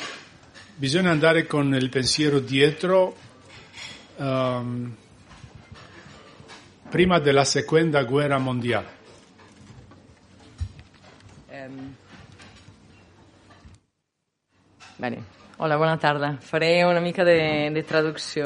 bisogna 0.75 1.11
andare 1.11 1.45
con 1.45 1.75
il 1.75 1.89
pensiero 1.89 2.39
dietro 2.39 3.17
um, 4.15 4.95
prima 6.89 7.19
della 7.19 7.43
seconda 7.43 8.05
guerra 8.05 8.37
mondiale. 8.37 8.96
Bene. 14.97 15.21
Hola, 15.57 15.77
bona 15.77 15.97
tarda. 15.97 16.37
Faré 16.41 16.85
una 16.85 16.99
mica 16.99 17.23
de, 17.23 17.69
de 17.73 17.83
traducció. 17.83 18.45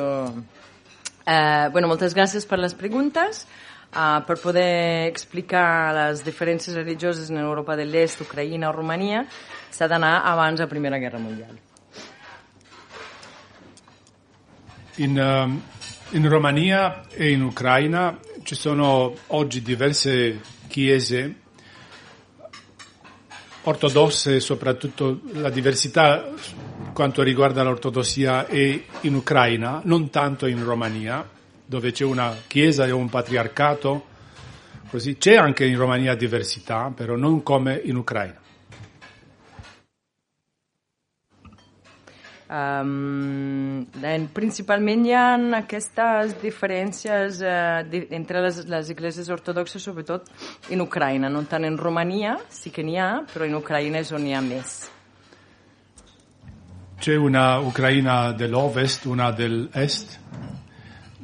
Eh, 1.26 1.70
bueno, 1.72 1.88
moltes 1.88 2.14
gràcies 2.14 2.46
per 2.48 2.60
les 2.60 2.76
preguntes. 2.76 3.46
Uh, 3.92 4.22
per 4.24 4.38
poder 4.40 5.08
explicar 5.10 5.92
les 5.92 6.22
diferències 6.24 6.76
religioses 6.78 7.28
en 7.28 7.42
Europa 7.42 7.76
de 7.76 7.84
l'Est, 7.84 8.22
Ucraïna 8.24 8.70
o 8.70 8.72
Romania, 8.72 9.26
s'ha 9.68 9.90
d'anar 9.92 10.22
abans 10.30 10.56
de 10.56 10.64
la 10.64 10.70
Primera 10.72 11.00
Guerra 11.00 11.20
Mondiale. 11.20 11.60
In, 15.04 15.20
uh, 15.20 16.16
in 16.16 16.30
Romania 16.30 17.04
e 17.12 17.32
in 17.32 17.44
Ucraina 17.44 18.18
ci 18.44 18.56
sono 18.56 19.14
oggi 19.28 19.62
diverse 19.62 20.40
chiese 20.68 21.41
ortodosse, 23.64 24.40
soprattutto 24.40 25.22
la 25.34 25.50
diversità 25.50 26.30
quanto 26.94 27.22
riguarda 27.22 27.64
l'ortodossia 27.64 28.48
è 28.48 28.82
in 29.02 29.16
Ucraina, 29.16 29.82
non 29.84 30.10
tanto 30.10 30.48
in 30.48 30.64
Romania, 30.64 31.28
dove 31.66 31.92
c'è 31.92 32.04
una 32.04 32.36
chiesa 32.48 32.86
e 32.86 32.92
un 32.92 33.10
patriarcato, 33.10 34.06
così 34.90 35.18
c'è 35.18 35.36
anche 35.36 35.66
in 35.66 35.78
Romania 35.78 36.16
diversità, 36.16 36.92
però 36.94 37.16
non 37.16 37.44
come 37.44 37.80
in 37.84 37.96
Ucraina. 37.96 38.41
Um, 42.52 43.86
principalment 44.36 45.06
hi 45.08 45.14
ha 45.16 45.28
aquestes 45.62 46.34
diferències 46.42 47.38
di, 47.88 48.02
entre 48.12 48.42
les, 48.44 48.58
les 48.68 48.90
esglésies 48.92 49.30
ortodoxes, 49.32 49.80
sobretot 49.80 50.28
en 50.76 50.84
Ucraïna, 50.84 51.30
no 51.32 51.46
tant 51.48 51.64
en 51.64 51.78
Romania, 51.80 52.36
sí 52.52 52.74
que 52.76 52.84
n'hi 52.84 53.00
ha, 53.00 53.22
però 53.32 53.48
en 53.48 53.56
Ucraïna 53.56 54.04
és 54.04 54.12
on 54.12 54.26
n'hi 54.26 54.36
ha 54.36 54.44
més. 54.44 54.76
C'è 57.00 57.16
una 57.16 57.60
Ucraina 57.64 58.34
dell'Ovest, 58.36 59.08
una 59.08 59.32
dell'Est. 59.32 60.20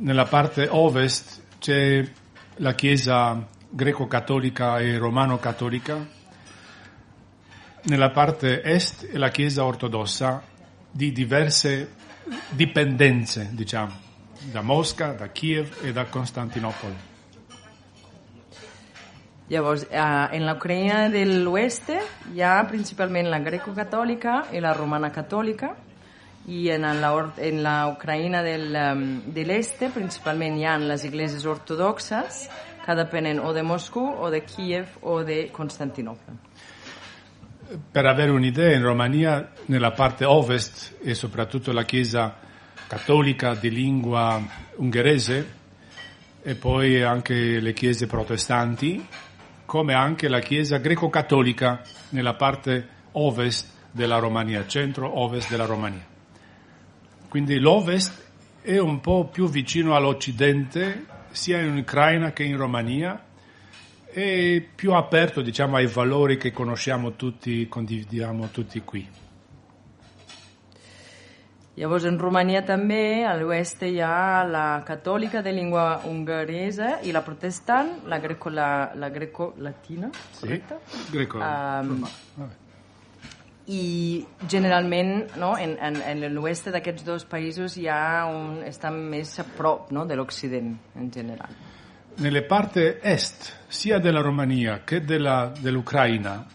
Nella 0.07 0.25
parte 0.31 0.69
Ovest 0.71 1.41
c'è 1.59 2.07
la 2.63 2.73
Chiesa 2.73 3.45
greco-cattolica 3.69 4.79
e 4.79 4.97
romano-cattolica. 4.97 6.05
Nella 7.83 8.11
parte 8.11 8.61
Est 8.63 9.09
è 9.11 9.17
la 9.17 9.29
Chiesa 9.29 9.65
ortodossa 9.65 10.55
di 10.97 11.11
diverse 11.11 11.93
dipendenze, 12.49 13.49
diciamo, 13.51 13.93
da 14.51 14.61
Mosca, 14.61 15.11
da 15.11 15.27
Kiev 15.27 15.77
e 15.83 15.93
da 15.93 16.05
Costantinopoli. 16.05 16.95
Llavors, 19.49 19.85
eh, 19.89 19.99
en 20.35 20.43
l'Ucraïna 20.43 21.07
de 21.13 21.23
l'oest 21.43 21.91
hi 22.33 22.41
ha 22.41 22.65
principalment 22.67 23.29
la 23.29 23.39
greco-catòlica 23.39 24.47
i 24.57 24.59
la 24.59 24.73
romana 24.73 25.11
catòlica 25.13 25.69
i 26.49 26.65
en 26.73 26.83
l'Ucraïna 26.83 28.41
de 28.41 29.45
l'est 29.45 29.85
principalment 29.93 30.57
hi 30.57 30.65
ha 30.65 30.75
les 30.81 31.05
igleses 31.05 31.45
ortodoxes 31.45 32.47
que 32.83 32.95
depenen 32.97 33.39
o 33.39 33.53
de 33.53 33.63
Moscou 33.63 34.17
o 34.17 34.31
de 34.33 34.41
Kiev 34.41 34.97
o 35.03 35.21
de 35.23 35.45
Costantinopoli. 35.53 36.41
Per 37.91 38.05
avere 38.05 38.31
un'idea, 38.31 38.73
in 38.73 38.81
Romania, 38.81 39.51
nella 39.65 39.91
parte 39.91 40.23
ovest 40.23 40.99
e 41.03 41.13
soprattutto 41.13 41.73
la 41.73 41.83
Chiesa 41.83 42.37
cattolica 42.87 43.55
di 43.55 43.69
lingua 43.69 44.41
ungherese 44.77 45.55
e 46.41 46.55
poi 46.55 47.03
anche 47.03 47.59
le 47.59 47.73
chiese 47.73 48.07
protestanti, 48.07 49.05
come 49.65 49.93
anche 49.93 50.29
la 50.29 50.39
Chiesa 50.39 50.77
greco-cattolica 50.77 51.81
nella 52.11 52.35
parte 52.35 52.87
ovest 53.11 53.67
della 53.91 54.19
Romania, 54.19 54.65
centro-ovest 54.65 55.49
della 55.49 55.65
Romania. 55.65 56.05
Quindi 57.27 57.59
l'ovest 57.59 58.23
è 58.61 58.77
un 58.77 59.01
po' 59.01 59.25
più 59.25 59.49
vicino 59.49 59.93
all'occidente, 59.93 61.05
sia 61.31 61.59
in 61.59 61.75
Ucraina 61.75 62.31
che 62.31 62.43
in 62.43 62.55
Romania, 62.55 63.21
e 64.17 64.67
più 64.73 64.93
aperto 64.93 65.41
diciamo, 65.41 65.75
ai 65.75 65.85
valori 65.85 66.37
che 66.37 66.51
conosciamo 66.51 67.11
tutti, 67.11 67.67
condividiamo 67.67 68.47
tutti 68.47 68.81
qui. 68.81 69.07
Llavors, 71.77 72.07
en 72.09 72.17
Romania 72.17 72.63
també, 72.65 73.21
a 73.29 73.35
l'oest 73.37 73.83
hi 73.85 73.99
ha 74.01 74.41
la 74.49 74.81
catòlica 74.81 75.43
de 75.45 75.53
llengua 75.53 76.01
hongaresa 76.09 76.95
i 77.05 77.13
la 77.13 77.21
protestant, 77.21 78.07
la 78.09 78.17
greco-latina, 78.17 78.89
la, 78.89 79.05
la 79.05 79.09
greco 79.13 79.53
correcte? 80.39 80.79
Sí, 80.89 81.05
greco 81.11 81.37
um, 81.37 82.07
I 83.67 84.25
generalment 84.49 85.37
no, 85.37 85.53
en, 85.61 85.77
en, 85.77 86.01
en 86.01 86.25
l'oest 86.33 86.71
d'aquests 86.73 87.05
dos 87.05 87.29
països 87.29 87.77
hi 87.77 87.85
ha 87.85 88.25
un, 88.25 88.63
estan 88.65 88.97
més 88.97 89.37
a 89.37 89.45
prop 89.45 89.91
no, 89.93 90.09
de 90.09 90.17
l'Occident 90.17 90.73
en 90.97 91.13
general 91.13 91.53
nelle 92.17 92.41
parti 92.41 92.81
est, 93.01 93.51
sia 93.67 93.99
della 93.99 94.21
Romania 94.21 94.81
che 94.83 95.03
della, 95.03 95.51
dell'Ucraina, 95.59 96.45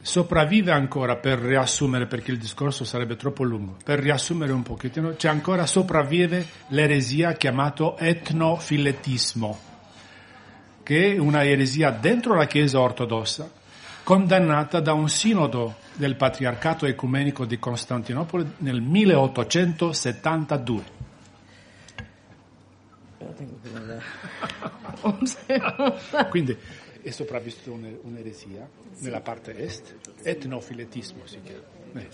sopravvive 0.00 0.72
ancora, 0.72 1.16
per 1.16 1.38
riassumere, 1.38 2.06
perché 2.06 2.30
il 2.30 2.38
discorso 2.38 2.84
sarebbe 2.84 3.16
troppo 3.16 3.42
lungo, 3.44 3.76
per 3.84 3.98
riassumere 3.98 4.52
un 4.52 4.62
pochettino, 4.62 5.14
c'è 5.14 5.28
ancora 5.28 5.66
sopravvive 5.66 6.46
l'eresia 6.68 7.32
chiamata 7.32 7.98
etnofiletismo, 7.98 9.58
che 10.82 11.14
è 11.14 11.18
una 11.18 11.44
eresia 11.44 11.90
dentro 11.90 12.34
la 12.34 12.46
Chiesa 12.46 12.80
ortodossa, 12.80 13.50
condannata 14.02 14.80
da 14.80 14.94
un 14.94 15.10
sinodo 15.10 15.76
del 15.92 16.16
Patriarcato 16.16 16.86
Ecumenico 16.86 17.44
di 17.44 17.58
Costantinopoli 17.58 18.52
nel 18.58 18.80
1872. 18.80 21.07
Quindi 26.30 26.56
è 27.02 27.10
sopravvissuta 27.10 27.86
un'eresia 28.02 28.68
nella 28.98 29.20
parte 29.20 29.56
est, 29.56 29.94
etnofiletismo 30.22 31.26
si 31.26 31.40
chiama. 31.42 31.76
Eh, 31.94 32.08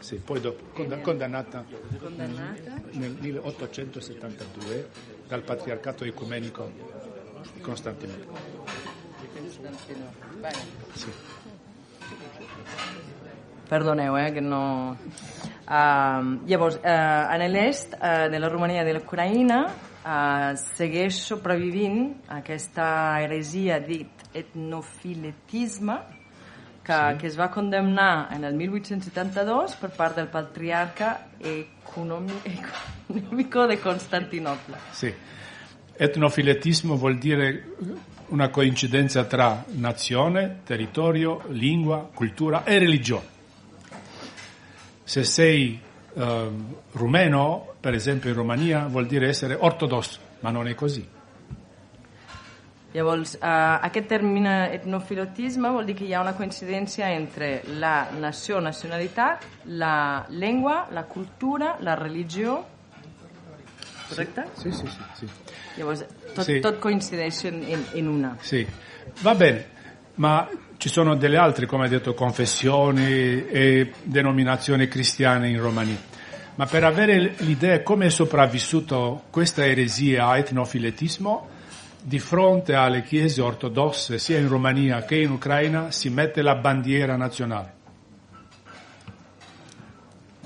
sì, 0.00 0.16
poi 0.16 0.40
dopo, 0.40 0.64
condannata, 1.00 1.64
condannata, 1.98 2.80
nel 2.92 3.16
1872 3.18 4.88
dal 5.26 5.42
patriarcato 5.42 6.04
ecumenico 6.04 6.70
di 7.54 7.60
Costantinopoli. 7.60 8.38
Sì. 10.92 11.10
Perdoneu, 13.68 14.16
eh, 14.16 14.32
que 14.32 14.40
no... 14.40 14.96
Uh, 15.64 16.44
llavors, 16.44 16.76
uh, 16.76 17.32
en 17.32 17.40
l'est 17.48 17.96
uh, 17.96 18.28
de 18.28 18.38
la 18.38 18.48
Romania 18.52 18.82
i 18.82 18.84
de 18.84 18.92
l'Ucraïna 18.98 19.64
uh, 19.64 20.52
segueix 20.60 21.16
sobrevivint 21.24 22.12
aquesta 22.36 23.16
heresia 23.24 23.80
dit 23.80 24.12
etnofiletisme 24.36 25.96
que, 26.84 26.92
sí. 26.92 27.16
que 27.16 27.24
es 27.30 27.38
va 27.40 27.48
condemnar 27.48 28.28
en 28.36 28.44
el 28.44 28.52
1872 28.60 29.80
per 29.80 29.88
part 29.96 30.20
del 30.20 30.28
patriarca 30.28 31.32
econòmico 31.40 33.64
de 33.66 33.80
Constantinople. 33.80 34.76
Sì. 34.92 35.14
Etnofiletismo 35.96 36.96
vuol 36.96 37.18
dire 37.18 37.64
una 38.28 38.50
coincidenza 38.50 39.24
tra 39.24 39.64
nazione, 39.78 40.60
territorio, 40.64 41.42
lingua, 41.48 42.10
cultura 42.12 42.64
e 42.64 42.78
religione. 42.78 43.33
Se 45.04 45.24
sei 45.24 45.80
uh, 46.14 46.22
rumeno, 46.92 47.74
per 47.80 47.94
esempio 47.94 48.30
in 48.30 48.36
Romania, 48.36 48.86
vuol 48.86 49.06
dire 49.06 49.28
essere 49.28 49.54
ortodosso, 49.54 50.18
ma 50.40 50.50
non 50.50 50.66
è 50.66 50.74
così. 50.74 51.06
Llavors, 52.92 53.34
uh, 53.34 53.38
aquest 53.82 54.06
termine 54.06 54.70
etnofilotisme 54.72 55.68
vol 55.68 55.84
dir 55.84 55.96
que 55.98 56.04
hi 56.06 56.12
ha 56.14 56.20
una 56.22 56.34
coincidència 56.38 57.08
entre 57.10 57.62
la 57.80 58.08
nació, 58.14 58.60
nacionalitat, 58.60 59.42
la 59.64 60.24
llengua, 60.30 60.86
la 60.90 61.02
cultura, 61.04 61.76
la 61.80 61.94
religió... 61.94 62.64
Correcte? 64.08 64.46
Sì, 64.54 64.70
sì, 64.70 64.86
sì. 64.86 65.02
sì. 65.14 65.28
Llavors, 65.76 66.04
tot, 66.34 66.44
Sì. 66.44 66.60
tot 66.60 66.78
coincideix 66.78 67.42
in, 67.44 67.62
in, 67.66 67.84
in 67.94 68.06
una. 68.06 68.36
Sì, 68.40 68.64
va 69.22 69.34
bene, 69.34 69.66
ma 70.14 70.48
ci 70.76 70.88
sono 70.88 71.14
delle 71.16 71.36
altre, 71.36 71.66
come 71.66 71.84
hai 71.84 71.90
detto, 71.90 72.14
confessioni 72.14 73.46
e 73.46 73.92
denominazioni 74.02 74.86
cristiane 74.88 75.48
in 75.48 75.60
Romania. 75.60 75.96
Ma 76.56 76.66
per 76.66 76.84
avere 76.84 77.34
l'idea 77.38 77.82
come 77.82 78.06
è 78.06 78.10
sopravvissuto 78.10 79.24
questa 79.30 79.64
eresia 79.66 80.26
a 80.28 80.38
etnofiletismo, 80.38 81.48
di 82.00 82.18
fronte 82.18 82.74
alle 82.74 83.02
chiese 83.02 83.40
ortodosse, 83.40 84.18
sia 84.18 84.38
in 84.38 84.48
Romania 84.48 85.02
che 85.04 85.16
in 85.16 85.30
Ucraina, 85.30 85.90
si 85.90 86.10
mette 86.10 86.42
la 86.42 86.54
bandiera 86.54 87.16
nazionale. 87.16 87.72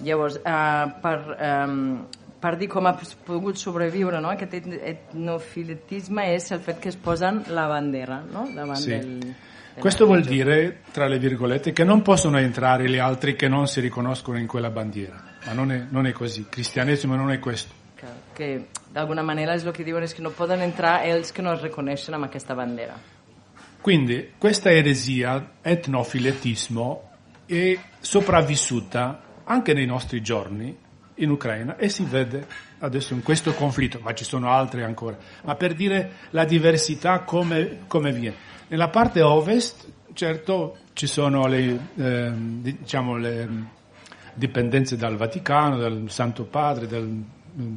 Llavors, 0.03 0.37
uh, 0.37 0.93
per, 1.01 1.37
um, 1.41 2.07
per 2.39 2.57
dir 2.57 2.69
com 2.71 2.87
ha 2.87 2.95
pogut 3.27 3.59
sobreviure 3.59 4.21
no? 4.23 4.31
aquest 4.31 4.55
et- 4.55 4.81
etnofiletisme 4.93 6.29
és 6.37 6.47
el 6.55 6.61
fet 6.63 6.79
que 6.79 6.93
es 6.93 6.97
posen 6.97 7.43
la 7.51 7.67
bandera 7.67 8.21
no? 8.31 8.47
davant 8.55 8.79
Sì. 8.79 8.91
del... 8.91 9.35
Questo 9.79 10.07
vuol 10.07 10.23
dire, 10.23 10.81
tra 10.93 11.07
le 11.07 11.19
virgolette, 11.19 11.73
che 11.73 11.85
non 11.85 12.03
possono 12.03 12.39
entrare 12.39 12.89
gli 12.89 12.99
altri 12.99 13.37
che 13.37 13.49
non 13.49 13.67
si 13.67 13.81
riconoscono 13.81 14.39
in 14.39 14.47
quella 14.47 14.71
bandiera. 14.71 15.23
Ma 15.47 15.53
non 15.53 15.73
è, 15.73 15.87
non 15.89 16.07
è 16.07 16.13
così. 16.13 16.41
Il 16.41 16.49
cristianesimo 16.49 17.15
non 17.15 17.31
è 17.31 17.39
questo. 17.39 17.79
que, 17.99 18.07
que 18.35 18.67
d'alguna 18.93 19.23
manera 19.23 19.55
el 19.55 19.73
que 19.73 19.85
diuen 19.85 20.05
és 20.05 20.15
que 20.15 20.23
no 20.23 20.31
poden 20.31 20.63
entrar 20.63 21.05
ells 21.07 21.33
que 21.33 21.43
no 21.43 21.53
es 21.53 22.09
amb 22.09 22.25
aquesta 22.25 22.55
bandera. 22.55 22.95
Quindi 23.83 24.33
questa 24.39 24.71
eresia, 24.71 25.55
etnofiletismo, 25.63 27.11
è 27.47 27.79
sopravvissuta 28.01 29.23
anche 29.45 29.73
nei 29.73 29.87
nostri 29.87 30.21
giorni 30.21 30.77
in 31.15 31.31
Ucraina 31.31 31.77
e 31.77 31.89
si 31.89 32.05
vede 32.05 32.47
adesso 32.81 33.15
in 33.15 33.23
questo 33.23 33.55
conflitto, 33.55 33.99
ma 34.03 34.15
ci 34.15 34.25
sono 34.25 34.51
altre 34.51 34.85
ancora. 34.85 35.17
Ma 35.45 35.55
per 35.55 35.75
dire 35.75 36.13
la 36.31 36.45
diversità 36.45 37.21
come, 37.21 37.81
come 37.87 38.13
viene. 38.13 38.37
Nella 38.69 38.89
parte 38.89 39.23
ovest, 39.23 39.87
certo, 40.13 40.77
ci 40.93 41.07
sono 41.07 41.47
le, 41.47 41.79
ehm, 41.97 42.61
diciamo, 42.61 43.17
le 43.17 43.49
dipendenze 44.35 44.97
dal 44.97 45.17
Vaticano, 45.17 45.79
dal 45.79 46.05
Santo 46.09 46.45
Padre, 46.45 46.87
dal 46.87 47.07
mm, 47.07 47.77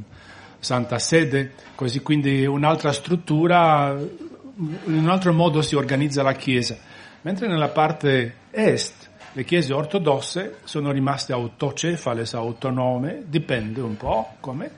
Santa 0.60 1.00
Sede, 1.00 1.54
così 1.76 2.02
quindi 2.02 2.46
un'altra 2.46 2.92
struttura, 2.92 3.96
in 3.98 4.78
un 4.86 5.10
altro 5.10 5.32
modo 5.32 5.62
si 5.62 5.76
organizza 5.76 6.24
la 6.24 6.34
Chiesa. 6.34 6.78
Mentre 7.22 7.48
nella 7.48 7.70
parte 7.70 8.36
est 8.52 9.10
le 9.34 9.46
chiese 9.46 9.72
ortodosse 9.74 10.58
sono 10.66 10.92
rimaste 10.92 11.32
autocefale, 11.32 12.26
autonome, 12.34 13.24
dipende 13.28 13.80
un 13.80 13.96
po' 13.96 14.36
come, 14.42 14.70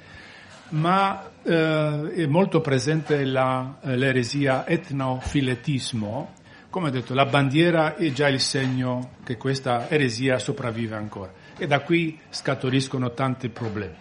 ma 0.73 1.29
eh, 1.43 2.13
è 2.15 2.25
molto 2.25 2.61
presente 2.61 3.25
la- 3.25 3.77
l'eresia 3.81 4.65
etnofiletismo. 4.67 6.33
Come 6.69 6.89
detto, 6.89 7.13
la 7.13 7.25
bandiera 7.25 7.95
è 7.95 8.11
già 8.11 8.27
il 8.27 8.39
segno 8.39 9.11
che 9.23 9.37
questa 9.37 9.87
eresia 9.89 10.39
sopravvive 10.39 10.95
ancora. 10.95 11.31
E 11.57 11.67
da 11.67 11.81
qui 11.81 12.19
scaturiscono 12.29 13.11
tanti 13.11 13.49
problemi. 13.49 13.95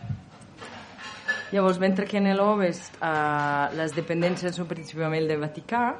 Llavors, 1.51 1.77
mentre 1.77 2.07
que 2.07 2.17
en 2.17 2.35
l'Ovest 2.35 2.97
uh, 3.03 3.69
les 3.77 3.93
dependències 3.93 4.57
són 4.57 4.67
principalment 4.67 5.27
del 5.29 5.39
Vaticà, 5.39 5.99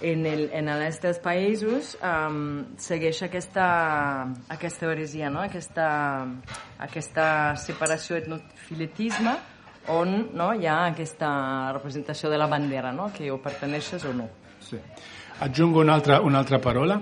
en 0.00 0.26
el- 0.26 0.48
en 0.50 0.66
l'est 0.80 1.00
dels 1.04 1.20
països 1.22 1.92
um, 2.02 2.64
segueix 2.76 3.22
aquesta, 3.22 4.26
aquesta 4.48 4.90
heresia, 4.90 5.30
no? 5.30 5.38
aquesta, 5.38 6.26
aquesta 6.78 7.54
separació 7.54 8.16
etnofiletisme 8.18 9.36
on 9.86 10.28
no, 10.32 10.52
hi 10.52 10.66
ha 10.66 10.84
aquesta 10.86 11.72
representació 11.72 12.30
de 12.30 12.38
la 12.38 12.46
bandera, 12.46 12.92
no? 12.92 13.10
que 13.14 13.30
o 13.30 13.38
perteneixes 13.42 14.04
o 14.04 14.12
no. 14.12 14.28
Sì. 14.58 14.78
Aggiungo 15.38 15.80
un'altra, 15.80 16.20
un'altra 16.20 16.58
parola. 16.58 17.00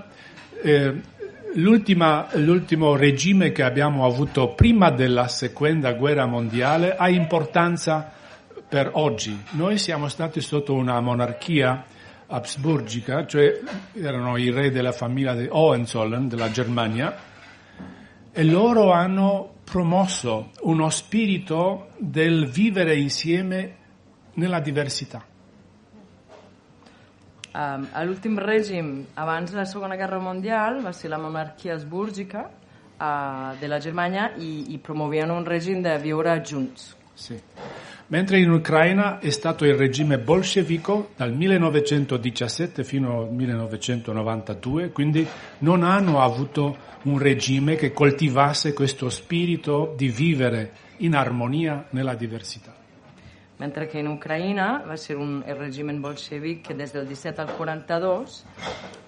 Eh, 0.63 1.01
l'ultimo 1.53 2.95
regime 2.95 3.51
che 3.51 3.63
abbiamo 3.63 4.05
avuto 4.05 4.53
prima 4.53 4.89
della 4.89 5.27
seconda 5.27 5.93
guerra 5.93 6.25
mondiale 6.25 6.95
ha 6.95 7.09
importanza 7.09 8.11
per 8.67 8.91
oggi. 8.93 9.37
Noi 9.51 9.77
siamo 9.77 10.07
stati 10.07 10.39
sotto 10.39 10.73
una 10.73 10.99
monarchia 11.01 11.83
absburgica, 12.27 13.25
cioè 13.25 13.59
erano 13.93 14.37
i 14.37 14.49
re 14.49 14.71
della 14.71 14.93
famiglia 14.93 15.35
di 15.35 15.47
Hohenzollern 15.49 16.29
della 16.29 16.49
Germania, 16.49 17.13
e 18.31 18.43
loro 18.45 18.91
hanno 18.93 19.55
promosso 19.71 20.51
uno 20.63 20.89
spirito 20.89 21.91
del 21.97 22.45
vivere 22.49 22.97
insieme 22.97 23.77
nella 24.33 24.59
diversità. 24.59 25.23
Um, 27.53 27.87
L'últim 28.03 28.37
règim 28.37 29.05
abans 29.15 29.51
de 29.51 29.57
la 29.57 29.65
Segona 29.65 29.95
Guerra 29.95 30.19
Mundial 30.19 30.81
va 30.83 30.91
ser 30.91 31.09
la 31.11 31.19
monarquia 31.19 31.75
asbúrgica 31.75 32.45
uh, 32.47 33.55
de 33.59 33.67
la 33.67 33.79
Germania 33.79 34.33
i, 34.35 34.73
i 34.75 34.77
promovien 34.79 35.31
un 35.31 35.47
règim 35.47 35.81
de 35.83 35.95
viure 36.03 36.35
junts. 36.43 36.91
Sì. 37.15 37.39
Mentre 38.11 38.39
in 38.39 38.51
Ucraina 38.51 39.19
è 39.19 39.29
stato 39.29 39.63
il 39.63 39.75
regime 39.75 40.19
bolscevico 40.19 41.11
dal 41.15 41.31
1917 41.33 42.83
fino 42.83 43.21
al 43.21 43.31
1992, 43.31 44.91
quindi 44.91 45.25
non 45.59 45.83
hanno 45.83 46.19
avuto 46.19 46.75
un 47.03 47.17
regime 47.17 47.77
che 47.77 47.93
coltivasse 47.93 48.73
questo 48.73 49.09
spirito 49.09 49.93
di 49.95 50.09
vivere 50.09 50.71
in 50.97 51.15
armonia 51.15 51.85
nella 51.91 52.15
diversità. 52.15 52.75
Mentre 53.59 53.87
que 53.87 53.99
en 53.99 54.07
Ucraïna 54.07 54.83
va 54.85 54.97
ser 54.97 55.15
un, 55.15 55.43
el 55.47 55.55
règim 55.55 55.87
bolxevic 56.01 56.67
que 56.67 56.73
des 56.75 56.91
del 56.91 57.07
17 57.07 57.39
al 57.39 57.55
42 57.55 58.43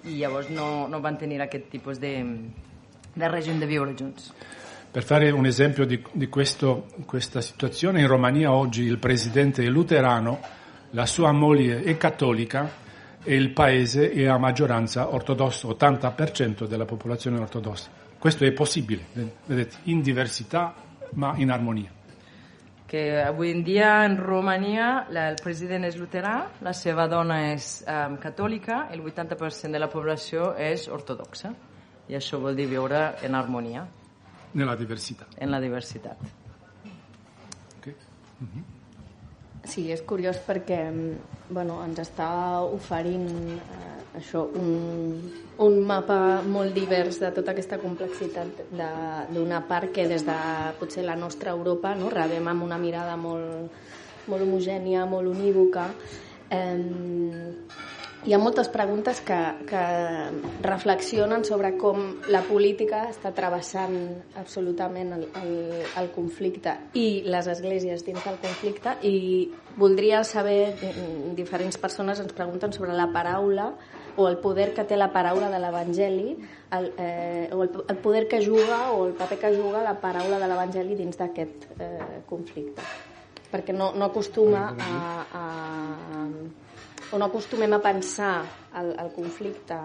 i 0.05 0.19
llavors 0.21 0.47
no, 0.47 0.87
no 0.87 1.01
van 1.01 1.17
tenir 1.17 1.41
aquest 1.41 1.67
tipus 1.73 1.99
de, 1.99 2.23
de 3.15 3.27
règim 3.27 3.59
de 3.59 3.67
viure 3.67 3.97
junts. 3.99 4.31
Per 4.93 5.03
fare 5.03 5.31
un 5.31 5.47
esempio 5.47 5.87
di, 5.87 5.99
di 6.11 6.27
questo- 6.27 6.85
questa 7.07 7.41
situazione, 7.41 8.01
in 8.01 8.07
Romania 8.07 8.51
oggi 8.51 8.83
il 8.83 8.99
presidente 8.99 9.63
è 9.63 9.67
luterano, 9.67 10.39
la 10.91 11.07
sua 11.07 11.31
moglie 11.31 11.81
è 11.81 11.97
cattolica 11.97 12.69
e 13.23 13.35
il 13.35 13.53
paese 13.53 14.11
è 14.11 14.27
a 14.27 14.37
maggioranza 14.37 15.11
ortodossa, 15.11 15.67
80% 15.67 16.67
della 16.67 16.85
popolazione 16.85 17.39
ortodossa. 17.39 17.89
Questo 18.19 18.45
è 18.45 18.51
possibile, 18.51 19.07
vedete, 19.47 19.77
in 19.85 20.01
diversità 20.01 20.75
ma 21.13 21.33
in 21.37 21.49
armonia. 21.49 21.89
Que 22.85 23.23
avui 23.23 23.49
en 23.49 23.63
dia 23.63 24.05
en 24.05 24.17
Romania 24.17 25.07
la, 25.09 25.27
el 25.27 25.39
president 25.41 25.85
és 25.85 25.97
luterà, 25.97 26.51
la 26.61 26.73
seva 26.77 27.07
dona 27.07 27.49
és 27.49 27.81
um, 27.87 28.19
catòlica, 28.21 28.89
el 28.93 29.01
80% 29.01 29.73
de 29.73 29.81
la 29.81 29.89
població 29.89 30.53
és 30.53 30.85
ortodoxa. 30.85 31.49
I 32.13 32.13
això 32.13 32.37
vol 32.37 32.53
dir 32.53 32.69
viure 32.69 33.15
en 33.25 33.33
Nella 34.53 34.75
diversità. 34.75 35.25
en 35.37 35.51
la 35.51 35.59
diversitat. 35.59 36.17
ok? 37.79 37.87
Sí, 39.65 39.91
és 39.91 40.01
curiós 40.03 40.37
perquè 40.45 40.91
bueno, 41.49 41.77
ens 41.85 41.99
està 42.03 42.61
oferint 42.67 43.29
eh, 43.55 44.17
això, 44.19 44.41
un, 44.59 45.21
un 45.63 45.77
mapa 45.87 46.41
molt 46.45 46.73
divers 46.75 47.19
de 47.21 47.31
tota 47.31 47.51
aquesta 47.51 47.77
complexitat 47.79 48.47
de- 48.71 49.25
d'una 49.33 49.61
part 49.67 49.91
que 49.95 50.05
des 50.07 50.25
de 50.25 50.35
potser 50.79 51.03
la 51.05 51.15
nostra 51.15 51.51
Europa 51.51 51.95
no, 51.95 52.09
rebem 52.09 52.47
amb 52.47 52.63
una 52.63 52.77
mirada 52.77 53.15
molt, 53.15 53.71
molt 54.27 54.41
homogènia, 54.43 55.05
molt 55.05 55.27
unívoca. 55.31 55.87
Eh, 56.49 57.55
hi 58.25 58.33
ha 58.33 58.39
moltes 58.39 58.69
preguntes 58.71 59.19
que, 59.21 59.37
que 59.67 59.83
reflexionen 60.63 61.43
sobre 61.43 61.73
com 61.79 62.21
la 62.31 62.39
política 62.47 63.01
està 63.11 63.33
travessant 63.35 63.97
absolutament 64.39 65.11
el, 65.17 65.25
el, 65.41 65.57
el 65.99 66.07
conflicte 66.15 66.77
i 66.95 67.23
les 67.27 67.49
esglésies 67.51 68.05
dins 68.07 68.23
del 68.23 68.39
conflicte. 68.39 68.95
I 69.03 69.51
voldria 69.75 70.23
saber, 70.23 70.71
diferents 71.35 71.77
persones 71.81 72.23
ens 72.23 72.31
pregunten 72.37 72.71
sobre 72.71 72.95
la 72.95 73.09
paraula 73.11 73.73
o 74.15 74.29
el 74.29 74.37
poder 74.39 74.71
que 74.73 74.87
té 74.87 74.95
la 74.95 75.11
paraula 75.11 75.49
de 75.51 75.59
l'Evangeli 75.59 76.37
el, 76.77 76.91
eh, 76.97 77.49
o 77.51 77.63
el, 77.65 77.71
el 77.89 77.97
poder 77.97 78.27
que 78.31 78.39
juga 78.45 78.91
o 78.93 79.07
el 79.07 79.17
paper 79.19 79.39
que 79.41 79.55
juga 79.57 79.83
la 79.83 79.97
paraula 79.99 80.39
de 80.39 80.47
l'Evangeli 80.47 80.95
dins 80.95 81.19
d'aquest 81.19 81.67
eh, 81.75 82.21
conflicte. 82.29 82.87
Perquè 83.51 83.75
no, 83.75 83.91
no 83.97 84.07
acostuma 84.07 84.69
a, 84.79 84.93
a 85.27 85.43
o 87.13 87.17
no 87.21 87.29
acostumem 87.29 87.71
a 87.77 87.79
pensar 87.79 88.41
el, 88.73 88.95
el 88.97 89.11
conflicte 89.13 89.77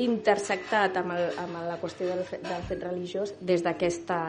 intersectat 0.00 0.96
amb, 0.96 1.12
el, 1.12 1.26
amb 1.42 1.60
la 1.68 1.76
qüestió 1.80 2.08
del 2.08 2.24
fet, 2.24 2.40
del 2.46 2.64
fet 2.64 2.82
religiós 2.88 3.34
des 3.44 3.60
d'aquesta 3.60 4.20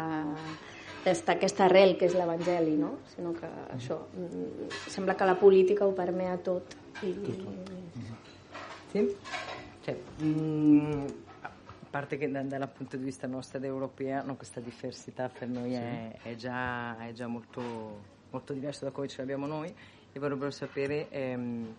des 1.06 1.24
d'aquesta 1.26 1.66
arrel 1.66 1.96
que 1.98 2.06
és 2.06 2.14
l'Evangeli, 2.14 2.76
no? 2.78 3.00
sinó 3.16 3.32
que 3.34 3.48
això 3.74 3.98
mm, 4.14 4.68
sembla 4.92 5.16
que 5.18 5.26
la 5.26 5.38
política 5.40 5.88
ho 5.88 5.96
permea 5.98 6.36
tot. 6.38 6.76
I... 7.02 7.16
Sì? 8.92 9.08
Cioè, 9.82 9.96
mh, 10.20 11.06
a 11.42 11.50
parte 11.90 12.18
che 12.18 12.30
da, 12.30 12.44
dal 12.44 12.70
punto 12.70 12.98
di 12.98 13.04
vista 13.04 13.26
nostro 13.26 13.58
ed 13.58 13.64
europeo 13.64 14.22
no, 14.24 14.36
questa 14.36 14.60
diversità 14.60 15.28
per 15.30 15.48
noi 15.48 15.74
è, 15.74 16.20
è, 16.22 16.36
già, 16.36 16.98
è 17.00 17.14
già 17.14 17.26
molto, 17.26 17.64
molto 18.30 18.54
diversa 18.54 18.86
da 18.86 18.92
come 18.92 19.08
ce 19.08 19.22
l'abbiamo 19.22 19.48
noi 19.48 19.74
e 20.12 20.20
vorrebbero 20.20 20.52
sapere 20.52 21.10
ehm, 21.10 21.74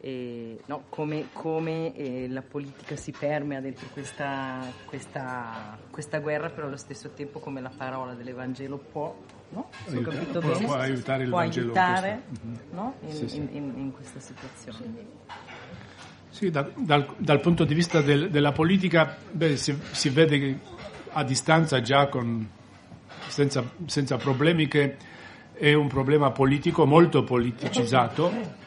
eh, 0.00 0.60
no, 0.66 0.84
come, 0.88 1.28
come 1.32 1.94
eh, 1.94 2.28
la 2.28 2.42
politica 2.42 2.96
si 2.96 3.12
permea 3.12 3.60
dentro 3.60 3.86
questa, 3.92 4.60
questa, 4.84 5.78
questa, 5.90 6.18
guerra, 6.18 6.50
però 6.50 6.66
allo 6.66 6.76
stesso 6.76 7.10
tempo 7.10 7.38
come 7.38 7.60
la 7.60 7.72
parola 7.74 8.12
dell'Evangelo 8.12 8.76
può, 8.76 9.16
no? 9.50 9.70
Aiuta, 9.88 10.40
può, 10.40 10.50
bene, 10.52 10.64
può 10.64 10.74
aiutare, 10.74 11.24
può 11.26 11.38
aiutare 11.38 12.22
mhm. 12.28 12.58
no? 12.72 12.94
in, 13.00 13.12
sì, 13.12 13.28
sì. 13.28 13.36
In, 13.36 13.48
in, 13.52 13.72
in, 13.76 13.92
questa 13.92 14.20
situazione. 14.20 15.24
Sì, 16.28 16.50
da, 16.50 16.68
dal, 16.76 17.14
dal, 17.16 17.40
punto 17.40 17.64
di 17.64 17.72
vista 17.72 18.02
del, 18.02 18.30
della 18.30 18.52
politica 18.52 19.16
beh, 19.30 19.56
si, 19.56 19.74
si, 19.92 20.10
vede 20.10 20.60
a 21.12 21.24
distanza 21.24 21.80
già 21.80 22.08
con, 22.08 22.46
senza, 23.28 23.64
senza 23.86 24.18
problemi 24.18 24.68
che 24.68 24.96
è 25.54 25.72
un 25.72 25.88
problema 25.88 26.30
politico 26.32 26.84
molto 26.84 27.24
politicizzato 27.24 28.64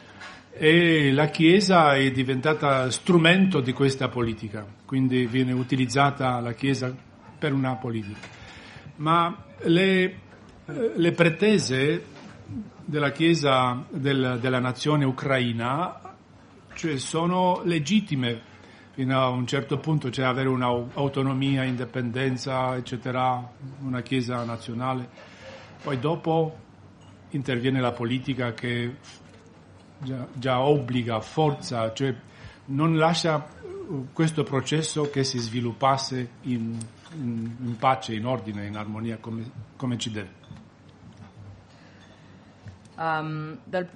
e 0.62 1.10
la 1.12 1.28
Chiesa 1.28 1.94
è 1.94 2.10
diventata 2.10 2.90
strumento 2.90 3.60
di 3.60 3.72
questa 3.72 4.08
politica, 4.08 4.66
quindi 4.84 5.24
viene 5.24 5.52
utilizzata 5.52 6.38
la 6.40 6.52
Chiesa 6.52 6.94
per 7.38 7.54
una 7.54 7.76
politica. 7.76 8.18
Ma 8.96 9.42
le, 9.60 10.18
le 10.66 11.12
pretese 11.12 12.04
della 12.84 13.10
Chiesa 13.10 13.86
del, 13.88 14.36
della 14.38 14.58
nazione 14.58 15.06
ucraina 15.06 15.98
cioè, 16.74 16.98
sono 16.98 17.62
legittime 17.64 18.38
fino 18.90 19.18
a 19.18 19.28
un 19.30 19.46
certo 19.46 19.78
punto, 19.78 20.10
cioè 20.10 20.26
avere 20.26 20.50
un'autonomia, 20.50 21.64
indipendenza, 21.64 22.76
eccetera, 22.76 23.50
una 23.80 24.02
Chiesa 24.02 24.44
nazionale. 24.44 25.08
Poi 25.82 25.98
dopo 25.98 26.54
interviene 27.30 27.80
la 27.80 27.92
politica 27.92 28.52
che 28.52 28.96
già, 30.00 30.26
già 30.32 30.60
obbliga, 30.60 31.20
forza, 31.20 31.92
cioè 31.92 32.14
non 32.66 32.96
lascia 32.96 33.36
uh, 33.36 34.08
questo 34.12 34.42
processo 34.42 35.10
che 35.10 35.24
si 35.24 35.38
sviluppasse 35.38 36.28
in, 36.42 36.78
in, 37.14 37.56
in 37.60 37.76
pace, 37.78 38.14
in 38.14 38.26
ordine, 38.26 38.66
in 38.66 38.76
armonia 38.76 39.18
come, 39.18 39.50
come 39.76 39.98
ci 39.98 40.10
deve. 40.10 40.38
Um, 42.96 43.58
dal, 43.64 43.88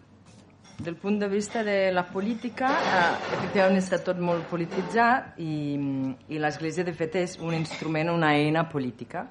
dal, 0.76 0.94
punto 0.94 1.26
di 1.26 1.34
vista 1.34 1.62
della 1.62 2.04
politica, 2.04 2.70
uh, 2.70 3.32
effettivament 3.34 3.76
està 3.76 4.00
tot 4.00 4.18
molt 4.18 4.48
polititzat 4.48 5.36
i, 5.44 5.54
i 6.32 6.40
l'Església 6.40 6.84
de 6.84 6.94
fet 6.96 7.18
és 7.20 7.36
un 7.40 7.52
instrument, 7.52 8.14
una 8.14 8.32
eina 8.32 8.64
política. 8.64 9.26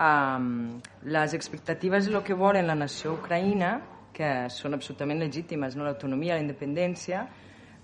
Um, 0.00 0.78
les 1.02 1.34
expectatives 1.34 2.06
de 2.06 2.14
lo 2.14 2.22
que 2.22 2.34
volen 2.34 2.70
la 2.70 2.78
nació 2.78 3.18
ucraïna 3.18 3.80
que 4.12 4.48
són 4.50 4.74
absolutament 4.74 5.20
legítimes, 5.22 5.76
no? 5.76 5.84
l'autonomia, 5.86 6.34
la 6.34 6.44
independència, 6.44 7.24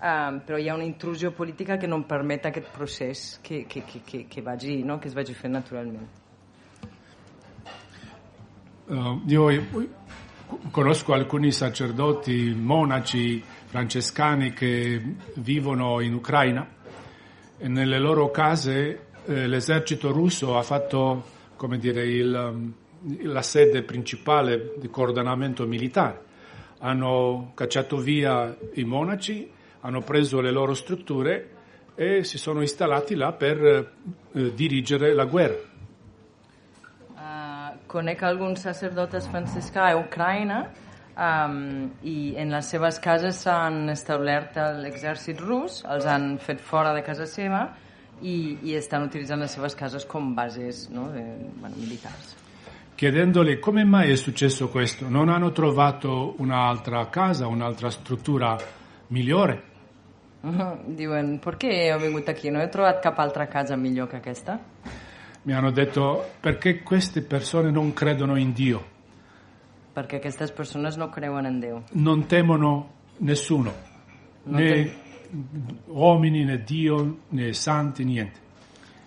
um, 0.01 0.41
però 0.45 0.59
hi 0.59 0.68
ha 0.68 0.74
una 0.74 0.87
intrusió 0.87 1.33
política 1.33 1.77
che 1.77 1.87
non 1.87 2.05
permet 2.07 2.47
aquest 2.47 2.70
procés 2.74 3.39
che, 3.43 3.64
che, 3.66 3.85
che, 3.85 4.03
che, 4.05 4.27
che, 4.29 4.43
vagi, 4.43 4.83
no? 4.83 4.99
che 4.99 5.09
es 5.09 5.14
vagi 5.14 5.35
fent 5.35 5.55
naturalmente. 5.55 6.24
Uh, 8.87 9.20
io 9.27 9.49
conosco 10.70 11.12
alcuni 11.12 11.51
sacerdoti, 11.51 12.55
monaci 12.55 13.43
francescani 13.66 14.53
che 14.53 15.03
vivono 15.35 16.01
in 16.01 16.14
Ucraina 16.14 16.66
e 17.59 17.68
nelle 17.68 17.99
loro 17.99 18.31
case 18.31 19.07
eh, 19.27 19.47
l'esercito 19.49 20.12
russo 20.12 20.57
ha 20.57 20.62
fatto 20.62 21.35
come 21.57 21.79
dire, 21.79 22.07
il, 22.07 22.72
la 23.22 23.42
sede 23.42 23.82
principale 23.82 24.72
di 24.78 24.88
coordinamento 24.88 25.66
militare. 25.66 26.24
Hanno 26.80 27.52
cacciato 27.54 27.96
via 27.96 28.54
i 28.74 28.84
monaci, 28.84 29.50
hanno 29.80 30.00
preso 30.02 30.40
le 30.40 30.50
loro 30.50 30.74
strutture 30.74 31.50
e 31.94 32.24
si 32.24 32.38
sono 32.38 32.61
installati 32.61 33.14
là 33.14 33.32
per 33.32 33.64
eh, 33.64 34.54
dirigere 34.54 35.14
la 35.14 35.24
guerra. 35.24 35.74
Uh, 37.14 37.78
conec 37.86 38.22
alguns 38.22 38.61
sacerdotes 38.61 39.26
francescà 39.26 39.86
a 39.86 39.96
Ucraïna 39.96 40.70
um, 41.16 41.90
i 42.02 42.34
en 42.36 42.52
les 42.52 42.68
seves 42.68 43.00
cases 43.00 43.40
s'han 43.46 43.88
establert 43.88 44.59
l'exèrcit 44.82 45.40
rus, 45.40 45.80
els 45.88 46.04
han 46.04 46.36
fet 46.38 46.61
fora 46.61 46.92
de 46.92 47.02
casa 47.07 47.24
seva 47.24 47.70
i, 48.20 48.59
i 48.62 48.76
estan 48.76 49.09
utilitzant 49.09 49.40
les 49.40 49.57
seves 49.57 49.74
cases 49.74 50.04
com 50.04 50.34
bases 50.36 50.90
no, 50.92 51.09
de, 51.14 51.24
bueno, 51.57 51.76
militars 51.80 52.36
chiedendole 52.97 53.59
come 53.59 53.84
mai 53.84 54.11
è 54.11 54.16
successo 54.16 54.70
questo, 54.70 55.09
non 55.09 55.28
hanno 55.28 55.53
trovato 55.53 56.34
un'altra 56.38 57.07
casa, 57.09 57.47
un'altra 57.47 57.90
struttura 57.90 58.57
migliore? 59.09 59.62
Diuen, 60.40 61.38
perché 61.38 61.92
ho 61.92 61.99
venuto 61.99 62.32
qui? 62.32 62.51
Non 62.51 62.62
ho 62.62 62.68
trovato 62.68 63.01
cap 63.01 63.18
altra 63.18 63.47
casa 63.47 63.76
migliore 63.76 64.12
che 64.12 64.20
questa? 64.20 64.59
Mi 65.42 65.53
hanno 65.53 65.70
detto, 65.70 66.32
perché 66.40 66.82
queste 66.82 67.20
persone 67.20 67.70
non 67.70 67.92
credono 67.92 68.36
in 68.36 68.53
Dio. 68.53 68.94
Perché 69.92 70.18
queste 70.18 70.51
persone 70.53 70.90
non 70.97 71.11
credono 71.11 71.47
in 71.47 71.61
Dio. 71.61 71.82
Non 71.92 72.26
temono 72.26 72.92
nessuno, 73.18 73.72
non 74.44 74.61
né 74.61 74.72
tem... 74.72 74.92
uomini, 75.88 76.44
né 76.44 76.62
Dio, 76.62 77.18
né 77.28 77.53
santi, 77.53 78.05
niente. 78.05 78.44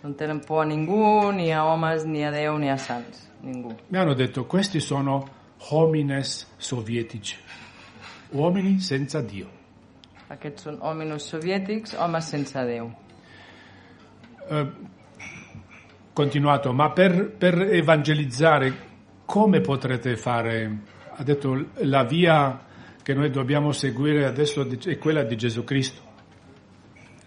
Non 0.01 0.15
tenen 0.15 0.39
por 0.39 0.63
a 0.63 0.65
ningú, 0.65 1.31
ni 1.31 1.51
a 1.51 1.65
homes, 1.65 2.05
ni 2.05 2.23
a 2.23 2.31
Déu, 2.31 2.57
ni 2.57 2.69
a 2.69 2.77
sants. 2.77 3.27
Ningú. 3.41 3.75
Mi 3.87 3.97
hanno 3.97 4.13
detto 4.13 4.45
questi 4.45 4.79
sono 4.79 5.27
homines 5.69 6.47
sovietici, 6.57 7.35
uomini 8.31 8.79
senza 8.79 9.21
Dio. 9.21 9.57
Aquests 10.29 10.67
són 10.67 10.77
hominos 10.85 11.25
soviètics, 11.27 11.95
homes 11.97 12.27
sense 12.29 12.63
Déu. 12.65 12.91
Eh, 14.49 14.67
continuato, 16.13 16.71
ma 16.73 16.91
per, 16.91 17.31
per 17.31 17.61
evangelizzare 17.61 18.87
come 19.25 19.61
potrete 19.61 20.15
fare? 20.15 20.81
Ha 21.15 21.23
detto 21.23 21.71
la 21.81 22.03
via 22.03 22.59
che 23.01 23.13
noi 23.13 23.29
dobbiamo 23.31 23.71
seguire 23.71 24.25
adesso 24.25 24.67
è 24.85 24.97
quella 24.97 25.23
di 25.23 25.35
Gesù 25.35 25.63
Cristo, 25.63 26.01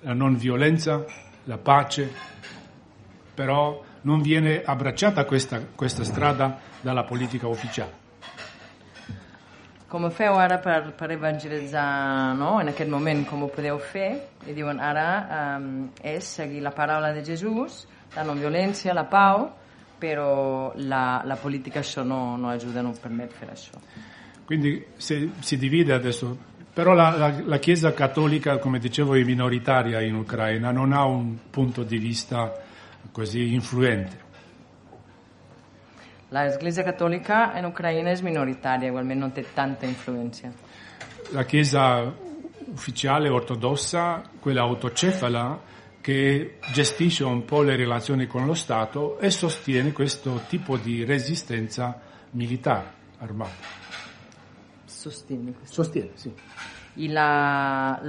la 0.01 0.15
non 0.15 0.37
violenza, 0.37 1.05
la 1.45 1.59
pace, 1.59 2.11
però 3.35 3.83
non 4.03 4.21
viene 4.21 4.63
abbracciata 4.65 5.25
questa, 5.25 5.61
questa 5.75 6.05
strada 6.05 6.59
dalla 6.81 7.05
politica 7.05 7.47
ufficiale. 7.47 8.01
Com 9.93 10.05
ho 10.05 10.11
feu 10.11 10.39
ara 10.41 10.57
per, 10.59 10.95
per 10.97 11.11
evangelitzar 11.13 12.35
no? 12.35 12.55
en 12.63 12.71
aquest 12.73 12.89
moment, 12.89 13.27
com 13.29 13.43
ho 13.45 13.51
podeu 13.53 13.77
fer? 13.77 14.09
I 14.49 14.55
diuen 14.57 14.81
ara 14.81 15.09
um, 15.59 15.91
és 16.01 16.25
seguir 16.39 16.63
la 16.65 16.73
paraula 16.73 17.13
de 17.13 17.21
Jesús, 17.27 17.83
la 18.17 18.25
non 18.25 18.41
violència, 18.41 18.95
la 18.97 19.05
pau, 19.05 19.51
però 20.01 20.73
la, 20.81 21.21
la 21.29 21.37
politica 21.37 21.83
això 21.85 22.07
no, 22.09 22.39
no 22.41 22.49
ajuda, 22.49 22.81
non 22.81 22.97
permet 22.97 23.37
fer 23.37 23.51
això. 23.53 23.83
Quindi 24.49 24.79
si, 24.97 25.31
si 25.41 25.59
divide 25.61 25.93
adesso, 25.93 26.33
però 26.73 26.95
la, 26.95 27.11
la, 27.17 27.29
la, 27.45 27.59
Chiesa 27.59 27.93
cattolica, 27.93 28.57
come 28.57 28.79
dicevo, 28.79 29.15
è 29.15 29.23
minoritaria 29.23 30.01
in 30.01 30.15
Ucraina, 30.15 30.73
non 30.73 30.93
ha 30.93 31.05
un 31.05 31.37
punto 31.51 31.85
di 31.85 31.99
vista 31.99 32.51
così 33.11 33.53
influente. 33.53 34.31
L'Església 36.29 36.83
Cattolica 36.83 37.57
in 37.59 37.65
Ucraina 37.67 38.11
è 38.11 38.21
minoritaria, 38.23 38.89
ugualmente 38.89 39.21
non 39.21 39.33
ha 39.35 39.49
tanta 39.53 39.85
influenza. 39.85 40.51
La 41.31 41.45
Chiesa 41.45 42.31
ufficiale 42.67 43.29
ortodossa, 43.29 44.23
quella 44.41 44.63
autocefala, 44.63 45.61
che 46.01 46.59
gestisce 46.73 47.25
un 47.25 47.45
po' 47.45 47.63
le 47.63 47.77
relazioni 47.77 48.27
con 48.27 48.47
lo 48.47 48.55
Stato 48.55 49.19
e 49.19 49.31
sostiene 49.31 49.93
questo 49.93 50.43
tipo 50.49 50.77
di 50.77 51.05
resistenza 51.05 52.01
militare 52.31 53.01
armata. 53.19 53.81
Sostiene 54.85 55.53
questo. 55.53 55.83
Sostiene, 55.83 56.11
sì. 56.15 56.33
I 56.95 57.09
la, 57.09 58.01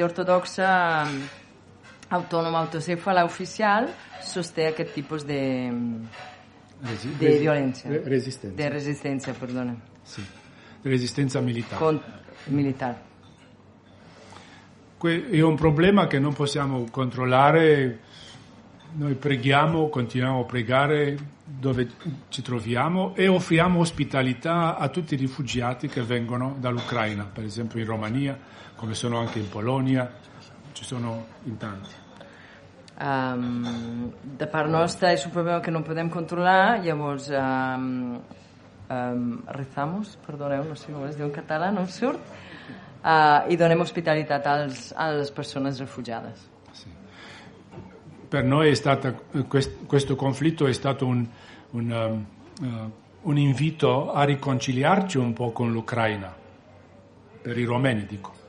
Ortodoxa 0.00 1.04
mm, 1.04 1.22
Autònoma 2.16 2.58
Autocefala 2.64 3.24
Oficial 3.24 3.88
sosté 4.22 4.66
aquest 4.72 4.92
tipus 4.96 5.24
de, 5.24 5.40
Resi- 6.82 7.14
de 7.18 7.38
violència. 7.38 7.88
re- 7.90 8.02
resistenza. 8.04 8.56
De 8.56 8.68
resistència, 8.68 9.32
perdona. 9.38 9.76
Sì. 10.02 10.22
Resistenza 10.82 11.40
militare. 11.40 11.78
Con, 11.80 12.00
militar. 12.46 12.96
Que- 14.98 15.28
è 15.30 15.40
un 15.42 15.56
problema 15.56 16.06
che 16.06 16.18
non 16.18 16.32
possiamo 16.34 16.86
controllare. 16.90 18.00
Noi 18.94 19.14
preghiamo, 19.14 19.88
continuiamo 19.88 20.40
a 20.40 20.44
pregare 20.44 21.18
dove 21.44 21.88
ci 22.28 22.40
troviamo 22.40 23.14
e 23.14 23.28
offriamo 23.28 23.80
ospitalità 23.80 24.76
a 24.76 24.88
tutti 24.88 25.14
i 25.14 25.16
rifugiati 25.18 25.86
che 25.88 26.02
vengono 26.02 26.56
dall'Ucraina, 26.58 27.24
per 27.24 27.44
esempio 27.44 27.78
in 27.78 27.86
Romania, 27.86 28.38
come 28.74 28.94
sono 28.94 29.18
anche 29.18 29.38
in 29.38 29.48
Polonia, 29.50 30.10
ci 30.72 30.84
sono 30.84 31.26
in 31.44 31.56
tanti. 31.58 31.90
Um, 32.96 34.10
de 34.40 34.46
part 34.48 34.70
nostra 34.72 35.10
és 35.12 35.24
un 35.28 35.32
problema 35.34 35.60
que 35.60 35.72
no 35.72 35.82
podem 35.84 36.08
controlar, 36.08 36.80
llavors 36.80 37.26
um, 37.28 38.14
um, 38.88 39.24
rezamos, 39.52 40.14
perdoneu, 40.24 40.64
no 40.64 40.76
sé 40.80 40.94
com 40.94 41.04
es 41.04 41.18
diu 41.18 41.26
en 41.26 41.34
català, 41.34 41.68
no 41.74 41.84
em 41.84 41.90
surt, 41.92 42.22
uh, 43.02 43.44
i 43.52 43.58
donem 43.60 43.84
hospitalitat 43.84 44.48
als, 44.48 44.86
a 44.96 45.10
les 45.12 45.28
persones 45.30 45.82
refugiades. 45.82 46.48
Per 48.32 48.42
noi 48.42 48.70
è 48.70 48.74
stata, 48.74 49.12
quest- 49.46 49.84
questo 49.86 50.16
conflitto 50.16 50.66
è 50.66 50.72
stato 50.72 51.06
un, 51.06 51.20
un, 51.72 51.92
um, 52.64 52.92
un 53.22 53.36
invito 53.36 54.10
a 54.12 54.24
riconciliarci 54.24 55.18
un 55.18 55.34
po' 55.34 55.52
con 55.52 55.70
l'Ucraina, 55.70 56.34
per 57.42 57.58
i 57.58 57.64
romeni 57.64 58.06
dico. 58.06 58.45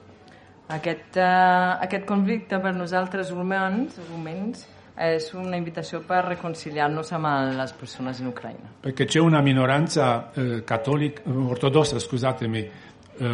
Aquest, 0.68 1.16
uh, 1.16 1.78
aquest 1.80 2.04
conflicte 2.06 2.60
per 2.60 2.74
nosaltres 2.76 3.32
romans, 3.32 3.96
romens 4.10 4.66
és 4.98 5.30
una 5.38 5.56
invitació 5.56 6.02
per 6.04 6.24
reconciliar-nos 6.26 7.12
amb 7.14 7.30
les 7.56 7.74
persones 7.78 8.20
in 8.20 8.32
Ucraïna. 8.32 8.72
Perché 8.82 9.06
c'è 9.06 9.20
una 9.20 9.42
minoranza 9.42 10.32
eh, 10.34 10.64
cattolica, 10.66 11.22
ortodossa, 11.30 12.00
scusatemi, 12.00 12.60
eh, 12.60 12.72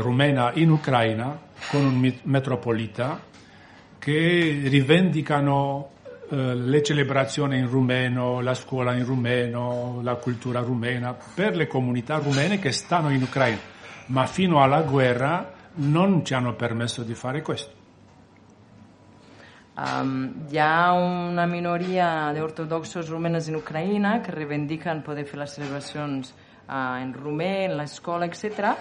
rumena 0.01 0.51
in 0.55 0.71
Ucraina 0.71 1.39
con 1.71 1.85
un 1.85 2.13
metropolita 2.23 3.19
che 3.97 4.61
rivendicano 4.65 5.89
eh, 6.29 6.55
le 6.55 6.83
celebrazioni 6.83 7.57
in 7.57 7.69
rumeno, 7.69 8.41
la 8.41 8.53
scuola 8.53 8.93
in 8.93 9.05
rumeno, 9.05 10.01
la 10.03 10.15
cultura 10.15 10.59
rumena 10.59 11.13
per 11.13 11.55
le 11.55 11.67
comunità 11.67 12.17
rumene 12.17 12.59
che 12.59 12.73
stanno 12.73 13.09
in 13.09 13.21
Ucraina, 13.21 13.59
ma 14.07 14.25
fino 14.25 14.61
alla 14.61 14.81
guerra 14.81 15.61
non 15.75 16.23
ci 16.25 16.33
hanno 16.33 16.55
permesso 16.55 17.03
di 17.03 17.13
fare 17.15 17.41
questo. 17.41 17.81
Um, 19.75 20.45
hi 20.51 20.59
ha 20.59 20.91
una 20.93 21.47
minoria 21.47 22.31
d'ortodoxos 22.31 23.09
rumenes 23.09 23.47
in 23.47 23.55
Ucraïna 23.55 24.19
que 24.21 24.29
reivindiquen 24.31 25.01
poder 25.01 25.25
fer 25.25 25.39
les 25.39 25.49
celebracions 25.55 26.29
uh, 26.67 26.99
en 27.01 27.11
rumè, 27.13 27.63
en 27.65 27.77
l'escola, 27.79 28.25
etc. 28.29 28.75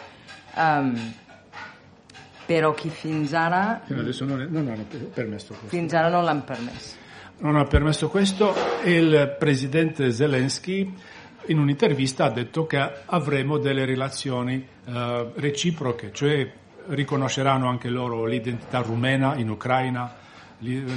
Um, 0.54 0.92
però 2.44 2.74
qui 2.74 2.90
fins 2.90 3.32
ara, 3.32 3.80
Fino 3.86 4.00
adesso 4.00 4.26
non, 4.26 4.42
è- 4.42 4.46
non 4.50 4.68
hanno 4.68 4.84
permesso 5.14 5.54
questo. 5.54 5.68
fins 5.68 5.94
ara 5.94 6.10
non 6.10 6.24
l'han 6.24 6.44
permès. 6.44 6.98
non 7.38 7.56
ha 7.56 7.64
permesso 7.64 8.08
questo 8.08 8.54
e 8.84 8.92
il 8.98 9.36
presidente 9.38 10.12
Zelensky 10.12 10.94
in 11.46 11.58
un'intervista 11.58 12.26
ha 12.26 12.30
detto 12.30 12.66
che 12.66 12.78
avremo 13.06 13.56
delle 13.58 13.84
relazioni 13.86 14.64
eh, 14.84 15.32
reciproche, 15.36 16.12
cioè 16.12 16.52
riconosceranno 16.88 17.68
anche 17.68 17.88
loro 17.88 18.24
l'identità 18.24 18.80
rumena 18.80 19.36
in 19.36 19.50
Ucraina, 19.50 20.14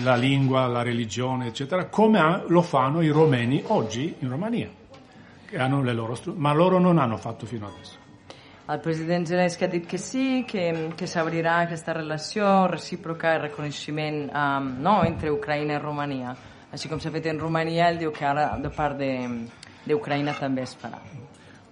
la 0.04 0.16
lingua, 0.16 0.68
la 0.68 0.84
religione, 0.84 1.48
eccetera, 1.48 1.86
come 1.86 2.44
lo 2.48 2.62
fanno 2.62 3.02
i 3.02 3.10
romeni 3.10 3.64
oggi 3.68 4.16
in 4.20 4.30
Romania, 4.30 4.70
che 5.46 5.58
hanno 5.58 5.82
le 5.82 5.94
loro 5.94 6.16
stru- 6.16 6.36
ma 6.38 6.54
loro 6.54 6.78
non 6.80 6.98
hanno 6.98 7.18
fatto 7.18 7.46
fino 7.46 7.68
adesso. 7.68 8.04
El 8.68 8.80
president 8.80 9.28
Zelensky 9.28 9.64
ha 9.64 9.68
dit 9.68 9.86
que 9.86 10.00
sí, 10.00 10.44
que, 10.44 10.94
que 10.98 11.06
s'obrirà 11.06 11.60
aquesta 11.62 11.94
relació 11.94 12.66
recíproca 12.66 13.36
i 13.36 13.42
reconeixement 13.44 14.24
um, 14.34 14.72
no, 14.82 15.04
entre 15.06 15.30
Ucraïna 15.30 15.78
i 15.78 15.82
Romania. 15.84 16.34
Així 16.74 16.90
com 16.90 16.98
s'ha 16.98 17.12
fet 17.14 17.30
Romania, 17.38 17.92
ell 17.92 18.02
diu 18.02 18.10
que 18.12 18.26
ara 18.26 18.56
de 18.58 18.74
part 18.74 18.98
d'Ucraïna 18.98 20.34
també 20.40 20.66
es 20.66 20.74
farà. 20.82 20.98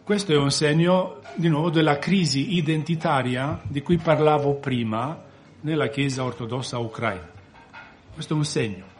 Questo 0.04 0.34
è 0.34 0.36
un 0.36 0.52
segno 0.52 1.22
di 1.36 1.48
nuovo 1.48 1.70
della 1.70 1.98
crisi 1.98 2.56
identitaria 2.56 3.62
di 3.64 3.82
cui 3.82 3.98
parlavo 3.98 4.56
prima 4.56 5.18
nella 5.62 5.88
Chiesa 5.88 6.26
ortodossa 6.26 6.78
ucraina. 6.78 7.30
Questo 8.14 8.34
è 8.34 8.38
un 8.38 8.44
segno. 8.44 8.92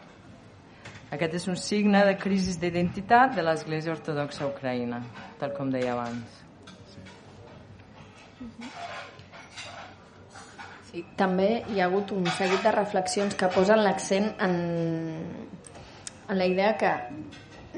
Aquest 1.10 1.34
és 1.34 1.44
un 1.46 1.56
signe 1.60 2.00
de 2.08 2.16
crisi 2.16 2.56
d'identitat 2.58 3.36
de 3.36 3.42
l'Església 3.44 3.92
Ortodoxa 3.92 4.48
Ucraïna, 4.48 4.98
tal 5.38 5.52
com 5.54 5.68
deia 5.70 5.92
abans. 5.92 6.40
Sí, 10.88 11.04
també 11.20 11.62
hi 11.68 11.78
ha 11.78 11.86
hagut 11.86 12.10
un 12.16 12.26
seguit 12.32 12.64
de 12.64 12.72
reflexions 12.74 13.36
que 13.38 13.52
posen 13.52 13.84
l'accent 13.84 14.32
en, 14.42 14.56
en 16.26 16.40
la 16.40 16.48
idea 16.50 16.72
que 16.80 16.96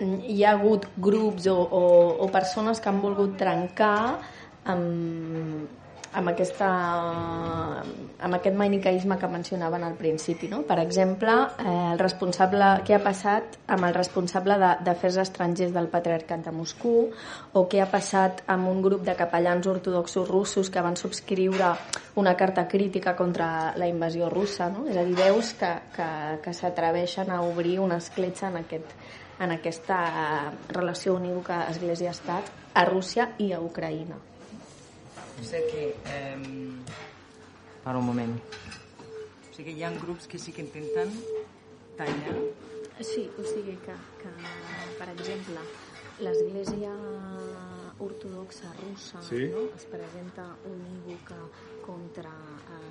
hi 0.00 0.42
ha 0.44 0.52
hagut 0.56 0.86
grups 0.96 1.46
o, 1.48 1.56
o, 1.56 1.82
o 2.24 2.28
persones 2.32 2.80
que 2.80 2.88
han 2.92 3.00
volgut 3.00 3.36
trencar 3.40 4.18
amb, 4.66 5.66
amb, 6.16 6.28
aquesta, 6.32 6.68
amb 8.18 8.34
aquest 8.38 8.56
manicaisme 8.56 9.18
que 9.20 9.28
mencionaven 9.28 9.84
al 9.84 9.94
principi. 9.98 10.48
No? 10.48 10.62
Per 10.68 10.78
exemple, 10.80 11.32
eh, 11.60 11.74
el 11.92 11.98
responsable, 12.00 12.70
què 12.86 12.96
ha 12.96 13.02
passat 13.04 13.58
amb 13.72 13.84
el 13.88 13.94
responsable 13.94 14.56
de- 14.58 14.76
d'afers 14.86 15.18
estrangers 15.26 15.72
del 15.74 15.88
Patriarcat 15.92 16.44
de 16.44 16.52
Moscou 16.52 17.10
o 17.52 17.66
què 17.68 17.82
ha 17.82 17.90
passat 17.90 18.42
amb 18.46 18.68
un 18.68 18.80
grup 18.82 19.04
de 19.04 19.14
capellans 19.14 19.66
ortodoxos 19.66 20.28
russos 20.28 20.70
que 20.70 20.80
van 20.80 20.96
subscriure 20.96 21.74
una 22.16 22.34
carta 22.36 22.66
crítica 22.68 23.14
contra 23.16 23.74
la 23.76 23.86
invasió 23.88 24.30
russa. 24.30 24.70
No? 24.70 24.86
És 24.88 24.96
a 24.96 25.04
dir, 25.04 25.14
veus 25.16 25.52
que, 25.54 25.72
que, 25.94 26.08
que 26.42 26.54
s'atreveixen 26.54 27.30
a 27.30 27.42
obrir 27.42 27.78
una 27.78 27.98
escletxa 28.00 28.48
en, 28.48 28.56
aquest, 28.64 28.96
en 29.40 29.52
aquesta 29.52 30.52
relació 30.68 31.14
unívoca 31.14 31.66
Església-Estat 31.70 32.48
a 32.74 32.84
Rússia 32.88 33.30
i 33.38 33.52
a 33.52 33.60
Ucraïna. 33.60 34.16
O 35.36 35.44
sigui 35.44 35.66
que... 35.72 35.88
Eh, 36.06 36.36
per 37.84 37.94
un 37.96 38.06
moment. 38.08 38.32
O 38.36 39.54
sigui 39.54 39.70
que 39.70 39.76
hi 39.78 39.84
ha 39.86 39.92
grups 40.00 40.26
que 40.26 40.38
sí 40.42 40.52
que 40.52 40.64
intenten 40.64 41.12
tallar 41.96 42.36
Sí, 43.00 43.28
o 43.38 43.44
sigui 43.44 43.76
que, 43.84 43.92
que 44.22 44.30
per 44.98 45.08
exemple, 45.12 45.60
l'Església 46.24 46.92
ortodoxa 48.00 48.72
russa 48.80 49.20
Sí. 49.22 49.48
no? 49.52 49.68
es 49.76 49.84
presenta 49.84 50.44
unívoca 50.64 51.36
contra 51.84 52.30
eh, 52.30 52.85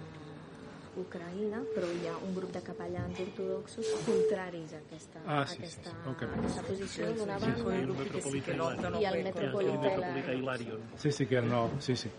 Ucraïna, 0.95 1.61
però 1.73 1.87
hi 1.91 2.07
ha 2.07 2.15
un 2.25 2.33
grup 2.33 2.51
de 2.51 2.61
capellans 2.61 3.19
ortodoxos 3.19 3.85
contraris 4.05 4.73
a 4.73 4.77
aquesta, 4.77 5.19
Ah, 5.25 5.41
a 5.41 5.45
sì, 5.45 5.57
aquesta, 5.59 5.89
ho 6.05 6.09
a 6.09 6.15
capisco. 6.15 6.39
aquesta 6.39 6.61
posició 6.63 7.11
d'una 7.11 7.37
banda 7.37 7.73
el 7.75 7.87
metropolità 7.87 8.51
Hilarion. 8.53 8.95
i 9.01 9.05
el 9.05 9.23
metropolità 9.23 9.79
Metropolità 9.79 10.31
Hilarion. 10.31 10.81
Sì, 10.95 11.11
sì, 11.11 11.25
che 11.27 11.35
erano, 11.35 11.71
sì, 11.79 11.95
sì. 11.95 12.09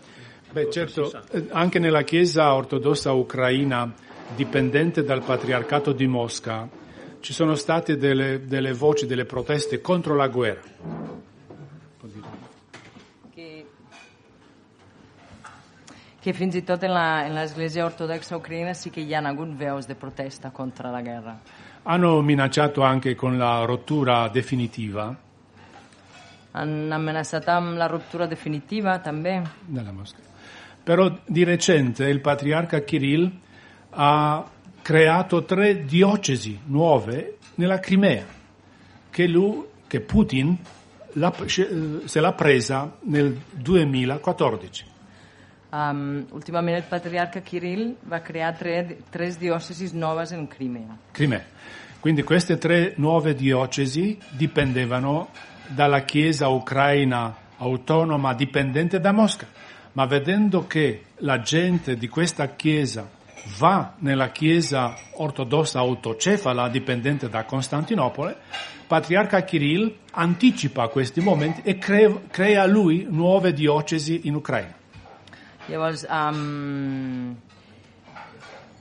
Beh, 0.51 0.69
certo, 0.71 1.11
anche 1.49 1.79
nella 1.79 2.03
Chiesa 2.03 2.53
ortodossa 2.53 3.11
ucraina, 3.13 3.91
dipendente 4.35 5.03
dal 5.03 5.23
Patriarcato 5.23 5.91
di 5.91 6.07
Mosca, 6.07 6.67
ci 7.19 7.33
sono 7.33 7.55
state 7.55 7.97
delle, 7.97 8.45
delle 8.45 8.73
voci, 8.73 9.05
delle 9.07 9.25
proteste 9.25 9.81
contro 9.81 10.15
la 10.15 10.27
guerra. 10.27 10.96
Que 16.27 16.33
fins 16.35 16.55
i 16.59 16.61
tot 16.67 16.81
en 16.83 16.91
la- 16.91 17.27
l'Església 17.31 17.85
Ortodoxa 17.85 18.35
Ucraïna 18.35 18.73
sí 18.75 18.89
que 18.91 18.99
hi 18.99 19.13
ha 19.15 19.21
hagut 19.23 19.47
veus 19.55 19.87
de 19.87 19.95
protesta 19.95 20.49
contra 20.51 20.91
la 20.91 21.01
guerra. 21.01 21.37
Hanno 21.83 22.21
minacciato 22.21 22.81
anche 22.83 23.15
con 23.15 23.37
la 23.37 23.63
rottura 23.63 24.27
definitiva 24.27 25.15
Han 26.53 26.91
amenaçat 26.91 27.47
amb 27.49 27.77
la 27.77 27.87
ruptura 27.87 28.25
definitiva 28.25 28.99
també. 28.99 29.41
della 29.67 29.91
Mosca. 29.91 30.19
Però 30.83 31.09
di 31.25 31.43
recente 31.43 32.05
il 32.09 32.19
patriarca 32.19 32.79
Kirill 32.83 33.31
ha 33.91 34.43
creato 34.81 35.43
tre 35.45 35.85
diocesi 35.85 36.59
nuove 36.65 37.37
nella 37.55 37.79
Crimea, 37.79 38.25
che, 39.11 39.27
lui, 39.27 39.63
che 39.87 39.99
Putin 40.01 40.57
l'ha- 41.13 41.33
se 42.05 42.19
l'ha 42.19 42.33
presa 42.33 42.91
nel 43.03 43.37
2014. 43.51 44.95
Um, 45.69 46.25
ultimament 46.31 46.77
il 46.77 46.83
patriarca 46.87 47.41
Kirill 47.41 47.95
va 48.03 48.21
creare 48.21 48.55
tre, 48.57 48.97
tres 49.09 49.37
diocesis 49.37 49.91
nuove 49.91 50.25
in 50.31 50.47
Crimea. 50.47 50.97
Crimea. 51.11 51.43
Quindi 51.99 52.23
queste 52.23 52.57
tre 52.57 52.93
nuove 52.95 53.35
diocesi 53.35 54.17
dipendevano 54.29 55.29
dalla 55.67 56.03
Chiesa 56.03 56.47
ucraina 56.47 57.35
autonoma 57.57 58.33
dipendente 58.33 59.01
da 59.01 59.11
Mosca, 59.11 59.45
ma 59.93 60.05
vedendo 60.05 60.67
che 60.67 61.03
la 61.17 61.41
gente 61.41 61.97
di 61.97 62.07
questa 62.07 62.55
Chiesa 62.55 63.09
va 63.57 63.95
nella 63.99 64.29
Chiesa 64.29 64.95
ortodossa 65.15 65.79
autocefala 65.79 66.69
dipendente 66.69 67.27
da 67.27 67.43
Costantinopoli, 67.43 68.33
Patriarca 68.87 69.43
Kirill 69.43 69.93
anticipa 70.11 70.87
questi 70.87 71.19
momenti 71.19 71.61
e 71.63 71.77
crea 71.77 72.65
lui 72.65 73.05
nuove 73.09 73.51
diocesi 73.51 74.21
in 74.23 74.35
Ucraina. 74.35 74.75
Llavors, 75.67 76.05
um, 76.07 77.35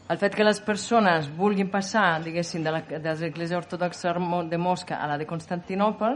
el 0.09 0.19
fet 0.21 0.37
que 0.39 0.45
les 0.47 0.61
persones 0.63 1.27
vulguin 1.35 1.71
passar, 1.71 2.21
diguéssim, 2.23 2.63
de, 2.63 2.75
l'església 3.03 3.59
ortodoxa 3.59 4.13
de 4.47 4.59
Mosca 4.59 5.01
a 5.03 5.09
la 5.11 5.17
de 5.19 5.27
Constantinopla, 5.27 6.13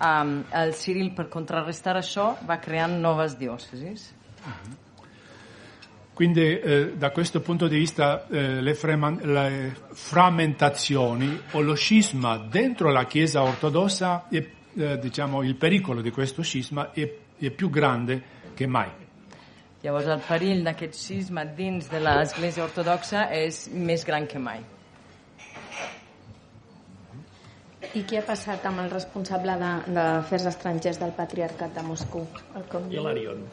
um, 0.00 0.38
el 0.52 0.72
Ciril, 0.72 1.12
per 1.14 1.28
contrarrestar 1.28 1.98
això, 2.00 2.30
va 2.48 2.56
creant 2.56 2.96
noves 3.02 3.36
diòcesis. 3.36 4.12
Uh 4.44 4.48
-huh. 4.48 4.80
Quindi 6.14 6.60
eh, 6.60 6.92
da 6.96 7.10
questo 7.10 7.40
punto 7.40 7.66
di 7.66 7.76
vista 7.76 8.28
eh, 8.28 8.62
le, 8.62 8.74
freman- 8.74 9.20
le, 9.20 9.74
frammentazioni 9.92 11.40
o 11.50 11.60
lo 11.60 11.74
scisma 11.74 12.38
dentro 12.38 12.92
la 12.92 13.04
Chiesa 13.04 13.42
ortodossa, 13.42 14.28
è, 14.30 14.46
eh, 14.76 14.98
diciamo, 14.98 15.42
il 15.42 15.56
pericolo 15.56 16.00
di 16.00 16.12
questo 16.12 16.42
scisma 16.42 16.92
è, 16.92 17.12
è 17.36 17.50
più 17.50 17.68
grande 17.68 18.22
che 18.54 18.66
mai. 18.68 19.03
Llavors 19.84 20.06
el 20.08 20.22
perill 20.24 20.62
d'aquest 20.64 20.94
scisma 20.96 21.42
dins 21.44 21.90
de 21.92 21.98
l'Església 22.00 22.64
Ortodoxa 22.64 23.26
és 23.36 23.66
més 23.68 24.06
gran 24.08 24.24
que 24.24 24.40
mai. 24.40 24.62
I 27.94 28.00
què 28.08 28.16
ha 28.18 28.24
passat 28.24 28.64
amb 28.64 28.80
el 28.80 28.88
responsable 28.90 29.54
d'afers 29.60 30.46
estrangers 30.50 30.96
del 31.02 31.12
Patriarcat 31.14 31.76
de 31.76 31.84
Moscou? 31.84 32.24
El 32.56 32.88
Hilarion. 32.96 33.44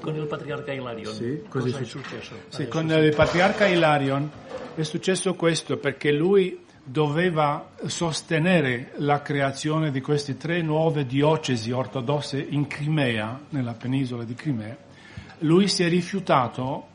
Con 0.00 0.16
il 0.16 0.26
patriarca 0.26 0.72
Hilarion. 0.72 1.12
Sì, 1.12 1.42
così 1.48 1.70
Cosa 1.70 1.84
è 1.84 1.86
successo? 1.86 2.34
Sì, 2.48 2.66
con 2.66 2.90
il 2.90 3.14
patriarca 3.14 3.66
Hilarion 3.66 4.30
è 4.74 4.82
successo 4.82 5.34
questo 5.34 5.76
perché 5.76 6.10
lui 6.10 6.64
doveva 6.82 7.70
sostenere 7.86 8.92
la 8.96 9.20
creazione 9.20 9.90
di 9.90 10.00
queste 10.00 10.38
tre 10.38 10.62
nuove 10.62 11.04
diocesi 11.04 11.70
ortodosse 11.70 12.40
in 12.40 12.66
Crimea, 12.66 13.38
nella 13.50 13.74
penisola 13.74 14.24
di 14.24 14.34
Crimea. 14.34 14.83
Lui 15.44 15.68
si 15.68 15.82
è 15.82 15.88
rifiutato 15.88 16.88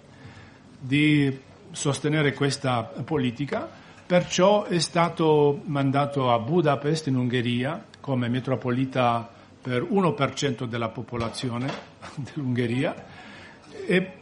di 0.80 1.38
sostenere 1.72 2.34
questa 2.34 2.84
politica 2.84 3.70
Perciò 4.10 4.64
è 4.64 4.80
stato 4.80 5.62
mandato 5.66 6.32
a 6.32 6.40
Budapest 6.40 7.06
in 7.06 7.16
Ungheria 7.16 7.86
come 8.00 8.28
metropolita 8.28 9.30
per 9.62 9.84
1% 9.84 10.64
della 10.64 10.90
popolazione 10.90 11.72
dell'Ungheria 12.18 12.96
e 13.86 14.14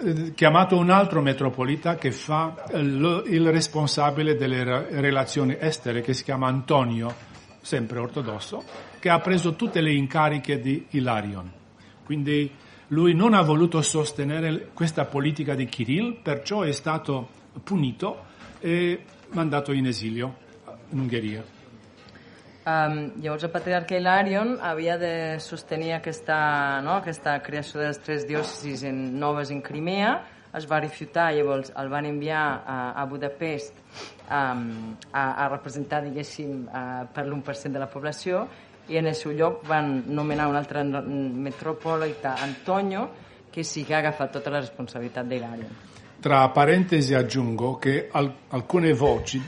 eh, 0.00 0.32
chiamato 0.32 0.78
un 0.78 0.88
altro 0.88 1.20
metropolita 1.20 1.96
che 1.96 2.10
fa 2.10 2.54
il 2.72 3.50
responsabile 3.50 4.34
delle 4.34 4.64
relazioni 4.98 5.58
estere 5.60 6.00
che 6.00 6.14
si 6.14 6.24
chiama 6.24 6.46
Antonio, 6.46 7.14
sempre 7.60 7.98
ortodosso, 7.98 8.64
che 8.98 9.10
ha 9.10 9.20
preso 9.20 9.56
tutte 9.56 9.82
le 9.82 9.92
incariche 9.92 10.58
di 10.58 10.86
Ilarion. 10.92 11.52
Quindi 12.02 12.50
lui 12.88 13.14
non 13.14 13.34
ha 13.34 13.42
voluto 13.42 13.80
sostenere 13.82 14.68
questa 14.74 15.06
politica 15.06 15.54
di 15.54 15.66
Kirill, 15.66 16.20
perciò 16.22 16.62
è 16.62 16.72
stato 16.72 17.28
punito 17.62 18.24
e 18.60 19.04
mandato 19.30 19.72
in 19.72 19.86
esilio 19.86 20.34
in 20.90 20.98
Ungheria. 21.00 21.44
Um, 22.66 23.12
llavors 23.20 23.44
el 23.44 23.50
patriarca 23.52 23.92
Hilarion 23.96 24.54
havia 24.62 24.96
de 24.96 25.38
sostenir 25.38 25.92
aquesta, 25.98 26.80
no, 26.80 26.94
aquesta 26.96 27.34
creació 27.44 27.82
de 27.82 27.90
les 27.90 27.98
tres 28.00 28.24
diòcesis 28.24 28.86
en, 28.88 29.02
noves 29.20 29.50
en 29.52 29.60
Crimea, 29.60 30.14
es 30.56 30.64
va 30.70 30.78
refutar, 30.80 31.26
llavors 31.36 31.74
el 31.76 31.90
van 31.92 32.08
enviar 32.08 32.44
a, 32.64 32.78
a 32.96 33.04
Budapest 33.10 33.76
um, 34.30 34.94
a, 35.12 35.44
a 35.44 35.48
representar, 35.52 36.00
diguéssim, 36.06 36.62
uh, 36.64 37.04
per 37.12 37.26
l'1% 37.26 37.74
de 37.74 37.82
la 37.82 37.90
població 37.92 38.46
i 38.88 38.96
en 38.96 39.06
el 39.06 39.14
seu 39.14 39.32
lloc 39.32 39.64
van 39.66 40.04
nomenar 40.06 40.48
un 40.48 40.56
altre 40.56 40.82
metropolita, 40.82 42.36
Antonio, 42.36 43.10
che 43.50 43.62
sì 43.62 43.84
che 43.84 43.94
ha 43.94 43.98
agafat 43.98 44.32
tota 44.32 44.50
la 44.50 44.58
responsabilità 44.58 45.22
d'Hilarion. 45.22 45.70
Tra 46.20 46.48
parentesi 46.50 47.14
aggiungo 47.14 47.76
che 47.76 48.08
al- 48.10 48.34
alcune 48.48 48.92
voci 48.92 49.40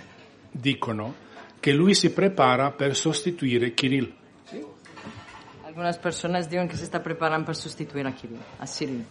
dicono 0.51 1.24
che 1.61 1.72
lui 1.72 1.95
si 1.95 2.12
prepara 2.12 2.70
per 2.70 2.95
sostituire 2.95 3.74
Kirill. 3.74 4.12
Sì. 4.45 4.64
Alcune 5.64 5.97
persone 6.01 6.47
dicono 6.47 6.68
che 6.68 6.76
si 6.76 6.84
sta 6.84 7.01
preparando 7.01 7.47
per 7.47 7.57
sostituire 7.57 8.09
a 8.09 8.12
Kirill, 8.12 8.41
a 8.59 8.64
Cyril. 8.64 9.05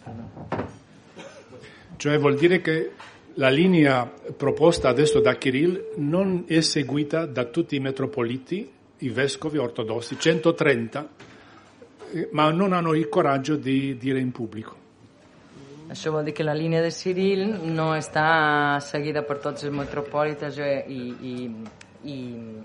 Cioè 1.98 2.18
vuol 2.18 2.36
dire 2.36 2.62
che 2.62 2.92
la 3.36 3.50
linea 3.50 4.10
proposta 4.38 4.88
adesso 4.90 5.20
da 5.20 5.36
Kirill 5.36 5.94
non 5.98 6.46
è 6.48 6.62
seguita 6.62 7.26
da 7.26 7.46
tutti 7.46 7.76
i 7.76 7.80
metropoliti, 7.80 8.72
i 9.00 9.10
vescovi 9.10 9.58
ortodossi, 9.58 10.18
130, 10.18 11.10
eh, 12.12 12.30
ma 12.32 12.50
non 12.52 12.74
hanno 12.74 12.94
il 12.94 13.10
coraggio 13.10 13.56
di 13.56 13.98
dire 13.98 14.20
in 14.20 14.32
pubblico. 14.32 14.84
Això 15.88 16.10
vol 16.10 16.24
dir 16.26 16.34
que 16.34 16.44
la 16.44 16.56
línia 16.58 16.82
de 16.82 16.90
Ciril 16.90 17.44
no 17.70 17.92
està 17.94 18.80
seguida 18.82 19.22
per 19.22 19.38
tots 19.44 19.68
els 19.68 19.74
metropolites 19.76 20.58
i, 20.58 21.04
i, 21.22 21.34
i, 22.10 22.16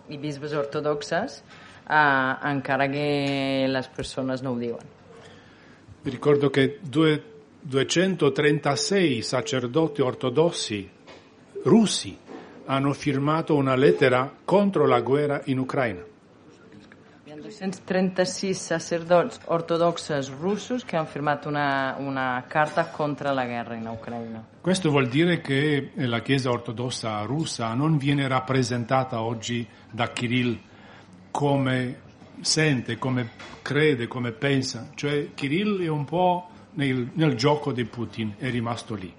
i 0.09 0.17
bisbes 0.17 0.55
ortodoxes, 0.57 1.43
eh, 1.85 2.37
encara 2.49 2.89
che 2.89 3.67
le 3.69 3.85
persone 3.95 4.39
non 4.41 4.55
ho 4.55 4.59
diuen. 4.59 4.99
Vi 6.03 6.11
ricordo 6.11 6.49
che 6.49 6.79
due, 6.81 7.23
236 7.61 9.21
sacerdoti 9.21 10.01
ortodossi 10.01 10.89
russi 11.65 12.17
hanno 12.65 12.93
firmato 12.95 13.55
una 13.55 13.75
lettera 13.75 14.33
contro 14.45 14.87
la 14.87 15.01
guerra 15.01 15.43
in 15.45 15.59
Ucraina. 15.59 16.03
236 17.41 18.55
sacerdots 18.55 19.41
ortodoxes 19.47 20.31
russos 20.39 20.85
che 20.85 20.97
hanno 20.97 21.07
firmato 21.07 21.49
una, 21.49 21.97
una 21.99 22.45
carta 22.47 22.87
contro 22.89 23.33
la 23.33 23.45
guerra 23.45 23.75
in 23.75 23.87
Ucraina. 23.87 24.45
Questo 24.61 24.91
vuol 24.91 25.09
dire 25.09 25.41
che 25.41 25.91
la 25.95 26.21
Chiesa 26.21 26.51
ortodossa 26.51 27.23
russa 27.23 27.73
non 27.75 27.97
viene 27.97 28.29
rappresentata 28.29 29.23
oggi 29.23 29.67
da 29.91 30.11
Kirill 30.11 30.59
come 31.31 32.09
sente, 32.41 32.99
come 32.99 33.31
crede, 33.63 34.07
come 34.07 34.33
pensa. 34.33 34.91
Cioè 34.95 35.33
Kirill 35.35 35.83
è 35.83 35.89
un 35.89 36.05
po' 36.05 36.49
nel, 36.75 37.11
nel 37.15 37.35
gioco 37.35 37.73
di 37.73 37.85
Putin, 37.85 38.35
è 38.39 38.51
rimasto 38.51 38.95
lì. 38.95 39.15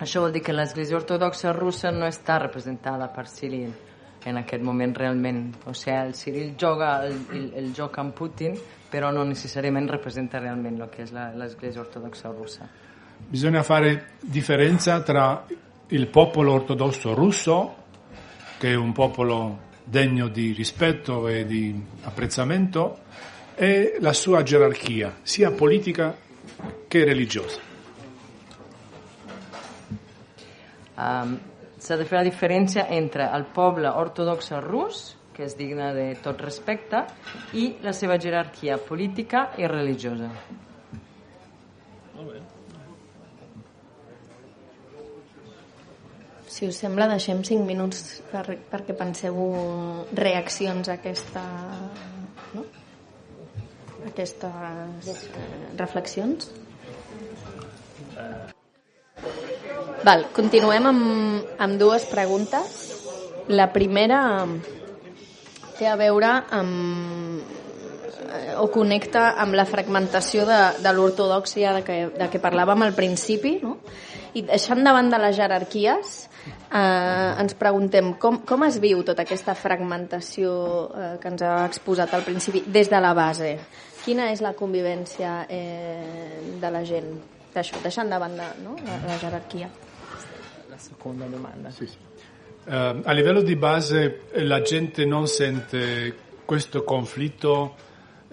Això 0.00 0.22
vol 0.22 0.32
dir 0.32 0.40
que 0.40 0.54
l'Església 0.56 0.96
Ortodoxa 0.96 1.50
russa 1.52 1.90
no 1.92 2.06
està 2.08 2.38
representada 2.40 3.10
per 3.12 3.26
Kirill 3.28 3.89
en 4.24 4.36
aquest 4.36 4.62
moment 4.62 4.94
realment. 4.96 5.54
O 5.66 5.74
sigui, 5.74 5.96
el 5.96 6.14
Cyril 6.14 6.54
joga 6.60 7.06
el, 7.06 7.16
el, 7.32 7.48
el 7.56 7.72
joc 7.76 7.98
amb 8.02 8.14
Putin, 8.16 8.56
però 8.90 9.10
non 9.14 9.30
necessariament 9.30 9.88
rappresenta 9.88 10.40
realment 10.42 10.80
el 10.80 10.90
que 10.92 11.04
és 11.06 11.12
l'Església 11.14 11.80
Ortodossa 11.80 12.32
russa. 12.34 12.68
Bisogna 13.30 13.62
fare 13.62 14.16
differenza 14.20 15.02
tra 15.02 15.44
il 15.88 16.06
popolo 16.08 16.52
ortodosso 16.52 17.14
russo, 17.14 17.76
che 18.58 18.70
è 18.70 18.74
un 18.74 18.92
popolo 18.92 19.68
degno 19.84 20.28
di 20.28 20.52
rispetto 20.52 21.28
e 21.28 21.44
di 21.44 21.74
apprezzamento, 22.02 23.00
e 23.54 23.96
la 24.00 24.12
sua 24.12 24.42
gerarchia, 24.42 25.18
sia 25.22 25.50
politica 25.50 26.16
che 26.88 27.04
religiosa. 27.04 27.60
Um, 30.96 31.40
s'ha 31.80 31.96
de 31.96 32.06
fer 32.08 32.20
la 32.20 32.26
diferència 32.28 32.86
entre 32.96 33.26
el 33.36 33.46
poble 33.56 33.90
ortodox 34.02 34.52
rus, 34.66 35.02
que 35.34 35.46
és 35.48 35.56
digne 35.56 35.90
de 35.96 36.06
tot 36.22 36.40
respecte, 36.44 37.04
i 37.56 37.70
la 37.84 37.94
seva 37.96 38.18
jerarquia 38.20 38.76
política 38.84 39.48
i 39.58 39.68
religiosa. 39.70 40.28
Molt 42.16 42.32
bé. 42.34 42.42
Si 46.50 46.66
us 46.66 46.80
sembla, 46.82 47.06
deixem 47.08 47.40
5 47.46 47.64
minuts 47.64 48.20
per, 48.28 48.44
perquè 48.72 48.96
penseu 48.98 49.38
reaccions 50.18 50.90
a 50.90 50.98
aquesta, 50.98 51.44
no? 52.52 52.66
aquestes 54.10 55.28
reflexions. 55.78 56.50
Val, 60.00 60.22
continuem 60.32 60.86
amb, 60.88 61.48
amb 61.60 61.76
dues 61.76 62.06
preguntes. 62.08 62.76
La 63.52 63.66
primera 63.68 64.20
té 65.76 65.88
a 65.90 65.96
veure 66.00 66.30
amb 66.56 67.42
eh, 67.44 68.54
o 68.56 68.70
connecta 68.72 69.34
amb 69.44 69.58
la 69.58 69.66
fragmentació 69.68 70.46
de, 70.48 70.60
de 70.80 70.92
l'ortodoxia 70.96 71.74
de, 71.76 71.82
que, 71.84 71.98
de 72.16 72.28
què 72.32 72.40
parlàvem 72.40 72.86
al 72.86 72.96
principi, 72.96 73.58
no? 73.60 73.74
I 74.32 74.46
deixant 74.48 74.80
de 74.86 74.94
banda 74.96 75.20
les 75.20 75.36
jerarquies, 75.36 76.16
eh, 76.46 77.42
ens 77.42 77.58
preguntem 77.60 78.14
com, 78.22 78.40
com 78.48 78.64
es 78.70 78.80
viu 78.80 79.04
tota 79.04 79.28
aquesta 79.28 79.52
fragmentació 79.58 80.54
eh, 80.88 81.12
que 81.20 81.34
ens 81.34 81.44
ha 81.44 81.58
exposat 81.66 82.16
al 82.16 82.24
principi 82.24 82.64
des 82.64 82.88
de 82.88 83.02
la 83.04 83.12
base? 83.12 83.52
Quina 84.06 84.32
és 84.32 84.40
la 84.40 84.56
convivència 84.56 85.42
eh, 85.44 86.56
de 86.56 86.72
la 86.72 86.84
gent? 86.88 87.12
Deixant 87.52 88.08
de 88.08 88.16
banda 88.22 88.52
no? 88.64 88.78
la, 88.80 89.00
la 89.10 89.20
jerarquia. 89.20 89.68
La 90.70 90.78
seconda 90.78 91.26
domanda. 91.26 91.68
Sì, 91.70 91.84
sì. 91.84 91.96
Eh, 92.64 93.00
a 93.02 93.12
livello 93.12 93.42
di 93.42 93.56
base 93.56 94.22
la 94.34 94.62
gente 94.62 95.04
non 95.04 95.26
sente 95.26 96.14
questo 96.44 96.84
conflitto 96.84 97.74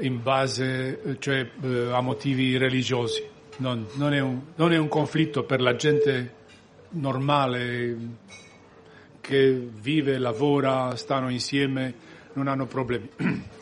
in 0.02 0.22
base 0.22 1.18
cioè, 1.18 1.50
eh, 1.64 1.92
a 1.92 2.00
motivi 2.02 2.56
religiosi, 2.58 3.28
non, 3.58 3.88
non, 3.94 4.14
è 4.14 4.20
un, 4.20 4.40
non, 4.54 4.72
è 4.72 4.78
un, 4.78 4.88
conflitto 4.88 5.46
per 5.46 5.62
la 5.62 5.76
gente 5.76 6.34
normale 6.90 7.98
che 9.20 9.68
vive, 9.82 10.20
lavora, 10.20 10.96
stanno 10.96 11.30
insieme, 11.30 11.94
non 12.34 12.48
hanno 12.48 12.68
problemi. 12.68 13.10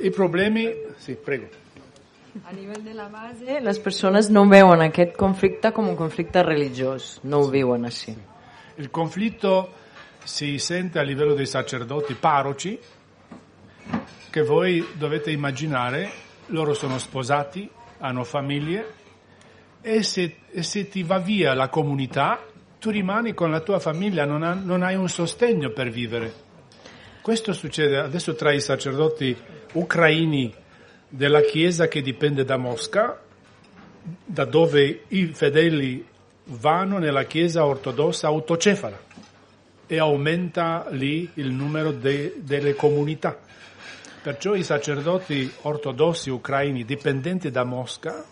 I 0.00 0.10
problemi... 0.10 0.72
Sì, 0.96 1.16
prego. 1.22 1.63
A 2.42 2.50
nivell 2.50 2.82
de 2.82 2.94
la 2.94 3.06
base, 3.06 3.60
les 3.62 3.78
persones 3.78 4.26
no 4.26 4.42
veuen 4.50 4.80
aquest 4.82 5.12
conflicte 5.14 5.70
com 5.70 5.86
un 5.86 5.94
conflicte 5.94 6.42
religiós, 6.42 7.20
no 7.22 7.44
ho 7.44 7.46
viuen 7.46 7.86
així. 7.86 8.10
Il 8.82 8.90
conflitto 8.90 9.68
si 10.24 10.58
sente 10.58 10.98
a 10.98 11.04
livello 11.06 11.34
dei 11.34 11.46
sacerdoti 11.46 12.14
parroci 12.14 12.76
che 14.30 14.42
voi 14.42 14.84
dovete 14.98 15.30
immaginare, 15.30 16.10
loro 16.46 16.74
sono 16.74 16.98
sposati, 16.98 17.70
hanno 17.98 18.24
famiglie 18.24 18.84
e 19.80 20.02
se, 20.02 20.38
e 20.50 20.64
se 20.64 20.88
ti 20.88 21.04
va 21.04 21.18
via 21.18 21.54
la 21.54 21.68
comunità, 21.68 22.42
tu 22.80 22.90
rimani 22.90 23.32
con 23.32 23.52
la 23.52 23.60
tua 23.60 23.78
famiglia, 23.78 24.24
non, 24.24 24.42
ha, 24.42 24.54
non 24.54 24.82
hai 24.82 24.96
un 24.96 25.08
sostegno 25.08 25.70
per 25.70 25.88
vivere. 25.88 26.32
Questo 27.22 27.52
succede 27.52 27.96
adesso 27.96 28.34
tra 28.34 28.52
i 28.52 28.60
sacerdoti 28.60 29.36
ucraini 29.74 30.62
della 31.14 31.42
Chiesa 31.42 31.86
che 31.86 32.02
dipende 32.02 32.44
da 32.44 32.56
Mosca, 32.56 33.20
da 34.24 34.44
dove 34.44 35.04
i 35.08 35.26
fedeli 35.26 36.04
vanno 36.46 36.98
nella 36.98 37.22
Chiesa 37.22 37.64
ortodossa 37.64 38.26
autocefala 38.26 39.00
e 39.86 39.98
aumenta 39.98 40.86
lì 40.90 41.30
il 41.34 41.52
numero 41.52 41.92
de, 41.92 42.34
delle 42.38 42.74
comunità. 42.74 43.38
Perciò 44.22 44.54
i 44.54 44.64
sacerdoti 44.64 45.52
ortodossi 45.62 46.30
ucraini 46.30 46.84
dipendenti 46.84 47.48
da 47.50 47.62
Mosca 47.62 48.24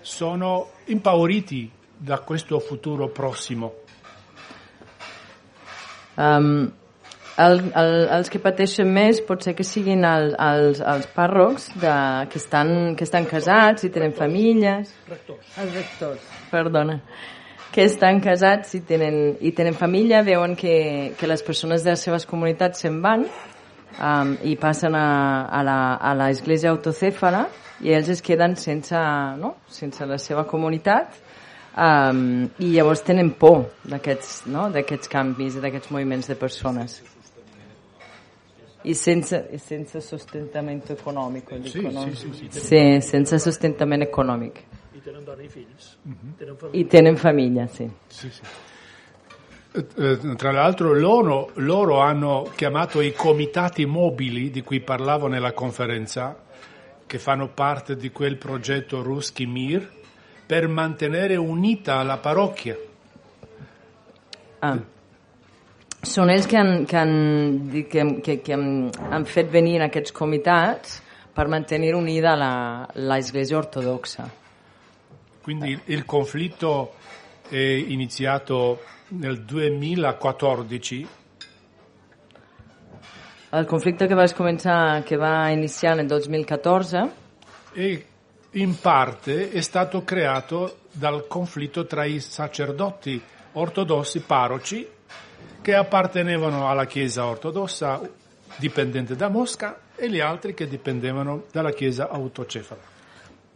sono 0.00 0.70
impauriti 0.84 1.68
da 1.96 2.20
questo 2.20 2.60
futuro 2.60 3.08
prossimo. 3.08 3.74
Um, 6.14 6.72
el, 7.40 7.60
el, 7.76 7.92
els 8.18 8.30
que 8.32 8.40
pateixen 8.42 8.88
més 8.92 9.20
pot 9.26 9.42
ser 9.44 9.54
que 9.58 9.64
siguin 9.66 10.04
el, 10.06 10.34
els, 10.40 10.80
els 10.80 11.08
pàrrocs 11.14 11.68
de, 11.80 11.96
que, 12.32 12.40
estan, 12.40 12.72
que 12.98 13.06
estan 13.06 13.28
casats 13.30 13.86
i 13.86 13.92
tenen 13.94 14.14
famílies. 14.16 14.92
Rectors. 15.08 15.52
Els 15.62 15.76
rectors, 15.76 16.26
perdona. 16.50 17.00
Que 17.70 17.86
estan 17.86 18.18
casats 18.22 18.74
i 18.74 18.82
tenen, 18.86 19.36
i 19.46 19.52
tenen 19.54 19.76
família, 19.78 20.24
veuen 20.26 20.56
que, 20.58 21.14
que 21.18 21.30
les 21.30 21.44
persones 21.46 21.86
de 21.86 21.94
les 21.94 22.02
seves 22.02 22.26
comunitats 22.26 22.82
se'n 22.82 22.98
van 23.04 23.24
um, 23.28 24.34
i 24.42 24.56
passen 24.58 24.96
a, 24.98 25.06
a, 25.46 25.62
la, 25.66 25.80
a 26.02 26.14
l'església 26.18 26.72
autocèfala 26.74 27.46
i 27.86 27.94
ells 27.94 28.10
es 28.12 28.24
queden 28.26 28.56
sense, 28.60 28.98
no? 29.40 29.54
sense 29.70 30.06
la 30.06 30.18
seva 30.20 30.44
comunitat 30.50 31.14
um, 31.78 32.48
i 32.58 32.74
llavors 32.74 33.06
tenen 33.06 33.32
por 33.38 33.70
d'aquests 33.86 34.50
no? 34.50 34.66
canvis 35.10 35.56
i 35.56 35.64
d'aquests 35.64 35.94
moviments 35.94 36.28
de 36.28 36.36
persones 36.36 36.98
i 36.98 37.06
sense, 37.06 37.19
sense 38.94 40.00
sostentament 40.00 40.90
econòmic 40.90 41.48
sí, 41.48 41.78
dico, 41.78 41.90
no? 41.90 42.02
sì, 42.08 42.14
sì, 42.14 42.32
sì, 42.32 42.48
sí, 42.50 43.00
sense 43.00 43.38
sostentament 43.38 44.02
econòmic 44.02 44.64
i 44.92 45.00
tenen 45.00 45.24
dona 45.24 45.42
i 45.42 45.48
fills 45.48 45.96
uh 46.02 46.10
-huh. 46.10 46.36
tenen 46.36 46.56
i 46.72 46.86
tenen 46.86 47.16
famiglia 47.16 47.66
sì. 47.66 47.90
Sì, 48.06 48.30
sì. 48.30 48.42
Eh, 49.72 50.18
tra 50.36 50.50
l'altro 50.50 50.92
loro, 50.92 51.50
loro, 51.54 52.00
hanno 52.00 52.50
chiamato 52.56 53.00
i 53.00 53.12
comitati 53.12 53.86
mobili 53.86 54.50
di 54.50 54.62
cui 54.62 54.80
parlavo 54.80 55.28
nella 55.28 55.52
conferenza, 55.52 56.36
che 57.06 57.18
fanno 57.20 57.48
parte 57.48 57.94
di 57.94 58.10
quel 58.10 58.36
progetto 58.36 59.00
Ruski 59.00 59.46
Mir, 59.46 59.88
per 60.44 60.66
mantenere 60.66 61.36
unita 61.36 62.02
la 62.02 62.16
parrocchia. 62.16 62.76
Ah. 64.58 64.76
Són 66.02 66.30
ells 66.32 66.46
que 66.48 66.56
han, 66.56 66.86
que 66.88 66.96
han, 66.96 67.14
que, 67.90 68.04
que, 68.24 68.36
que 68.40 68.54
han, 68.56 68.90
han 69.12 69.26
fet 69.28 69.50
venir 69.52 69.82
aquests 69.84 70.14
comitats 70.16 71.00
per 71.34 71.46
mantenere 71.48 71.96
unida 71.96 72.32
l'església 72.94 73.58
ortodossa. 73.58 74.28
Quindi 75.42 75.70
il, 75.70 75.80
il 75.86 76.04
conflitto 76.04 76.94
è 77.48 77.56
iniziato 77.56 78.80
nel 79.08 79.42
2014. 79.44 81.08
El 83.52 83.66
conflicte 83.66 84.06
que 84.06 84.14
vas 84.14 84.32
començar, 84.32 85.02
che 85.02 85.16
va 85.16 85.50
iniciar 85.50 85.96
nel 85.96 86.06
2014 86.06 87.10
e 87.72 88.06
in 88.52 88.78
parte 88.78 89.50
è 89.50 89.60
stato 89.60 90.02
creato 90.02 90.78
dal 90.92 91.26
conflitto 91.26 91.84
tra 91.86 92.04
i 92.04 92.20
sacerdoti 92.20 93.20
ortodossi 93.52 94.20
parroci 94.20 94.86
che 95.62 95.74
appartenevano 95.74 96.68
alla 96.68 96.86
Chiesa 96.86 97.26
ortodossa 97.26 98.00
dipendente 98.56 99.14
da 99.16 99.28
Mosca 99.28 99.78
e 99.96 100.08
gli 100.08 100.20
altri 100.20 100.54
che 100.54 100.66
dipendevano 100.66 101.44
dalla 101.52 101.72
Chiesa 101.72 102.08
autocefala. 102.08 102.98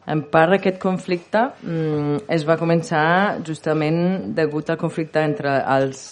En 0.06 0.28
part, 0.28 0.52
aquest 0.52 0.76
conflicte 0.82 1.40
mm, 1.64 2.26
es 2.28 2.44
va 2.44 2.58
començar 2.60 3.40
justament 3.40 4.34
degut 4.36 4.68
al 4.68 4.76
conflicte 4.76 5.22
entre 5.24 5.54
els 5.78 6.02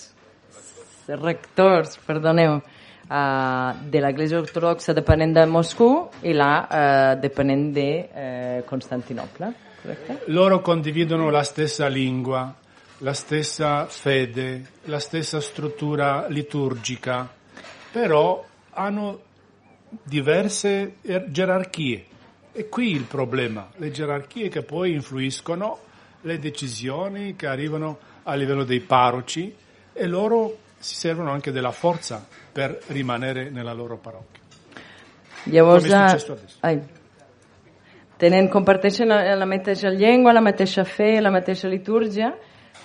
rectors, 1.20 1.98
perdoneu, 2.06 2.56
uh, 2.56 3.74
de 3.92 4.00
l'Església 4.00 4.40
Ortodoxa 4.40 4.94
depenent 4.96 5.36
de 5.36 5.44
Moscou 5.50 6.08
i 6.24 6.32
la 6.32 6.52
uh, 6.62 7.20
depenent 7.20 7.68
de 7.76 7.88
uh, 8.00 8.64
Costantinople, 8.64 9.52
correcte? 9.82 10.18
Loro 10.32 10.62
condividono 10.62 11.28
la 11.28 11.44
stessa 11.44 11.88
lingua, 11.88 12.46
la 13.02 13.14
stessa 13.14 13.86
fede, 13.86 14.64
la 14.84 15.00
stessa 15.00 15.40
struttura 15.40 16.26
liturgica, 16.28 17.28
però 17.90 18.44
hanno 18.70 19.20
diverse 20.02 20.94
er-, 21.02 21.28
gerarchie. 21.28 22.06
E 22.52 22.68
qui 22.68 22.92
il 22.92 23.04
problema, 23.04 23.70
le 23.76 23.90
gerarchie 23.90 24.48
che 24.48 24.62
poi 24.62 24.92
influiscono 24.92 25.78
le 26.20 26.38
decisioni 26.38 27.34
che 27.34 27.46
arrivano 27.46 27.98
a 28.24 28.34
livello 28.34 28.62
dei 28.62 28.80
parroci 28.80 29.54
e 29.92 30.06
loro 30.06 30.58
si 30.78 30.94
servono 30.94 31.30
anche 31.30 31.50
della 31.50 31.72
forza 31.72 32.24
per 32.52 32.78
rimanere 32.88 33.50
nella 33.50 33.72
loro 33.72 33.96
parrocchia. 33.96 34.40
Llavors, 35.44 35.88
Come 35.88 36.04
è 36.04 36.08
successo 36.08 36.32
adesso. 36.32 36.56
ai, 36.60 36.80
tenen, 38.16 38.48
comparteixen 38.48 39.08
la, 39.08 39.34
la 39.34 39.44
mateixa 39.44 39.88
llengua, 39.90 40.32
la 40.32 40.40
mateixa 40.40 40.84
fe, 40.84 41.20
la 41.20 41.30
mateixa 41.30 41.66
litúrgia, 41.66 42.36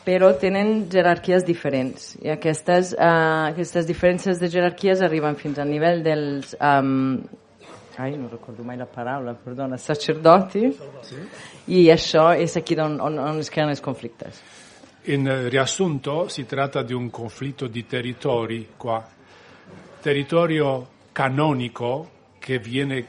però 0.07 0.29
tenen 0.39 0.85
jerarquies 0.87 1.43
diferents. 1.43 2.13
I 2.23 2.31
aquestes, 2.31 2.93
uh, 2.95 3.49
aquestes 3.49 3.87
diferències 3.89 4.39
de 4.39 4.47
jerarquies 4.47 5.03
arriben 5.03 5.35
fins 5.35 5.59
al 5.59 5.67
nivell 5.67 5.99
dels 6.05 6.53
um, 6.63 7.19
ai, 7.97 8.15
non 8.15 8.29
ricordo 8.31 8.63
mai 8.63 8.77
la 8.77 8.85
parola, 8.85 9.33
perdona, 9.33 9.75
sacerdoti, 9.75 10.69
sì. 11.01 11.17
e 11.65 11.81
això 11.91 12.29
és 12.37 12.55
aquí 12.55 12.77
on, 12.79 12.99
on, 13.01 13.17
on 13.19 13.41
es 13.41 13.49
creano 13.49 13.73
i 13.73 13.81
conflictes. 13.83 14.39
In 15.11 15.27
riassunto 15.49 16.27
si 16.29 16.45
tratta 16.45 16.83
di 16.83 16.93
un 16.93 17.09
conflitto 17.09 17.67
di 17.67 17.85
territori 17.85 18.69
qua, 18.77 19.03
territorio 19.99 20.87
canonico 21.11 22.09
che 22.39 22.59
viene 22.59 23.07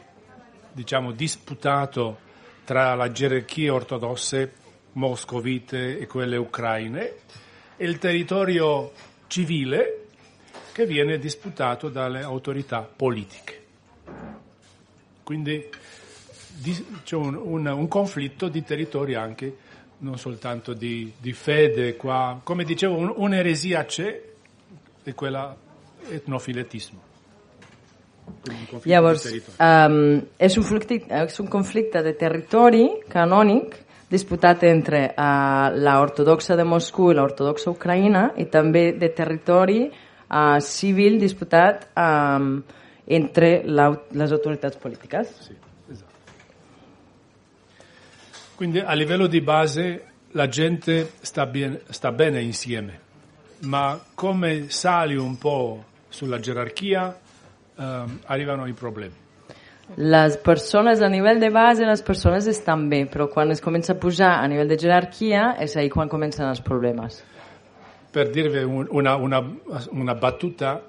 diciamo 0.72 1.12
disputato 1.12 2.26
tra 2.64 2.96
le 2.96 3.12
gerarchie 3.12 3.68
ortodosse 3.70 4.52
moscovite 4.92 5.98
e 5.98 6.06
quelle 6.06 6.36
ucraine 6.36 7.14
e 7.76 7.84
il 7.84 7.98
territorio 7.98 8.92
civile 9.26 10.06
che 10.72 10.86
viene 10.86 11.18
disputato 11.18 11.88
dalle 11.88 12.22
autorità 12.22 12.80
politiche. 12.82 13.62
Quindi 15.22 15.68
c'è 17.04 17.16
un, 17.16 17.34
un, 17.34 17.66
un, 17.66 17.88
conflitto 17.88 18.48
di 18.48 18.64
territori 18.64 19.14
anche, 19.14 19.56
non 19.98 20.18
soltanto 20.18 20.72
di, 20.72 21.12
di 21.18 21.32
fede 21.32 21.96
qua. 21.96 22.40
Come 22.42 22.64
dicevo, 22.64 22.96
un, 22.96 23.12
un'eresia 23.14 23.84
c'è, 23.84 24.22
e 25.02 25.14
quella 25.14 25.56
etnofiletismo. 26.10 27.06
un 28.26 28.66
conflitto 28.68 28.88
Llavors, 28.88 29.24
di 29.24 29.42
territori. 29.42 29.92
um, 29.92 30.26
és, 30.36 30.56
un 30.56 30.64
conflicte, 30.64 31.14
és 31.24 31.38
un 31.38 31.48
conflicte 31.48 32.02
de 32.02 32.14
territori 32.16 33.02
canònic 33.08 33.76
disputat 34.08 34.62
entre 34.64 35.12
uh, 35.12 35.68
la 35.76 35.98
ortodoxa 36.00 36.56
de 36.56 36.64
Moscou 36.64 37.12
i 37.12 37.16
la 37.16 37.26
ortodoxa 37.26 37.70
ucraïna 37.70 38.30
i 38.40 38.48
també 38.48 38.92
de 38.96 39.10
territori 39.12 39.82
uh, 39.88 40.58
civil 40.64 41.18
disputat 41.20 41.90
um, 41.92 42.62
entre 43.06 43.62
la, 43.64 43.90
les 44.12 44.32
autoritats 44.32 44.76
polítiques. 44.76 45.32
Sì, 45.40 45.54
esatto. 45.92 46.14
Quindi 48.56 48.80
a 48.80 48.92
livello 48.92 49.26
di 49.26 49.40
base 49.40 50.04
la 50.32 50.48
gente 50.48 51.12
sta, 51.20 51.46
bien- 51.46 51.80
sta 51.88 52.12
bene 52.12 52.42
insieme, 52.42 53.00
ma 53.60 53.98
come 54.14 54.68
sali 54.68 55.16
un 55.16 55.38
po' 55.38 55.84
sulla 56.08 56.38
gerarchia 56.38 57.18
ehm, 57.76 58.20
arrivano 58.26 58.66
i 58.66 58.72
problemi. 58.72 59.14
Les 59.96 60.36
persones 60.36 61.00
a 61.00 61.08
nivell 61.08 61.40
de 61.40 61.48
base, 61.50 61.86
les 61.86 62.02
persones 62.02 62.46
estan 62.46 62.88
bé, 62.90 63.06
però 63.08 63.28
quan 63.32 63.50
es 63.50 63.60
comença 63.64 63.94
a 63.94 63.98
pujar 63.98 64.34
a 64.42 64.46
nivell 64.48 64.68
de 64.68 64.76
jerarquia 64.78 65.56
és 65.60 65.76
ahí 65.76 65.88
quan 65.88 66.08
comencen 66.08 66.46
els 66.48 66.60
problemes. 66.60 67.22
Per 68.12 68.28
dirvi 68.30 68.62
un- 68.64 68.86
una, 68.90 69.16
una- 69.16 69.42
una 69.92 70.14
battuta, 70.14 70.80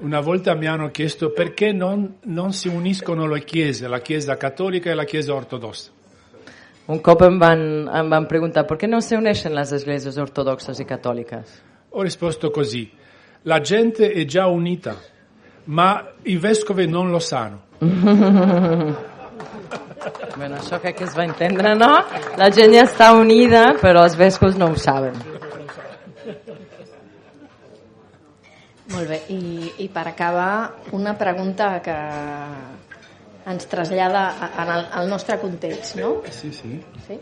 una 0.00 0.20
volta 0.20 0.54
mi 0.54 0.66
hanno 0.66 0.90
chiesto 0.90 1.30
perché 1.32 1.72
non, 1.72 2.18
non 2.24 2.52
si 2.52 2.68
uniscono 2.68 3.26
le 3.26 3.42
chiese, 3.44 3.88
la 3.88 3.98
chiesa 4.00 4.36
cattolica 4.36 4.90
e 4.90 4.94
la 4.94 5.04
chiesa 5.04 5.34
ortodossa. 5.34 5.90
Un 6.86 7.00
cop 7.02 7.20
em 7.22 7.38
van, 7.38 7.88
em 7.92 8.08
van 8.08 8.26
preguntar 8.26 8.64
per 8.66 8.78
què 8.78 8.88
no 8.88 9.00
se 9.00 9.16
uneixen 9.16 9.52
les 9.54 9.72
esglésies 9.72 10.16
ortodoxes 10.16 10.78
i 10.80 10.84
catòliques. 10.86 11.62
Ho 11.90 12.02
risposto 12.02 12.50
così, 12.50 12.90
la 13.42 13.60
gente 13.60 14.10
è 14.12 14.24
già 14.24 14.46
unita, 14.46 14.96
ma 15.68 15.88
i 16.24 16.36
vescovi 16.40 16.86
non 16.88 17.10
lo 17.12 17.18
sanno. 17.20 17.60
Bueno, 20.36 20.56
això 20.56 20.78
crec 20.80 20.96
que 21.00 21.04
es 21.04 21.14
va 21.16 21.24
entendre, 21.26 21.74
no? 21.76 21.90
La 22.38 22.48
gent 22.54 22.72
ja 22.74 22.84
està 22.86 23.10
unida, 23.18 23.64
però 23.82 24.04
els 24.06 24.16
vescos 24.16 24.56
no 24.56 24.70
ho 24.72 24.76
saben. 24.78 25.16
Molt 28.94 29.08
bé, 29.10 29.18
i, 29.34 29.38
i 29.84 29.88
per 29.92 30.06
acabar, 30.08 30.52
una 30.96 31.12
pregunta 31.20 31.74
que 31.84 31.96
ens 33.48 33.66
trasllada 33.68 34.22
a- 34.40 34.50
en 34.62 34.70
el, 34.76 34.86
al 35.02 35.08
nostre 35.10 35.36
context, 35.40 35.96
no? 36.00 36.22
Sì, 36.32 36.52
sì. 36.52 36.78
Sí? 37.06 37.18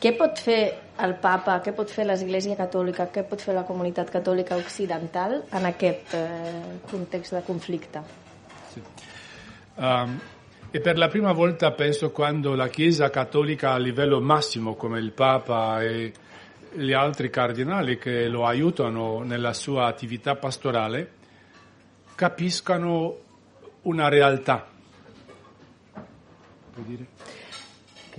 Què 0.00 0.14
pot 0.16 0.38
fer 0.40 0.62
el 1.04 1.14
papa, 1.20 1.58
què 1.64 1.72
pot 1.76 1.90
fer 1.90 2.04
l'Església 2.06 2.56
Catòlica, 2.58 3.08
què 3.12 3.24
pot 3.28 3.40
fer 3.40 3.54
la 3.56 3.64
comunitat 3.68 4.10
catòlica 4.12 4.58
occidental 4.60 5.40
en 5.56 5.68
aquest 5.68 6.14
eh, 6.18 6.26
context 6.90 7.36
de 7.36 7.42
conflicte? 7.46 8.02
Um, 9.76 10.18
e 10.70 10.80
per 10.80 10.98
la 10.98 11.08
prima 11.08 11.32
volta 11.32 11.72
penso 11.72 12.10
quando 12.12 12.54
la 12.54 12.68
Chiesa 12.68 13.10
cattolica 13.10 13.72
a 13.72 13.78
livello 13.78 14.20
massimo, 14.20 14.74
come 14.74 14.98
il 15.00 15.12
Papa 15.12 15.82
e 15.82 16.12
gli 16.72 16.92
altri 16.92 17.30
cardinali 17.30 17.98
che 17.98 18.28
lo 18.28 18.46
aiutano 18.46 19.22
nella 19.22 19.52
sua 19.52 19.86
attività 19.86 20.36
pastorale, 20.36 21.10
capiscano 22.14 23.16
una 23.82 24.08
realtà. 24.08 24.68
Puoi 26.72 26.86
dire? 26.86 27.06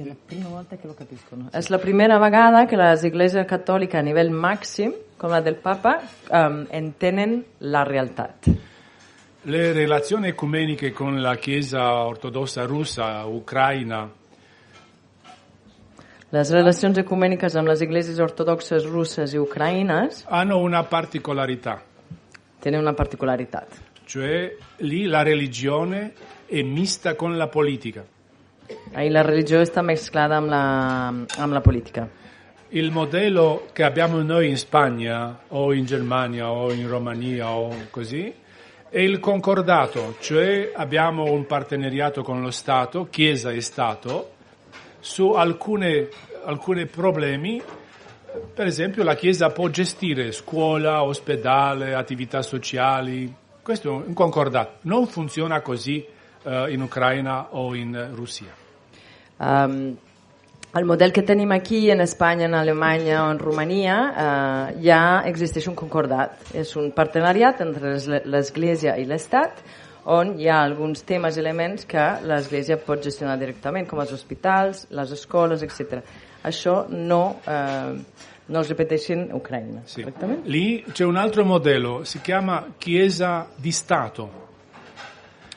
Que 0.03 0.09
la 0.09 0.15
prima 0.27 0.49
volta 0.49 0.77
que 0.77 0.87
lo 0.87 0.95
capiscono. 0.95 1.49
És 1.53 1.69
la 1.69 1.77
primera 1.77 2.17
vegada 2.19 2.65
que 2.67 2.77
les 2.77 3.03
esglésies 3.03 3.45
catòliques 3.47 3.99
a 3.99 4.01
nivell 4.01 4.31
màxim, 4.31 4.93
com 5.17 5.29
la 5.29 5.41
del 5.41 5.55
papa, 5.61 5.99
um, 6.29 6.65
entenen 6.71 7.43
la 7.59 7.83
realitat. 7.83 8.47
Le 9.45 9.73
relazioni 9.73 10.27
ecumeniche 10.29 10.91
con 10.91 11.21
la 11.21 11.35
Chiesa 11.37 11.85
ortodossa 12.05 12.65
russa, 12.65 13.25
ucraina, 13.25 14.07
Les 16.31 16.47
relacions 16.49 16.95
ecumèniques 16.97 17.57
amb 17.59 17.67
les 17.67 17.81
esglésies 17.83 18.19
ortodoxes 18.23 18.85
russes 18.87 19.33
i 19.35 19.39
ucraïnes 19.41 20.21
hanno 20.29 20.61
una 20.63 20.83
particolarità, 20.87 21.81
tenen 22.63 22.79
una 22.79 22.93
particularitat. 22.93 23.67
cioè 24.05 24.55
lì 24.77 25.05
la 25.07 25.23
religione 25.23 26.13
è 26.45 26.61
mista 26.61 27.15
con 27.15 27.35
la 27.35 27.47
politica. 27.47 28.05
Ahir 28.93 29.11
la 29.11 29.23
religió 29.23 29.61
està 29.61 29.81
mesclada 29.81 30.37
amb 30.41 30.49
la, 30.51 30.63
amb 31.37 31.53
la 31.53 31.61
política. 31.61 32.07
Il 32.73 32.91
modello 32.91 33.67
che 33.73 33.83
abbiamo 33.83 34.21
noi 34.21 34.47
in 34.47 34.57
Spagna 34.57 35.41
o 35.49 35.73
in 35.73 35.85
Germania 35.85 36.51
o 36.51 36.71
in 36.71 36.87
Romania 36.87 37.49
o 37.49 37.75
così 37.89 38.33
è 38.89 38.99
il 38.99 39.19
concordato, 39.19 40.15
cioè 40.19 40.71
abbiamo 40.73 41.23
un 41.23 41.45
partenariato 41.45 42.23
con 42.23 42.41
lo 42.41 42.51
Stato, 42.51 43.07
Chiesa 43.09 43.51
e 43.51 43.61
Stato, 43.61 44.31
su 44.99 45.31
alcune, 45.31 46.09
alcuni 46.43 46.85
problemi. 46.85 47.61
Per 48.53 48.65
esempio 48.65 49.03
la 49.03 49.15
Chiesa 49.15 49.49
può 49.49 49.67
gestire 49.69 50.31
scuola, 50.31 51.03
ospedale, 51.03 51.93
attività 51.93 52.41
sociali. 52.41 53.33
Questo 53.61 53.89
è 53.89 54.07
un 54.07 54.13
concordato. 54.13 54.79
Non 54.83 55.07
funziona 55.07 55.61
così 55.61 56.05
eh, 56.43 56.71
in 56.71 56.81
Ucraina 56.81 57.47
o 57.51 57.73
in 57.75 58.11
Russia. 58.13 58.60
Um, 59.41 59.95
el 60.77 60.85
model 60.85 61.11
que 61.11 61.23
tenim 61.23 61.51
aquí 61.51 61.89
en 61.91 61.99
Espanya, 62.01 62.45
en 62.45 62.53
Alemanya 62.55 63.25
o 63.25 63.31
en 63.31 63.39
Romania 63.39 63.95
uh, 64.11 64.81
ja 64.83 65.23
existeix 65.25 65.65
un 65.67 65.75
concordat. 65.75 66.37
És 66.53 66.75
un 66.77 66.91
partenariat 66.95 67.59
entre 67.65 67.95
les- 67.95 68.07
l'Església 68.25 68.93
i 69.01 69.05
l'Estat 69.05 69.63
on 70.05 70.35
hi 70.39 70.47
ha 70.47 70.61
alguns 70.63 71.01
temes 71.03 71.35
i 71.37 71.39
elements 71.41 71.85
que 71.85 72.05
l'Església 72.23 72.77
pot 72.77 73.03
gestionar 73.03 73.35
directament, 73.37 73.87
com 73.89 73.99
els 73.99 74.13
hospitals, 74.13 74.85
les 74.91 75.11
escoles, 75.11 75.61
etc. 75.61 75.99
Això 76.43 76.87
no, 76.89 77.35
eh, 77.45 77.93
no 78.47 78.59
es 78.61 78.69
repeteix 78.69 79.09
in 79.09 79.27
Ucraïna, 79.33 79.81
Sì. 79.85 80.01
correctament? 80.03 80.45
Lì 80.45 80.83
c'è 80.93 81.03
un 81.05 81.17
altro 81.17 81.43
modello, 81.45 82.03
si 82.03 82.19
chiama 82.21 82.65
Chiesa 82.79 83.47
di 83.57 83.71
Stato. 83.71 84.29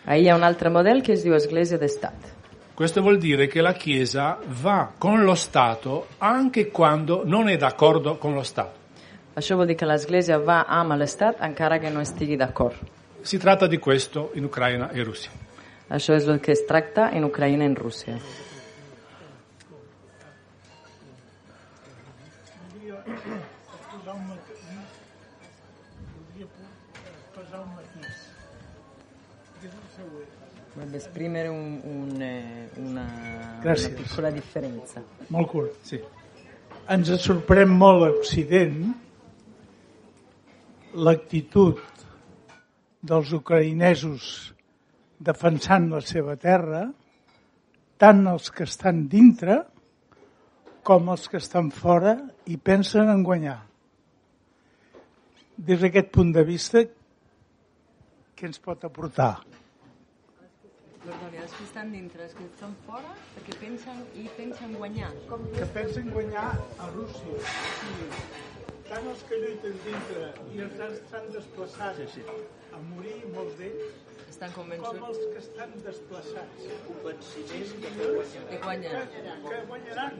Ahí 0.06 0.24
hi 0.24 0.28
ha 0.28 0.35
un 0.36 0.43
altre 0.43 0.69
model 0.70 1.02
que 1.02 1.12
es 1.15 1.23
diu 1.23 1.35
Església 1.35 1.78
d'Estat. 1.78 2.34
Questo 2.74 3.02
vuol 3.02 3.18
dire 3.18 3.46
che 3.46 3.60
la 3.60 3.72
Chiesa 3.72 4.36
va 4.60 4.90
con 4.98 5.22
lo 5.22 5.36
Stato 5.36 6.09
anche 6.18 6.72
quando 6.72 7.22
non 7.24 7.48
è 7.48 7.56
d'accordo 7.56 8.16
con 8.16 8.34
lo 8.34 8.42
Stato. 8.42 8.82
Això 9.34 9.55
vol 9.55 9.66
dir 9.66 9.76
que 9.78 9.86
l'Església 9.86 10.40
va 10.42 10.64
amb 10.66 10.96
l'Estat 10.98 11.38
encara 11.42 11.78
que 11.78 11.90
no 11.90 12.02
estigui 12.02 12.34
d'acord. 12.34 12.74
Si 13.22 13.38
tratta 13.38 13.68
di 13.68 13.78
questo 13.78 14.32
in 14.34 14.44
Ucraina 14.44 14.90
e 14.90 15.05
Russia. 15.05 15.30
Això 15.88 16.14
és 16.18 16.26
el 16.26 16.40
que 16.42 16.51
es 16.51 16.64
tracta 16.66 17.12
en 17.14 17.22
Ucraïna 17.22 17.62
i 17.62 17.70
en 17.70 17.76
Rússia. 17.78 18.18
Esprimere 30.97 31.49
un, 31.49 31.81
un, 31.85 32.23
eh, 32.23 32.69
una, 32.81 33.05
Gràcies. 33.62 33.91
una 33.91 34.03
piccola 34.03 34.31
differenza. 34.31 35.03
Molt 35.29 35.51
curt. 35.51 35.79
Sì. 35.83 36.01
Ens 36.95 37.11
sorprèn 37.25 37.71
molt 37.73 38.05
a 38.05 38.11
Occident 38.12 38.81
l'actitud 40.95 41.81
dels 43.05 43.33
ucraïnesos 43.37 44.55
defensant 45.25 45.89
la 45.93 46.01
seva 46.05 46.37
terra, 46.41 46.85
tant 47.99 48.27
els 48.29 48.51
que 48.53 48.66
estan 48.69 49.07
dintre 49.09 49.62
com 50.85 51.09
els 51.09 51.29
que 51.33 51.41
estan 51.41 51.71
fora 51.73 52.16
i 52.51 52.59
pensen 52.61 53.09
en 53.09 53.23
guanyar. 53.25 53.59
Des 55.57 55.81
d'aquest 55.81 56.11
punt 56.12 56.33
de 56.35 56.45
vista, 56.45 56.83
què 58.35 58.49
ens 58.51 58.61
pot 58.61 58.85
aportar? 58.85 59.39
Els 61.05 61.52
que 61.52 61.64
estan 61.66 61.90
dintre, 61.93 62.24
els 62.24 62.35
que 62.39 62.44
estan 62.47 62.72
fora, 62.86 63.10
perquè 63.35 63.56
pensen 63.60 63.98
i 64.16 64.22
pensen 64.39 64.72
guanyar. 64.81 65.10
Com 65.28 65.43
que 65.52 65.66
pensen 65.74 66.06
guanyar 66.14 66.47
a 66.81 66.86
Rússia. 66.94 67.35
Sí. 67.81 68.09
Tant 68.89 69.09
els 69.10 69.24
que 69.28 69.40
lluiten 69.43 69.76
dintre 69.85 70.31
i 70.55 70.62
els 70.64 70.78
que 70.78 70.89
estan 70.94 71.28
desplaçats 71.35 72.01
sí, 72.14 72.24
sí. 72.24 72.39
a 72.72 72.81
morir, 72.89 73.18
molts 73.35 73.59
d'ells, 73.60 74.01
estan 74.32 74.55
com 74.56 74.64
convençuts 74.64 75.05
els 75.10 75.20
que 75.35 75.43
estan 75.43 75.76
desplaçats. 75.85 76.64
de 78.55 78.62
guanyar. 78.64 79.05
Que 79.12 79.60
guanyaran. 79.68 80.18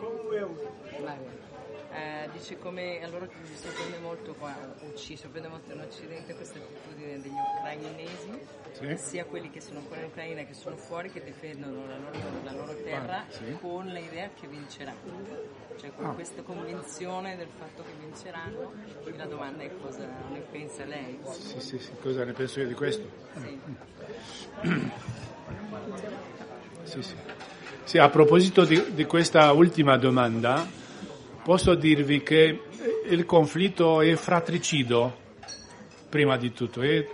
Com 0.00 0.16
ho 0.16 0.32
veu? 0.32 0.56
Vale. 1.04 1.47
Eh, 1.90 2.28
dice 2.32 2.58
come 2.58 3.02
allora 3.02 3.26
mi 3.26 3.56
sorprende 3.56 3.98
molto 3.98 4.34
qua, 4.34 4.54
ci 4.94 5.16
sorprende 5.16 5.48
molto 5.48 5.72
in 5.72 5.80
Occidente 5.80 6.34
questa 6.34 6.58
attitudine 6.58 7.18
degli 7.20 7.32
ucrainesi, 7.32 8.38
sì. 8.72 8.96
sia 8.98 9.24
quelli 9.24 9.50
che 9.50 9.62
sono 9.62 9.80
qua 9.80 9.96
in 9.96 10.04
Ucraina 10.04 10.42
che 10.42 10.52
sono 10.52 10.76
fuori 10.76 11.10
che 11.10 11.24
difendono 11.24 11.86
la 11.86 11.96
loro, 11.96 12.18
la 12.44 12.52
loro 12.52 12.74
terra 12.82 13.20
ah, 13.20 13.30
sì. 13.30 13.56
con 13.58 13.86
l'idea 13.86 14.28
che 14.38 14.46
vinceranno. 14.46 15.56
Cioè 15.78 15.92
con 15.94 16.06
ah. 16.06 16.12
questa 16.12 16.42
convinzione 16.42 17.36
del 17.36 17.48
fatto 17.56 17.82
che 17.82 17.92
vinceranno, 18.04 18.72
quindi 19.02 19.18
la 19.18 19.26
domanda 19.26 19.62
è 19.62 19.70
cosa 19.80 20.06
ne 20.30 20.40
pensa 20.40 20.84
lei? 20.84 21.18
Sì, 21.30 21.60
sì, 21.60 21.78
sì, 21.78 21.92
cosa 22.02 22.24
ne 22.24 22.32
penso 22.32 22.60
io 22.60 22.66
di 22.66 22.74
questo? 22.74 23.08
Sì. 23.34 23.60
sì, 26.82 27.02
sì. 27.02 27.14
sì 27.84 27.98
a 27.98 28.08
proposito 28.10 28.64
di, 28.64 28.92
di 28.92 29.04
questa 29.06 29.52
ultima 29.52 29.96
domanda, 29.96 30.66
posso 31.48 31.74
dirvi 31.74 32.22
che 32.22 32.60
il 33.08 33.24
conflitto 33.24 34.02
è 34.02 34.16
fratricido, 34.16 35.16
prima 36.10 36.36
di 36.36 36.52
tutto, 36.52 36.82
e 36.82 37.08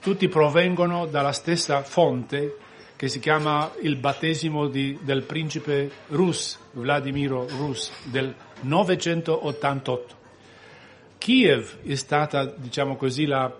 tutti 0.00 0.26
provengono 0.28 1.04
dalla 1.04 1.32
stessa 1.32 1.82
fonte 1.82 2.56
che 2.96 3.08
si 3.08 3.18
chiama 3.18 3.70
il 3.82 3.96
battesimo 3.96 4.68
di, 4.68 4.98
del 5.02 5.24
principe 5.24 5.90
Rus, 6.06 6.58
Vladimiro 6.72 7.46
Rus, 7.46 7.92
del 8.04 8.34
988. 8.62 10.16
Kiev 11.18 11.82
è 11.82 11.94
stata, 11.94 12.46
diciamo 12.46 12.96
così, 12.96 13.26
la, 13.26 13.54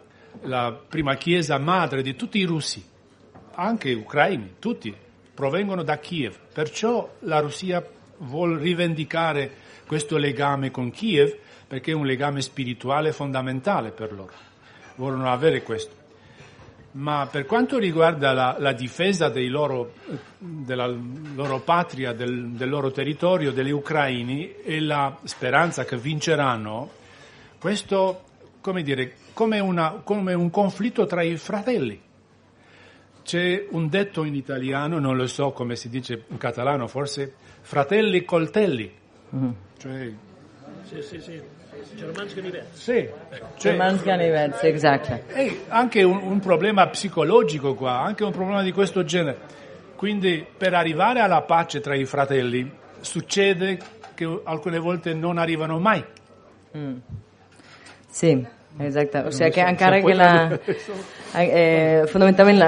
la 0.45 0.73
prima 0.89 1.17
chiesa 1.17 1.59
madre 1.59 2.01
di 2.01 2.17
tutti 2.17 2.39
i 2.39 2.45
russi, 2.45 2.83
anche 3.57 3.93
ucraini, 3.93 4.55
tutti 4.59 4.97
provengono 5.35 5.83
da 5.83 5.99
Kiev. 5.99 6.35
Perciò 6.51 7.17
la 7.25 7.41
Russia 7.41 7.87
vuole 8.21 8.57
rivendicare 8.59 9.67
questo 9.89 10.19
legame 10.19 10.71
con 10.71 10.91
Kiev 10.91 11.35
perché 11.67 11.93
è 11.93 11.95
un 11.95 12.05
legame 12.07 12.43
spirituale 12.43 13.11
fondamentale 13.13 13.91
per 13.91 14.13
loro. 14.13 14.33
Vogliono 14.97 15.33
avere 15.33 15.63
questo. 15.63 15.97
Ma 16.93 17.29
per 17.31 17.47
quanto 17.47 17.79
riguarda 17.79 18.33
la, 18.33 18.57
la 18.59 18.73
difesa 18.73 19.31
loro, 19.35 19.93
della 20.39 20.87
loro 20.87 21.61
patria, 21.61 22.13
del, 22.13 22.51
del, 22.51 22.69
loro 22.69 22.91
territorio, 22.91 23.53
degli 23.53 23.71
ucraini 23.71 24.57
e 24.63 24.81
la 24.81 25.17
speranza 25.25 25.85
che 25.85 25.97
vinceranno, 25.97 26.91
questo, 27.59 28.25
come 28.61 28.83
dire, 28.83 29.15
come, 29.33 29.59
una, 29.59 30.01
come 30.03 30.35
un 30.35 30.51
conflitto 30.51 31.07
tra 31.07 31.23
i 31.23 31.37
fratelli. 31.37 32.01
C'è 33.23 33.67
un 33.71 33.89
detto 33.89 34.25
in 34.25 34.35
italiano, 34.35 34.99
non 34.99 35.17
lo 35.17 35.27
so 35.27 35.51
come 35.51 35.77
si 35.77 35.89
dice 35.89 36.25
in 36.29 36.39
catalano, 36.39 36.89
forse 36.89 37.35
fratelli 37.61 38.25
coltelli. 38.25 38.91
Mm. 39.35 39.51
Cioè... 39.79 40.13
Sì, 40.85 41.03
sì, 41.03 41.21
sì. 41.21 41.43
Germans 41.95 42.35
ganivets. 42.35 42.73
Sì. 42.73 43.09
Cioè, 43.57 44.63
exactly. 44.63 45.23
È 45.27 45.61
anche 45.69 46.03
un, 46.03 46.21
un, 46.23 46.41
problema 46.41 46.89
psicologico 46.89 47.75
qua, 47.75 48.01
anche 48.01 48.25
un 48.25 48.33
problema 48.33 48.63
di 48.63 48.73
questo 48.73 49.05
genere. 49.05 49.39
Quindi 49.97 50.47
per 50.57 50.75
arrivare 50.75 51.21
alla 51.21 51.43
pace 51.43 51.81
tra 51.81 51.95
i 51.95 52.05
fratelli 52.05 52.71
succede 53.01 53.79
che 54.15 54.41
alcune 54.45 54.79
volte 54.79 55.15
non 55.15 55.39
arrivano 55.39 55.79
mai. 55.79 56.05
Mm. 56.77 56.97
Sì, 58.09 58.47
Exacte, 58.81 59.19
o 59.27 59.31
sigui 59.33 59.51
que 59.51 59.63
encara 59.67 60.01
que 60.03 60.15
la, 60.15 60.59
eh, 61.35 62.05
fondamentalment 62.07 62.61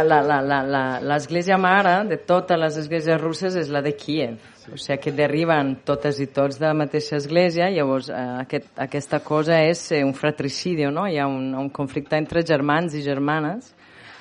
l'església 1.06 1.58
mare 1.58 2.08
de 2.08 2.16
totes 2.26 2.58
les 2.58 2.78
esglésies 2.80 3.20
russes 3.20 3.54
és 3.54 3.68
la 3.70 3.82
de 3.84 3.92
Kiev, 3.94 4.40
o 4.72 4.78
sigui 4.78 4.98
que 5.02 5.12
deriven 5.12 5.74
totes 5.86 6.20
i 6.22 6.28
tots 6.30 6.60
de 6.60 6.68
la 6.68 6.76
mateixa 6.76 7.18
església, 7.18 7.70
llavors 7.74 8.10
eh, 8.10 8.22
aquest, 8.44 8.70
aquesta 8.78 9.20
cosa 9.24 9.60
és 9.66 9.82
eh, 9.92 10.04
un 10.06 10.14
fratricidi, 10.14 10.86
no? 10.90 11.06
hi 11.08 11.18
ha 11.18 11.26
un, 11.28 11.52
un 11.58 11.70
conflicte 11.74 12.18
entre 12.18 12.44
germans 12.46 12.94
i 12.94 13.02
germanes, 13.02 13.72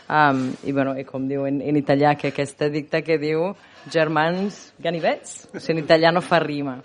um, 0.09 0.45
i, 0.63 0.73
bueno, 0.73 0.95
i 0.97 1.05
com 1.07 1.27
diu 1.29 1.45
en, 1.47 1.61
en 1.61 1.79
italià, 1.79 2.15
que 2.17 2.33
aquesta 2.33 2.69
dicta 2.73 3.03
que 3.05 3.19
diu 3.21 3.51
germans 3.91 4.73
ganivets, 4.81 5.45
o 5.53 5.59
sigui, 5.59 5.77
en 5.77 5.83
italià 5.85 6.13
no 6.15 6.25
fa 6.25 6.41
rima. 6.43 6.79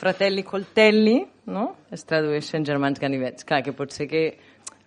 Fratelli 0.00 0.42
coltelli, 0.42 1.18
no? 1.52 1.66
es 1.92 2.06
tradueixen 2.08 2.64
germans 2.64 3.00
ganivets. 3.00 3.44
Clar, 3.44 3.60
que 3.62 3.74
pot 3.76 3.92
ser 3.92 4.08
que 4.08 4.24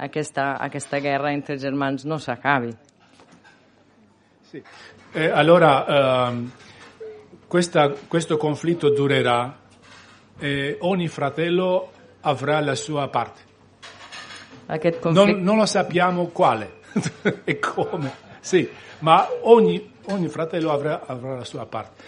aquesta, 0.01 0.53
aquesta 0.59 0.99
guerra 1.03 1.33
entre 1.33 1.59
germans 1.61 2.05
no 2.09 2.17
s'acabi. 2.19 2.73
Sì. 4.49 4.61
Eh, 5.13 5.29
allora, 5.29 5.73
ehm, 5.85 6.47
questa, 7.53 7.93
questo 8.07 8.35
conflitto 8.35 8.89
durerà 8.89 9.59
e 10.39 10.75
ogni 10.79 11.07
fratello 11.07 11.91
avrà 12.21 12.59
la 12.61 12.73
sua 12.73 13.07
parte. 13.09 13.41
Non, 15.11 15.43
non, 15.43 15.57
lo 15.57 15.67
sappiamo 15.67 16.29
quale 16.29 16.79
e 17.45 17.59
come, 17.59 18.11
sì, 18.39 18.67
ma 19.01 19.27
ogni, 19.41 19.93
ogni 20.05 20.29
fratello 20.29 20.71
avrà, 20.71 21.05
avrà 21.05 21.35
la 21.35 21.43
sua 21.43 21.67
parte. 21.67 22.01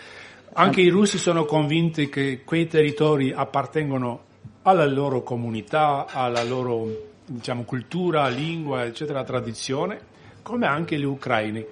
Anche 0.53 0.81
i 0.81 0.89
russi 0.89 1.19
sono 1.19 1.45
convinti 1.45 2.09
che 2.09 2.41
quei 2.43 2.65
territori 2.65 3.31
appartengono 3.31 4.23
alla 4.63 4.87
loro 4.87 5.21
comunità, 5.21 6.07
alla 6.09 6.43
loro 6.43 6.87
diciamo, 7.23 7.65
cultura, 7.65 8.27
lingua, 8.29 8.83
eccetera, 8.83 9.23
tradizione, 9.23 9.99
come 10.41 10.65
anche 10.65 10.97
gli 10.97 11.03
ucraini. 11.03 11.63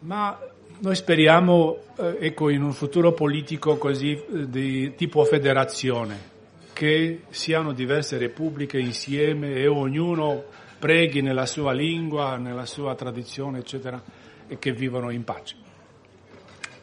Ma 0.00 0.36
noi 0.78 0.94
speriamo, 0.94 1.78
eh, 1.96 2.16
ecco, 2.20 2.48
in 2.48 2.62
un 2.62 2.72
futuro 2.72 3.12
politico 3.12 3.76
così 3.76 4.12
eh, 4.12 4.48
di 4.48 4.94
tipo 4.94 5.24
federazione, 5.24 6.34
che 6.72 7.22
siano 7.30 7.72
diverse 7.72 8.18
repubbliche 8.18 8.78
insieme 8.78 9.54
e 9.54 9.66
ognuno 9.66 10.44
preghi 10.78 11.22
nella 11.22 11.46
sua 11.46 11.72
lingua, 11.72 12.36
nella 12.36 12.66
sua 12.66 12.94
tradizione, 12.94 13.58
eccetera, 13.58 14.02
e 14.46 14.58
che 14.58 14.72
vivano 14.72 15.10
in 15.10 15.24
pace. 15.24 15.56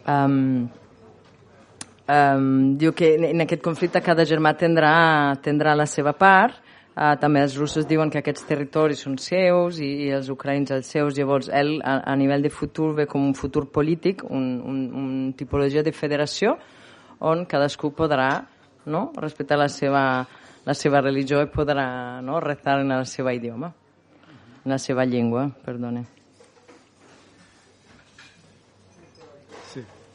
Um, 0.06 0.70
Um, 2.06 2.76
diu 2.76 2.92
que 2.92 3.14
en 3.30 3.40
aquest 3.40 3.62
conflicte 3.64 4.02
cada 4.04 4.26
germà 4.28 4.52
tindrà, 4.60 5.38
tindrà 5.40 5.72
la 5.74 5.86
seva 5.88 6.12
part, 6.12 6.58
uh, 6.96 7.14
també 7.20 7.42
els 7.44 7.58
russos 7.60 7.88
diuen 7.90 8.10
que 8.14 8.22
aquests 8.22 8.48
territoris 8.50 9.04
són 9.06 9.18
seus 9.22 9.80
i, 9.82 9.90
i 10.08 10.12
els 10.16 10.30
ucraïns 10.34 10.72
els 10.72 10.90
seus, 10.90 11.18
llavors 11.18 11.50
ell 11.50 11.76
a, 11.82 12.00
a 12.12 12.16
nivell 12.16 12.46
de 12.46 12.54
futur 12.54 12.94
ve 12.98 13.08
com 13.10 13.26
un 13.26 13.36
futur 13.38 13.68
polític, 13.72 14.24
un, 14.30 14.62
un, 14.62 14.80
un 15.04 15.12
tipologia 15.38 15.84
de 15.84 15.92
federació 15.92 16.58
on 17.24 17.46
cadascú 17.46 17.94
podrà 17.96 18.32
no, 18.86 19.12
respectar 19.18 19.58
la 19.58 19.70
seva, 19.70 20.26
la 20.66 20.74
seva 20.76 21.02
religió 21.02 21.42
i 21.44 21.52
podrà 21.52 22.22
no, 22.22 22.40
rezar 22.44 22.82
en 22.82 22.92
la 22.92 23.06
seva 23.08 23.34
idioma, 23.34 23.72
en 24.64 24.76
la 24.76 24.78
seva 24.78 25.06
llengua, 25.06 25.48
perdone. 25.64 26.06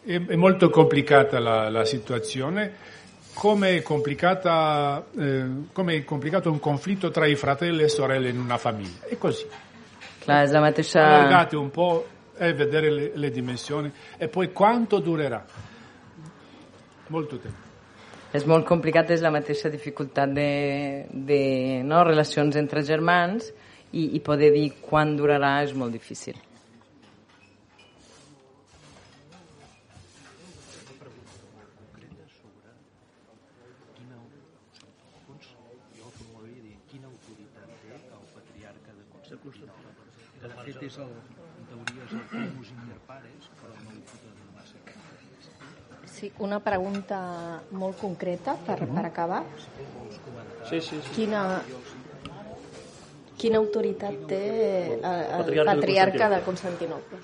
È, 0.09 0.16
è 0.24 0.36
molto 0.36 0.70
complicata 0.70 1.38
la, 1.38 1.68
la 1.68 1.84
situazione, 1.84 2.72
come 3.39 3.77
è, 3.77 3.82
complicata, 3.82 5.06
eh, 5.16 5.44
come 5.73 5.94
è 5.94 6.05
complicato 6.05 6.51
un 6.51 6.59
conflitto 6.59 7.12
tra 7.12 7.24
i 7.24 7.36
fratelli 7.36 7.85
e 7.85 7.89
sorelle 7.89 8.31
in 8.31 8.40
una 8.40 8.59
famiglia. 8.59 9.06
È 9.06 9.16
così. 9.16 9.47
Allargate 10.27 11.55
un 11.55 11.70
po' 11.70 12.05
e 12.36 12.52
vedere 12.52 12.90
le, 12.90 13.12
le 13.15 13.31
dimensioni 13.31 13.93
e 14.16 14.27
poi 14.27 14.51
quanto 14.51 14.98
durerà. 14.98 15.44
Molto 17.06 17.39
tempo. 17.39 17.66
És 18.35 18.44
molt 18.44 18.66
complicat, 18.66 19.09
és 19.15 19.23
la 19.24 19.31
mateixa 19.31 19.70
dificultat 19.73 20.35
de, 20.35 21.06
de 21.09 21.40
no, 21.86 22.02
relacions 22.05 22.59
entre 22.60 22.82
germans 22.85 23.48
i, 23.93 24.19
i 24.19 24.20
poder 24.20 24.51
dir 24.52 24.66
quan 24.82 25.15
durarà 25.16 25.62
és 25.62 25.73
molt 25.73 25.94
difícil. 25.94 26.36
és 40.89 40.97
el, 41.05 41.10
en 41.60 41.66
teoria 41.69 42.05
és 42.06 42.12
el 42.16 42.23
primus 42.31 42.69
inter 42.73 42.98
pares, 43.09 43.48
però 43.60 43.74
no 43.85 43.90
ho 43.93 43.98
puc 44.09 44.20
donar 44.24 44.47
massa. 44.55 44.78
Sí, 46.19 46.32
una 46.43 46.59
pregunta 46.59 47.19
molt 47.78 48.01
concreta 48.01 48.57
per, 48.66 48.81
per 48.90 49.05
acabar. 49.07 49.45
Sí, 50.66 50.81
sí, 50.81 50.97
sí. 50.99 51.12
Quina, 51.15 51.43
quina 53.39 53.61
autoritat 53.62 54.24
té 54.27 54.40
el, 54.97 55.53
el 55.55 55.69
patriarca, 55.69 56.28
de 56.32 56.40
Constantinople? 56.43 57.20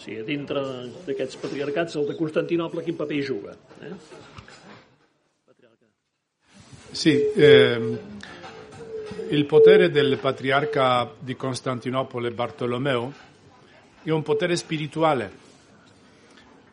Sí, 0.00 0.16
dintre 0.24 0.62
d'aquests 1.04 1.36
patriarcats, 1.42 1.98
el 2.00 2.08
de 2.08 2.16
Constantinople, 2.16 2.84
quin 2.86 2.96
paper 2.96 3.18
hi 3.18 3.26
juga? 3.26 3.52
Eh? 3.84 3.92
Sì, 6.96 7.12
eh, 7.36 7.98
il 9.28 9.44
potere 9.44 9.90
del 9.90 10.16
patriarca 10.16 11.10
di 11.18 11.36
Costantinopoli 11.36 12.30
Bartolomeo 12.30 13.12
è 14.02 14.10
un 14.10 14.22
potere 14.22 14.56
spirituale. 14.56 15.44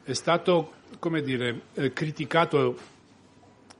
È 0.04 0.14
stato, 0.14 0.72
come 1.00 1.22
dire, 1.22 1.62
eh, 1.74 1.94
criticato 1.94 2.78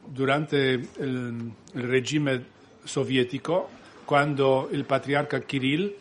durante 0.06 0.58
il, 0.58 1.52
il 1.74 1.84
regime 1.84 2.46
sovietico, 2.84 3.70
quando 4.06 4.68
il 4.72 4.84
patriarca 4.86 5.40
Kirill, 5.40 5.96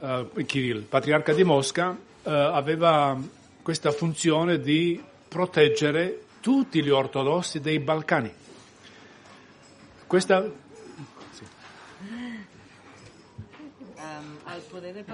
eh, 0.00 0.26
Kirill 0.46 0.76
il 0.76 0.82
patriarca 0.82 1.32
di 1.32 1.44
Mosca, 1.44 1.96
eh, 2.22 2.30
aveva 2.30 3.18
questa 3.62 3.90
funzione 3.92 4.60
di 4.60 5.02
proteggere 5.28 6.20
tutti 6.40 6.82
gli 6.82 6.90
ortodossi 6.90 7.60
dei 7.60 7.78
Balcani. 7.78 8.32
Questa... 10.06 10.44
sì. 11.32 11.44
Um, 13.96 14.38
al 14.44 14.60
poder 14.68 14.92
del 14.92 15.04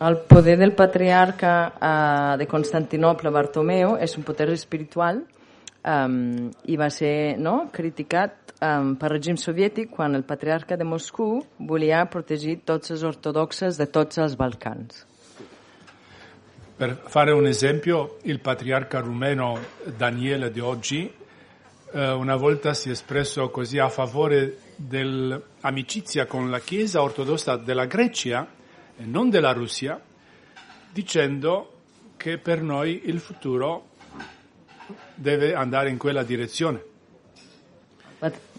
el 0.00 0.18
poder 0.28 0.58
del 0.58 0.72
patriarca 0.72 1.72
uh, 1.72 2.38
de 2.38 2.46
Constantinople, 2.46 3.30
Bartomeu, 3.30 3.96
és 3.96 4.16
un 4.18 4.24
poder 4.26 4.50
espiritual 4.52 5.22
um, 5.86 6.50
i 6.68 6.76
va 6.76 6.90
ser 6.92 7.36
no, 7.40 7.70
criticat 7.72 8.52
um, 8.60 8.94
per 9.00 9.14
règim 9.14 9.38
soviètic 9.40 9.94
quan 9.96 10.14
el 10.18 10.26
patriarca 10.28 10.76
de 10.76 10.84
Moscou 10.84 11.40
volia 11.58 12.04
protegir 12.12 12.58
tots 12.68 12.92
els 12.92 13.06
ortodoxes 13.08 13.80
de 13.80 13.88
tots 13.88 14.20
els 14.20 14.36
Balcans. 14.36 15.04
Per 16.76 16.90
fare 17.08 17.32
un 17.32 17.46
esempio, 17.48 18.18
il 18.24 18.40
patriarca 18.40 19.00
rumeno 19.00 19.56
Daniele 19.96 20.50
di 20.50 20.60
oggi 20.60 21.10
eh, 21.92 22.10
una 22.10 22.36
volta 22.36 22.74
si 22.74 22.90
è 22.90 22.92
espresso 22.92 23.48
così 23.48 23.78
a 23.78 23.88
favore 23.88 24.58
dell'amicizia 24.76 26.26
con 26.26 26.50
la 26.50 26.60
Chiesa 26.60 27.00
ortodossa 27.00 27.56
della 27.56 27.86
Grecia 27.86 28.46
e 28.96 29.04
non 29.04 29.30
della 29.30 29.52
Russia, 29.52 30.00
dicendo 30.92 31.72
che 32.16 32.38
per 32.38 32.62
noi 32.62 33.02
il 33.04 33.20
futuro 33.20 33.88
deve 35.14 35.54
andare 35.54 35.90
in 35.90 35.98
quella 35.98 36.22
direzione. 36.22 36.94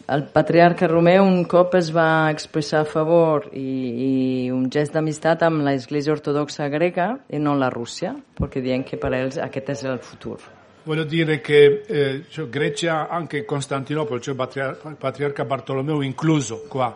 El 0.09 0.23
patriarca 0.31 0.88
Romeu 0.88 1.26
un 1.26 1.41
cop 1.45 1.73
es 1.76 1.89
va 1.91 2.30
expressar 2.31 2.85
a 2.85 2.88
favor 2.88 3.49
i, 3.51 4.45
i 4.45 4.49
un 4.49 4.69
gest 4.72 4.93
d'amistat 4.95 5.41
amb 5.43 5.65
l'Església 5.65 6.14
Ortodoxa 6.14 6.69
Greca 6.72 7.09
i 7.27 7.41
no 7.43 7.57
la 7.59 7.68
Rússia, 7.68 8.14
perquè 8.38 8.61
diuen 8.64 8.85
que 8.88 8.95
per 9.01 9.11
ells 9.18 9.35
aquest 9.35 9.73
és 9.73 9.84
el 9.84 9.99
futur. 9.99 10.38
Voglio 10.88 11.03
dire 11.03 11.41
che 11.41 11.84
eh, 11.85 12.23
cioè 12.30 12.47
Grecia, 12.47 13.09
anche 13.09 13.43
Costantinopoli, 13.43 14.22
cioè 14.22 14.35
patriar- 14.35 14.95
patriarca 14.95 15.43
Bartolomeo 15.43 16.01
incluso 16.01 16.64
qua, 16.69 16.95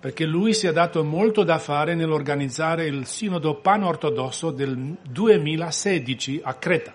perché 0.00 0.24
lui 0.24 0.52
si 0.52 0.66
è 0.66 0.72
dato 0.72 1.02
molto 1.04 1.42
da 1.42 1.58
fare 1.58 1.94
nell'organizzare 1.94 2.86
il 2.86 3.06
sinodo 3.06 3.56
pan-ortodosso 3.56 4.50
del 4.50 4.96
2016 5.02 6.40
a 6.42 6.54
Creta. 6.54 6.94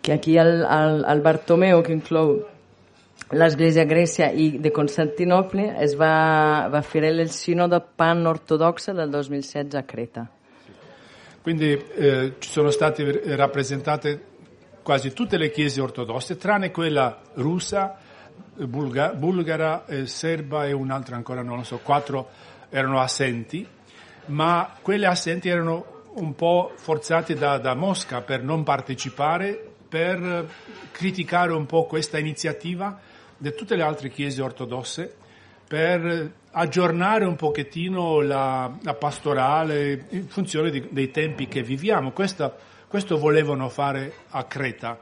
Que 0.00 0.12
aquí 0.12 0.38
el, 0.38 0.64
el, 0.64 1.04
el 1.04 1.20
Bartomeu, 1.20 1.82
que 1.82 1.92
inclou 1.92 2.38
l'Església 3.36 3.84
Grècia 3.84 4.30
i 4.32 4.56
de 4.56 4.70
Constantinople, 4.72 5.74
es 5.84 5.94
va, 6.00 6.68
va 6.72 6.80
fer 6.80 7.04
el 7.10 7.28
sínodo 7.28 7.80
pan-ortodoxa 7.80 8.94
del 8.96 9.10
2016 9.10 9.76
a 9.76 9.82
Creta. 9.84 10.28
Quindi 11.42 11.72
eh, 11.72 12.34
ci 12.38 12.50
sono 12.50 12.70
state 12.70 13.36
rappresentate 13.36 14.36
quasi 14.82 15.12
tutte 15.12 15.36
le 15.36 15.50
chiese 15.50 15.80
ortodosse, 15.80 16.36
tranne 16.36 16.70
quella 16.70 17.20
russa, 17.34 17.98
bulga, 18.54 19.12
bulgara, 19.14 19.86
eh, 19.86 20.06
serba 20.06 20.66
e 20.66 20.72
un'altra 20.72 21.16
ancora 21.16 21.42
non 21.42 21.56
lo 21.56 21.62
so, 21.62 21.78
quattro 21.78 22.28
erano 22.68 23.00
assenti, 23.00 23.66
ma 24.26 24.74
quelle 24.82 25.06
assenti 25.06 25.48
erano 25.48 26.04
un 26.14 26.34
po' 26.34 26.72
forzate 26.76 27.34
da, 27.34 27.58
da 27.58 27.74
Mosca 27.74 28.20
per 28.22 28.42
non 28.42 28.62
partecipare, 28.62 29.72
per 29.88 30.48
criticare 30.90 31.52
un 31.52 31.66
po' 31.66 31.86
questa 31.86 32.18
iniziativa 32.18 32.98
di 33.36 33.54
tutte 33.54 33.76
le 33.76 33.82
altre 33.82 34.10
chiese 34.10 34.42
ortodosse, 34.42 35.14
per 35.66 36.32
aggiornare 36.50 37.24
un 37.24 37.36
pochettino 37.36 38.20
la, 38.20 38.74
la 38.82 38.94
pastorale 38.94 40.06
in 40.10 40.28
funzione 40.28 40.70
di, 40.70 40.88
dei 40.90 41.10
tempi 41.10 41.46
che 41.46 41.62
viviamo. 41.62 42.10
Questo, 42.12 42.54
questo 42.88 43.18
volevano 43.18 43.68
fare 43.68 44.12
a 44.30 44.44
Creta, 44.44 44.98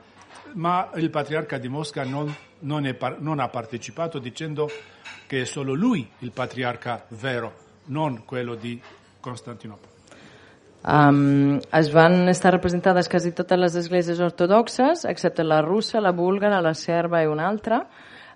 ma 0.54 0.90
il 0.96 1.10
patriarca 1.10 1.58
di 1.58 1.68
Mosca 1.68 2.04
non 2.04 2.34
non, 2.61 2.87
è, 2.87 2.97
non 3.19 3.41
ha 3.41 3.49
partecipato 3.49 4.19
dicendo 4.19 4.69
che 5.27 5.43
è 5.43 5.45
solo 5.45 5.74
lui 5.74 6.09
il 6.20 6.33
patriarca 6.33 7.05
vero, 7.09 7.55
non 7.87 8.24
quello 8.24 8.55
di 8.55 8.81
Costantinopoli. 9.20 9.95
Um, 10.87 11.59
es 11.74 11.89
van 11.91 12.28
estar 12.31 12.53
representades 12.55 13.09
quasi 13.11 13.33
totes 13.35 13.59
les 13.59 13.74
esglésies 13.74 14.20
ortodoxes, 14.23 15.03
excepte 15.11 15.43
la 15.43 15.59
russa, 15.61 15.99
la 16.01 16.12
búlgara, 16.12 16.61
la 16.62 16.74
serba 16.74 17.23
i 17.23 17.27
una 17.27 17.49
altra. 17.49 17.81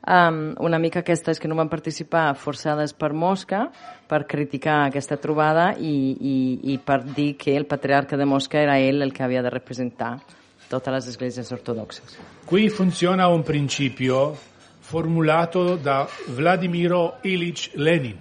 Um, 0.01 0.57
una 0.59 0.79
mica 0.81 1.05
aquestes 1.05 1.39
que 1.39 1.47
no 1.47 1.55
van 1.55 1.69
participar 1.69 2.33
forçades 2.35 2.95
per 2.97 3.13
Mosca 3.13 3.67
per 4.09 4.25
criticar 4.27 4.81
aquesta 4.87 5.19
trobada 5.21 5.75
i, 5.77 5.93
i, 6.17 6.37
i 6.73 6.79
per 6.83 7.03
dir 7.05 7.35
que 7.37 7.55
el 7.55 7.69
patriarca 7.71 8.17
de 8.17 8.27
Mosca 8.27 8.59
era 8.59 8.79
ell 8.81 9.05
el 9.05 9.13
que 9.13 9.23
havia 9.23 9.45
de 9.45 9.53
representar 9.53 10.17
totes 10.71 10.95
les 10.95 11.11
esglésies 11.13 11.53
ortodoxes. 11.53 12.17
Qui 12.51 12.69
funziona 12.69 13.29
un 13.29 13.45
principio 13.45 14.37
formulato 14.81 15.77
da 15.77 16.09
Vladimiro 16.31 17.19
Ilich 17.23 17.71
Lenin. 17.75 18.21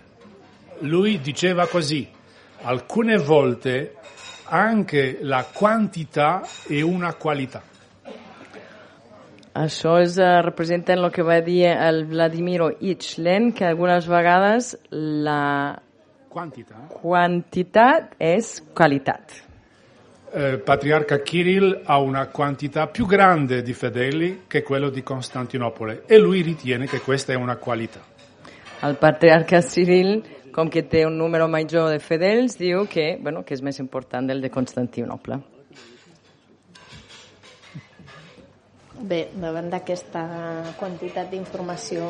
Lui 0.81 1.19
diceva 1.19 1.65
così, 1.65 2.07
alcune 2.61 3.17
volte 3.17 3.95
anche 4.43 5.17
la 5.21 5.47
quantità 5.51 6.43
è 6.67 6.79
una 6.81 7.15
qualità. 7.15 7.63
Això 9.53 9.97
és, 9.97 10.21
uh, 10.21 10.45
representa 10.45 10.93
el 10.93 11.09
que 11.09 11.25
va 11.25 11.41
dir 11.41 11.73
el 11.73 12.05
Vladimiro 12.05 12.69
Ichlen, 12.69 13.51
que 13.51 13.65
algunes 13.65 14.05
vegades 14.05 14.75
la 14.93 15.81
quantitat, 16.29 16.99
quantitat 17.01 18.13
és 18.21 18.59
qualitat 18.77 19.48
eh, 20.31 20.57
patriarca 20.57 21.21
Kirill 21.21 21.81
ha 21.83 21.99
una 21.99 22.27
quantità 22.27 22.87
più 22.87 23.05
grande 23.05 23.61
di 23.61 23.73
fedeli 23.73 24.43
che 24.47 24.63
quello 24.63 24.89
di 24.89 25.03
Costantinopoli 25.03 26.01
e 26.05 26.17
lui 26.17 26.41
ritiene 26.41 26.85
che 26.85 26.99
questa 26.99 27.33
è 27.33 27.35
una 27.35 27.57
qualità. 27.57 27.99
El 28.81 28.95
patriarca 28.95 29.61
Cyril, 29.61 30.23
com 30.51 30.69
que 30.69 30.85
té 30.87 31.03
un 31.05 31.17
número 31.17 31.47
major 31.47 31.89
de 31.91 31.99
fedels, 31.99 32.55
diu 32.57 32.85
que, 32.87 33.17
bueno, 33.19 33.43
que 33.43 33.53
és 33.53 33.61
més 33.61 33.79
important 33.79 34.25
del 34.29 34.39
de 34.39 34.49
Constantinople. 34.49 35.41
Bé, 38.99 39.19
davant 39.35 39.69
d'aquesta 39.71 40.23
quantitat 40.79 41.29
d'informació 41.31 42.07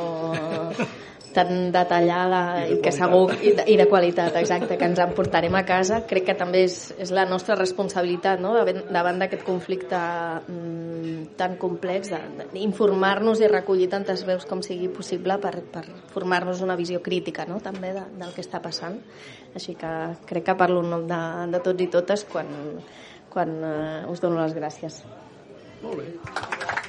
tan 1.35 1.72
detallada 1.73 2.41
i, 2.68 2.80
que 2.84 2.91
segur 2.95 3.34
i 3.38 3.53
de, 3.57 3.65
i 3.69 3.77
de 3.80 3.88
qualitat 3.89 4.35
exacte 4.39 4.77
que 4.80 4.89
ens 4.89 5.01
emportarem 5.03 5.56
a 5.56 5.64
casa 5.68 6.01
crec 6.10 6.30
que 6.31 6.38
també 6.39 6.64
és, 6.68 6.77
és 6.97 7.14
la 7.15 7.26
nostra 7.30 7.57
responsabilitat 7.60 8.41
no? 8.43 8.53
davant 8.89 9.22
d'aquest 9.22 9.45
conflicte 9.47 9.99
mm, 9.99 11.35
tan 11.39 11.57
complex 11.61 12.14
d'informar-nos 12.53 13.43
i 13.43 13.51
recollir 13.51 13.89
tantes 13.91 14.26
veus 14.27 14.47
com 14.49 14.64
sigui 14.65 14.89
possible 14.93 15.39
per, 15.41 15.56
per 15.73 15.85
formar-nos 16.14 16.64
una 16.65 16.77
visió 16.80 17.03
crítica 17.06 17.47
no? 17.49 17.60
també 17.64 17.93
de, 17.95 18.06
del 18.19 18.34
que 18.35 18.45
està 18.45 18.61
passant 18.64 18.99
així 19.56 19.76
que 19.80 19.93
crec 20.30 20.49
que 20.49 20.57
parlo 20.60 20.84
en 20.84 20.93
nom 20.93 21.07
de, 21.10 21.22
de 21.53 21.64
tots 21.65 21.85
i 21.85 21.89
totes 21.93 22.26
quan, 22.30 22.51
quan 23.34 23.57
uh, 23.61 24.11
us 24.11 24.22
dono 24.22 24.41
les 24.43 24.56
gràcies. 24.57 25.03
Molt 25.84 26.01
bé. 26.01 26.89